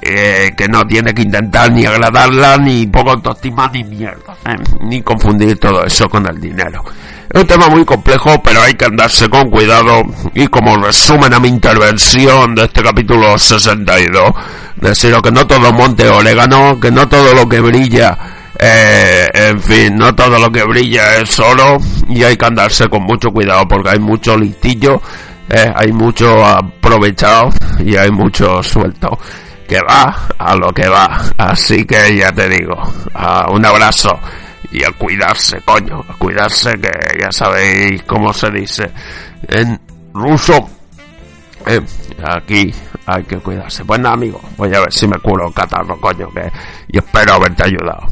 [0.00, 5.02] Eh, que no tiene que intentar ni agradarla, ni poco autoestima, ni mierda, eh, ni
[5.02, 6.84] confundir todo eso con el dinero.
[7.28, 10.02] Es un tema muy complejo, pero hay que andarse con cuidado.
[10.34, 14.30] Y como resumen a mi intervención de este capítulo 62,
[14.76, 18.16] deciros que no todo monte orégano, que no todo lo que brilla
[18.60, 23.04] Eh, en fin, no todo lo que brilla es oro y hay que andarse con
[23.04, 25.00] mucho cuidado porque hay mucho listillo,
[25.48, 29.16] eh, hay mucho aprovechado y hay mucho suelto
[29.68, 31.20] que va a lo que va.
[31.36, 32.74] Así que ya te digo,
[33.14, 34.18] a un abrazo
[34.72, 36.90] y a cuidarse, coño, a cuidarse que
[37.20, 38.90] ya sabéis cómo se dice
[39.46, 39.78] en
[40.14, 40.68] ruso.
[41.66, 41.80] Eh,
[42.24, 42.72] aquí
[43.06, 43.84] hay que cuidarse.
[43.84, 46.50] Pues amigo, voy a ver si me curo catarro, coño, que
[46.88, 48.08] y espero haberte ayudado.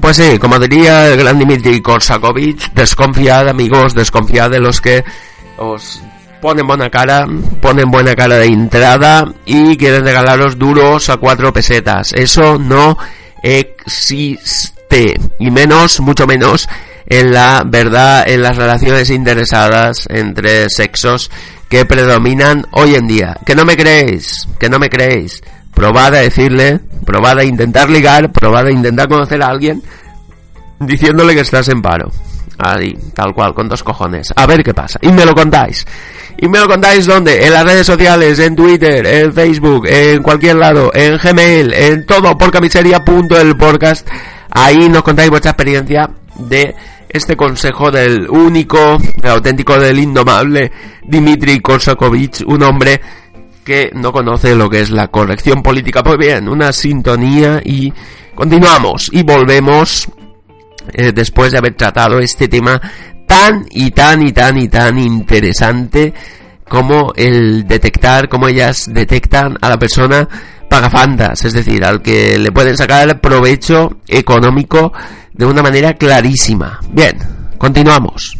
[0.00, 5.04] Pues sí, como diría el gran Dimitri Korsakovic, desconfiad amigos, desconfiad de los que
[5.58, 6.02] os
[6.40, 7.26] ponen buena cara,
[7.60, 12.12] ponen buena cara de entrada y quieren regalaros duros a cuatro pesetas.
[12.12, 12.96] Eso no
[13.42, 15.20] existe.
[15.38, 16.68] Y menos, mucho menos,
[17.06, 21.30] en la verdad, en las relaciones interesadas entre sexos
[21.68, 23.36] que predominan hoy en día.
[23.46, 25.40] Que no me creéis, que no me creéis.
[25.74, 29.82] Probad a decirle, probad a intentar ligar, probad a intentar conocer a alguien
[30.80, 32.10] diciéndole que estás en paro.
[32.58, 34.32] Ahí, tal cual, con dos cojones.
[34.36, 34.98] A ver qué pasa.
[35.00, 35.86] Y me lo contáis.
[36.42, 37.44] Y me lo contáis dónde?
[37.46, 42.38] En las redes sociales, en Twitter, en Facebook, en cualquier lado, en Gmail, en todo,
[42.38, 44.08] por camiseria.el podcast.
[44.50, 46.74] Ahí nos contáis vuestra experiencia de
[47.10, 50.72] este consejo del único, del auténtico, del indomable
[51.02, 53.02] Dimitri Korsakovic, un hombre
[53.62, 56.02] que no conoce lo que es la corrección política.
[56.02, 57.92] Pues bien, una sintonía y
[58.34, 60.08] continuamos y volvemos
[60.94, 62.80] eh, después de haber tratado este tema
[63.30, 66.12] tan y tan y tan y tan interesante
[66.68, 70.28] como el detectar, como ellas detectan a la persona
[70.68, 74.92] pagafantas, es decir, al que le pueden sacar provecho económico
[75.32, 76.80] de una manera clarísima.
[76.90, 77.18] Bien,
[77.56, 78.39] continuamos.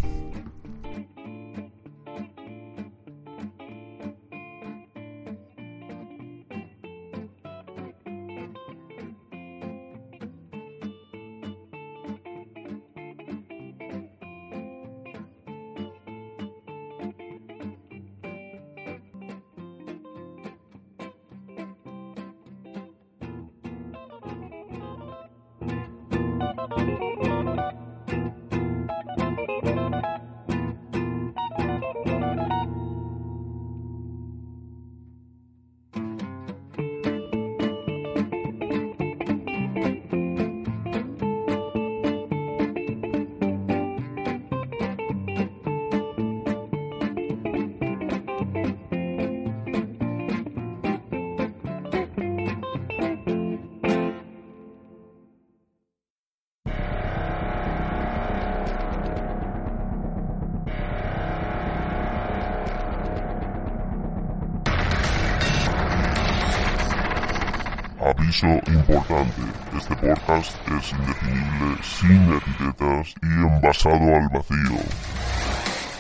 [69.81, 74.79] Este podcast es indefinible, sin etiquetas y envasado al vacío.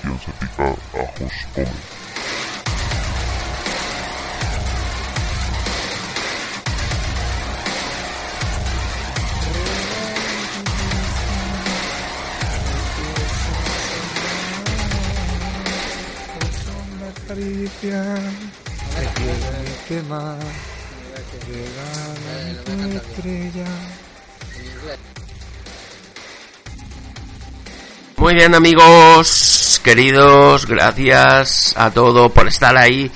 [0.02, 2.00] Quien se pica, ajos come.
[28.16, 33.10] Muy bien amigos, queridos, gracias a todos por estar ahí.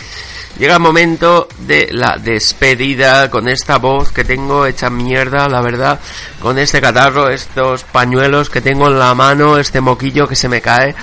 [0.58, 5.98] Llega el momento de la despedida con esta voz que tengo hecha mierda, la verdad,
[6.40, 10.60] con este catarro, estos pañuelos que tengo en la mano, este moquillo que se me
[10.60, 10.94] cae.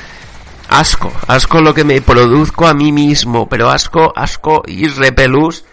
[0.70, 5.66] Asco, asco lo que me produzco a mí mismo, pero asco, asco y repelús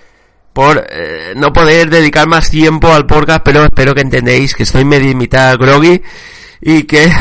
[0.58, 4.84] por eh, no poder dedicar más tiempo al podcast, pero espero que entendéis que estoy
[4.84, 6.02] medio mitad groggy
[6.60, 7.06] y que...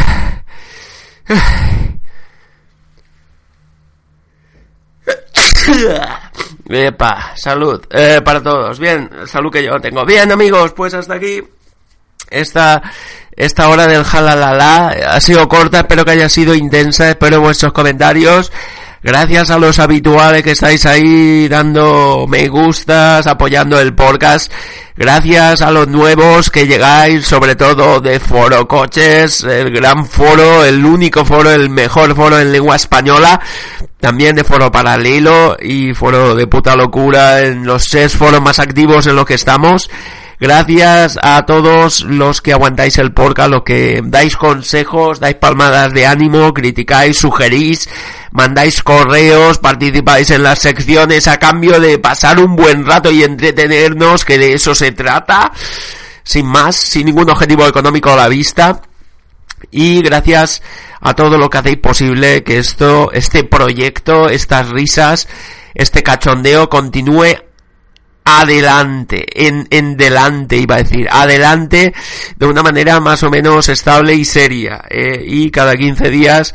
[6.68, 8.80] Epa, salud eh, para todos.
[8.80, 10.03] Bien, salud que yo tengo.
[10.03, 11.43] Bien, amigos, pues hasta aquí
[12.31, 12.81] esta
[13.34, 18.51] esta hora del jalalala ha sido corta, espero que haya sido intensa, espero vuestros comentarios.
[19.08, 24.52] Gracias a los habituales que estáis ahí dando me gustas, apoyando el podcast.
[24.98, 30.84] Gracias a los nuevos que llegáis, sobre todo de Foro Coches, el gran foro, el
[30.84, 33.40] único foro, el mejor foro en lengua española.
[33.98, 39.08] También de Foro Paralelo y Foro de puta locura en los seis foros más activos
[39.08, 39.90] en los que estamos.
[40.40, 46.06] Gracias a todos los que aguantáis el podcast, los que dais consejos, dais palmadas de
[46.06, 47.90] ánimo, criticáis, sugerís,
[48.32, 54.26] mandáis correos, participáis en las secciones a cambio de pasar un buen rato y entretenernos,
[54.26, 55.52] que de eso se trata,
[56.24, 58.82] sin más, sin ningún objetivo económico a la vista.
[59.72, 60.62] Y gracias
[61.02, 65.28] a todo lo que hacéis posible que esto, este proyecto, estas risas,
[65.74, 67.36] este cachondeo continúe
[68.24, 71.94] adelante, en, en delante iba a decir, adelante
[72.36, 74.84] de una manera más o menos estable y seria.
[74.90, 76.54] eh, y cada 15 días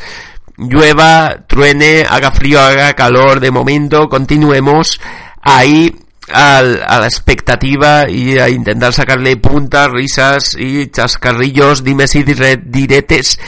[0.56, 5.00] llueva, truene, haga frío, haga calor, de momento continuemos
[5.40, 5.94] ahí
[6.32, 12.62] al- a la expectativa y a intentar sacarle puntas, risas y chascarrillos, dimes y dire-
[12.64, 13.38] diretes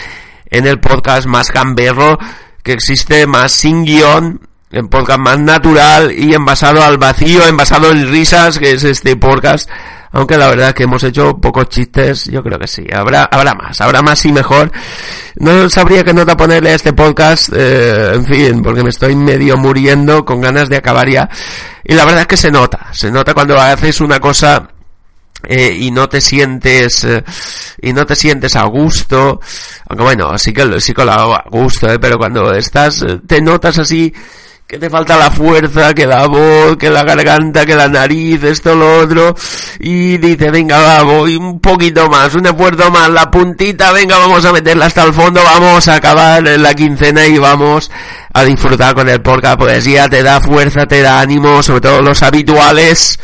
[0.50, 2.18] en el podcast más gamberro
[2.62, 4.40] que existe, más sin guion,
[4.70, 9.68] el podcast más natural y envasado al vacío, envasado en risas, que es este podcast.
[10.14, 12.86] Aunque la verdad es que hemos hecho pocos chistes, yo creo que sí.
[12.92, 14.70] Habrá, habrá más, habrá más y mejor.
[15.36, 19.56] No sabría qué nota ponerle a este podcast, eh, en fin, porque me estoy medio
[19.56, 21.28] muriendo con ganas de acabar ya.
[21.84, 24.68] Y la verdad es que se nota, se nota cuando haces una cosa
[25.46, 27.22] eh, y no te sientes eh,
[27.82, 29.40] y no te sientes a gusto
[29.88, 33.02] aunque bueno sí que lo- sí que lo hago a gusto eh, pero cuando estás
[33.02, 34.10] eh, te notas así
[34.66, 38.74] que te falta la fuerza, que la voz, que la garganta, que la nariz, esto,
[38.74, 39.34] lo otro,
[39.78, 44.44] y dice, venga, va, voy un poquito más, un esfuerzo más, la puntita, venga, vamos
[44.44, 47.90] a meterla hasta el fondo, vamos a acabar la quincena y vamos
[48.32, 52.22] a disfrutar con el podcast, ya te da fuerza, te da ánimo, sobre todo los
[52.22, 53.18] habituales,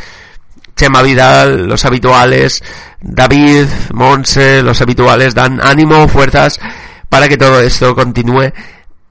[0.75, 2.63] Chema Vidal, los habituales,
[3.01, 6.59] David, Monse, los habituales dan ánimo, fuerzas
[7.09, 8.53] para que todo esto continúe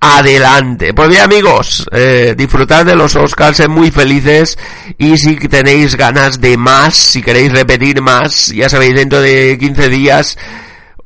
[0.00, 0.94] adelante.
[0.94, 4.58] Pues bien amigos, eh, disfrutad de los Oscars, sed muy felices
[4.98, 9.88] y si tenéis ganas de más, si queréis repetir más, ya sabéis, dentro de 15
[9.90, 10.38] días,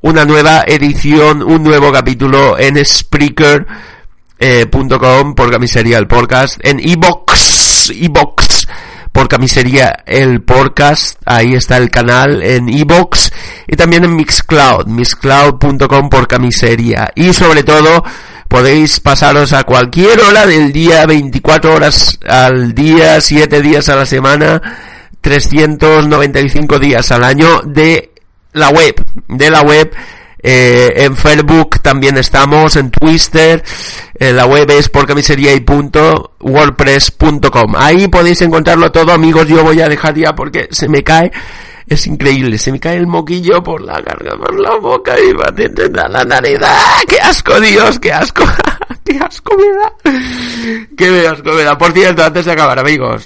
[0.01, 3.67] una nueva edición, un nuevo capítulo en Spreaker
[4.39, 8.67] eh, punto com por camisería el podcast en iBox iBox
[9.15, 13.31] por camisería el podcast ahí está el canal en iBox
[13.69, 18.03] y también en Mixcloud mixcloud.com por camisería y sobre todo
[18.49, 24.05] podéis pasaros a cualquier hora del día 24 horas al día 7 días a la
[24.05, 24.61] semana
[25.21, 28.11] 395 días al año de
[28.53, 28.97] la web
[29.29, 29.95] de la web
[30.47, 33.65] eh, en Facebook también estamos, en Twitter,
[34.19, 37.75] eh, la web es porcamisería.wordpress.com.
[37.77, 39.49] Ahí podéis encontrarlo todo, amigos.
[39.49, 41.33] Yo voy a dejar ya porque se me cae,
[41.87, 45.47] es increíble, se me cae el moquillo por la garganta, por la boca y va
[45.47, 46.59] a la nariz.
[46.63, 47.01] ¡Ah!
[47.09, 47.99] ¡Qué asco, Dios!
[47.99, 48.45] ¡Qué asco!
[49.05, 49.69] ¡Qué asco me!
[50.95, 51.75] ¡Qué asco me!
[51.77, 53.25] Por cierto, antes de acabar, amigos,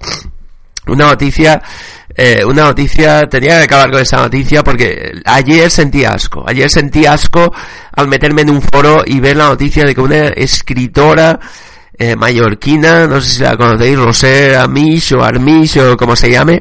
[0.87, 1.61] una noticia
[2.17, 7.07] eh, una noticia, tenía que acabar con esa noticia porque ayer sentí asco, ayer sentí
[7.07, 7.53] asco
[7.93, 11.39] al meterme en un foro y ver la noticia de que una escritora
[11.97, 16.61] eh, mallorquina, no sé si la conocéis, Rosé Amish o Armish o como se llame,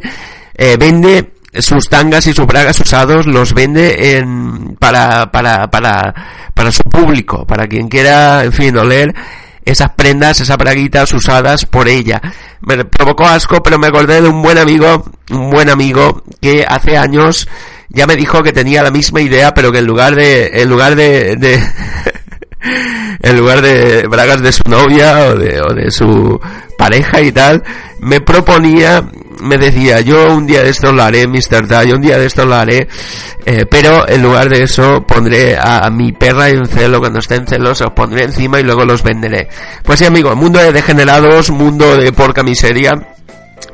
[0.54, 6.14] eh, vende sus tangas y sus bragas usados los vende en, para, para, para,
[6.54, 9.14] para su público, para quien quiera, en fin, oler
[9.64, 12.22] esas prendas, esas braguitas usadas por ella.
[12.62, 16.98] Me provocó asco, pero me acordé de un buen amigo, un buen amigo que hace
[16.98, 17.48] años
[17.90, 20.96] ya me dijo que tenía la misma idea, pero que en lugar de, en lugar
[20.96, 21.60] de, de
[23.22, 26.40] en lugar de bragas de su novia o de, o de su
[26.78, 27.64] pareja y tal,
[28.00, 29.04] me proponía,
[29.42, 31.68] me decía, yo un día de esto lo haré, Mr.
[31.68, 32.88] Da, yo un día de esto lo haré,
[33.46, 37.48] eh, pero en lugar de eso pondré a, mi perra en celo, cuando esté en
[37.48, 39.48] celos, os pondré encima y luego los venderé.
[39.84, 42.92] Pues sí, amigo, mundo de degenerados, mundo de porca miseria,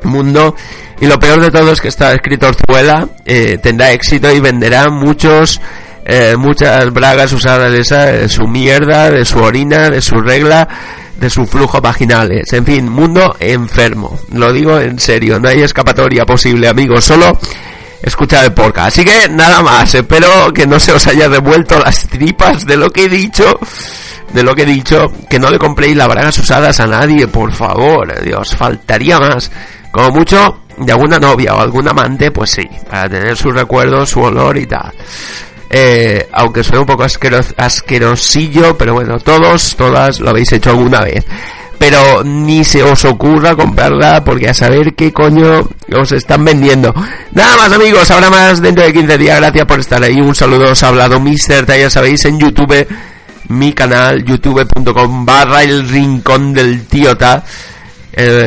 [0.04, 0.56] mundo,
[1.00, 5.60] y lo peor de todo es que esta escritorzuela eh, tendrá éxito y venderá muchos
[6.04, 10.68] eh, muchas bragas usadas de, esa, de su mierda, de su orina, de su regla,
[11.18, 12.52] de su flujo vaginales.
[12.52, 14.18] En fin, mundo enfermo.
[14.32, 17.04] Lo digo en serio, no hay escapatoria posible, amigos.
[17.04, 17.38] Solo
[18.02, 18.88] escuchar el podcast.
[18.88, 19.94] Así que nada más.
[19.94, 23.58] Espero que no se os haya revuelto las tripas de lo que he dicho.
[24.32, 25.06] De lo que he dicho.
[25.30, 28.22] Que no le compréis las bragas usadas a nadie, por favor.
[28.22, 29.50] Dios, faltaría más.
[29.90, 32.68] Como mucho, de alguna novia o algún amante, pues sí.
[32.90, 34.92] Para tener sus recuerdos, su olor y tal.
[35.76, 41.00] Eh, aunque suene un poco asqueros, asquerosillo, pero bueno, todos, todas lo habéis hecho alguna
[41.00, 41.24] vez.
[41.78, 46.94] Pero ni se os ocurra comprarla porque a saber qué coño os están vendiendo.
[47.32, 49.40] Nada más amigos, habrá más dentro de 15 días.
[49.40, 50.20] Gracias por estar ahí.
[50.20, 51.66] Un saludo, os ha hablado Mr.
[51.66, 52.86] ya sabéis, en YouTube,
[53.48, 57.73] mi canal, youtube.com barra el rincón del tío Ta eh,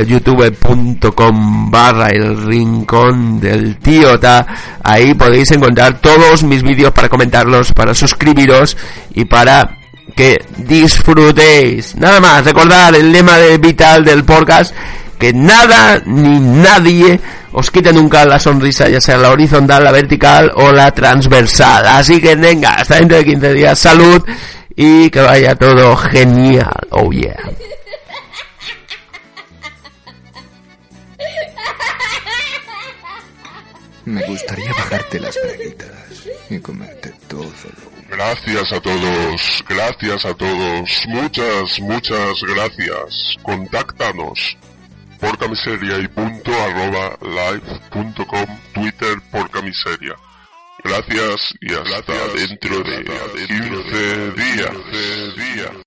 [0.08, 4.46] youtube.com barra el rincón del tío ta
[4.84, 8.78] ahí podéis encontrar todos mis vídeos para comentarlos para suscribiros
[9.14, 9.78] y para
[10.16, 11.96] que disfrutéis.
[11.96, 14.74] Nada más, recordar el lema de vital del podcast,
[15.20, 17.20] que nada ni nadie
[17.52, 21.86] os quite nunca la sonrisa, ya sea la horizontal, la vertical o la transversal.
[21.86, 24.24] Así que venga, hasta dentro de 15 días, salud
[24.76, 26.88] y que vaya todo genial.
[26.90, 27.38] Oh yeah.
[34.08, 35.90] Me gustaría bajarte las braguitas
[36.50, 43.36] y comerte todo lo Gracias a todos, gracias a todos, muchas, muchas gracias.
[43.44, 44.58] Contáctanos
[45.20, 50.16] por camiseria y punto arroba live punto com, Twitter por camiseria.
[50.86, 53.04] Gracias y hasta dentro de
[53.46, 55.87] 15 días.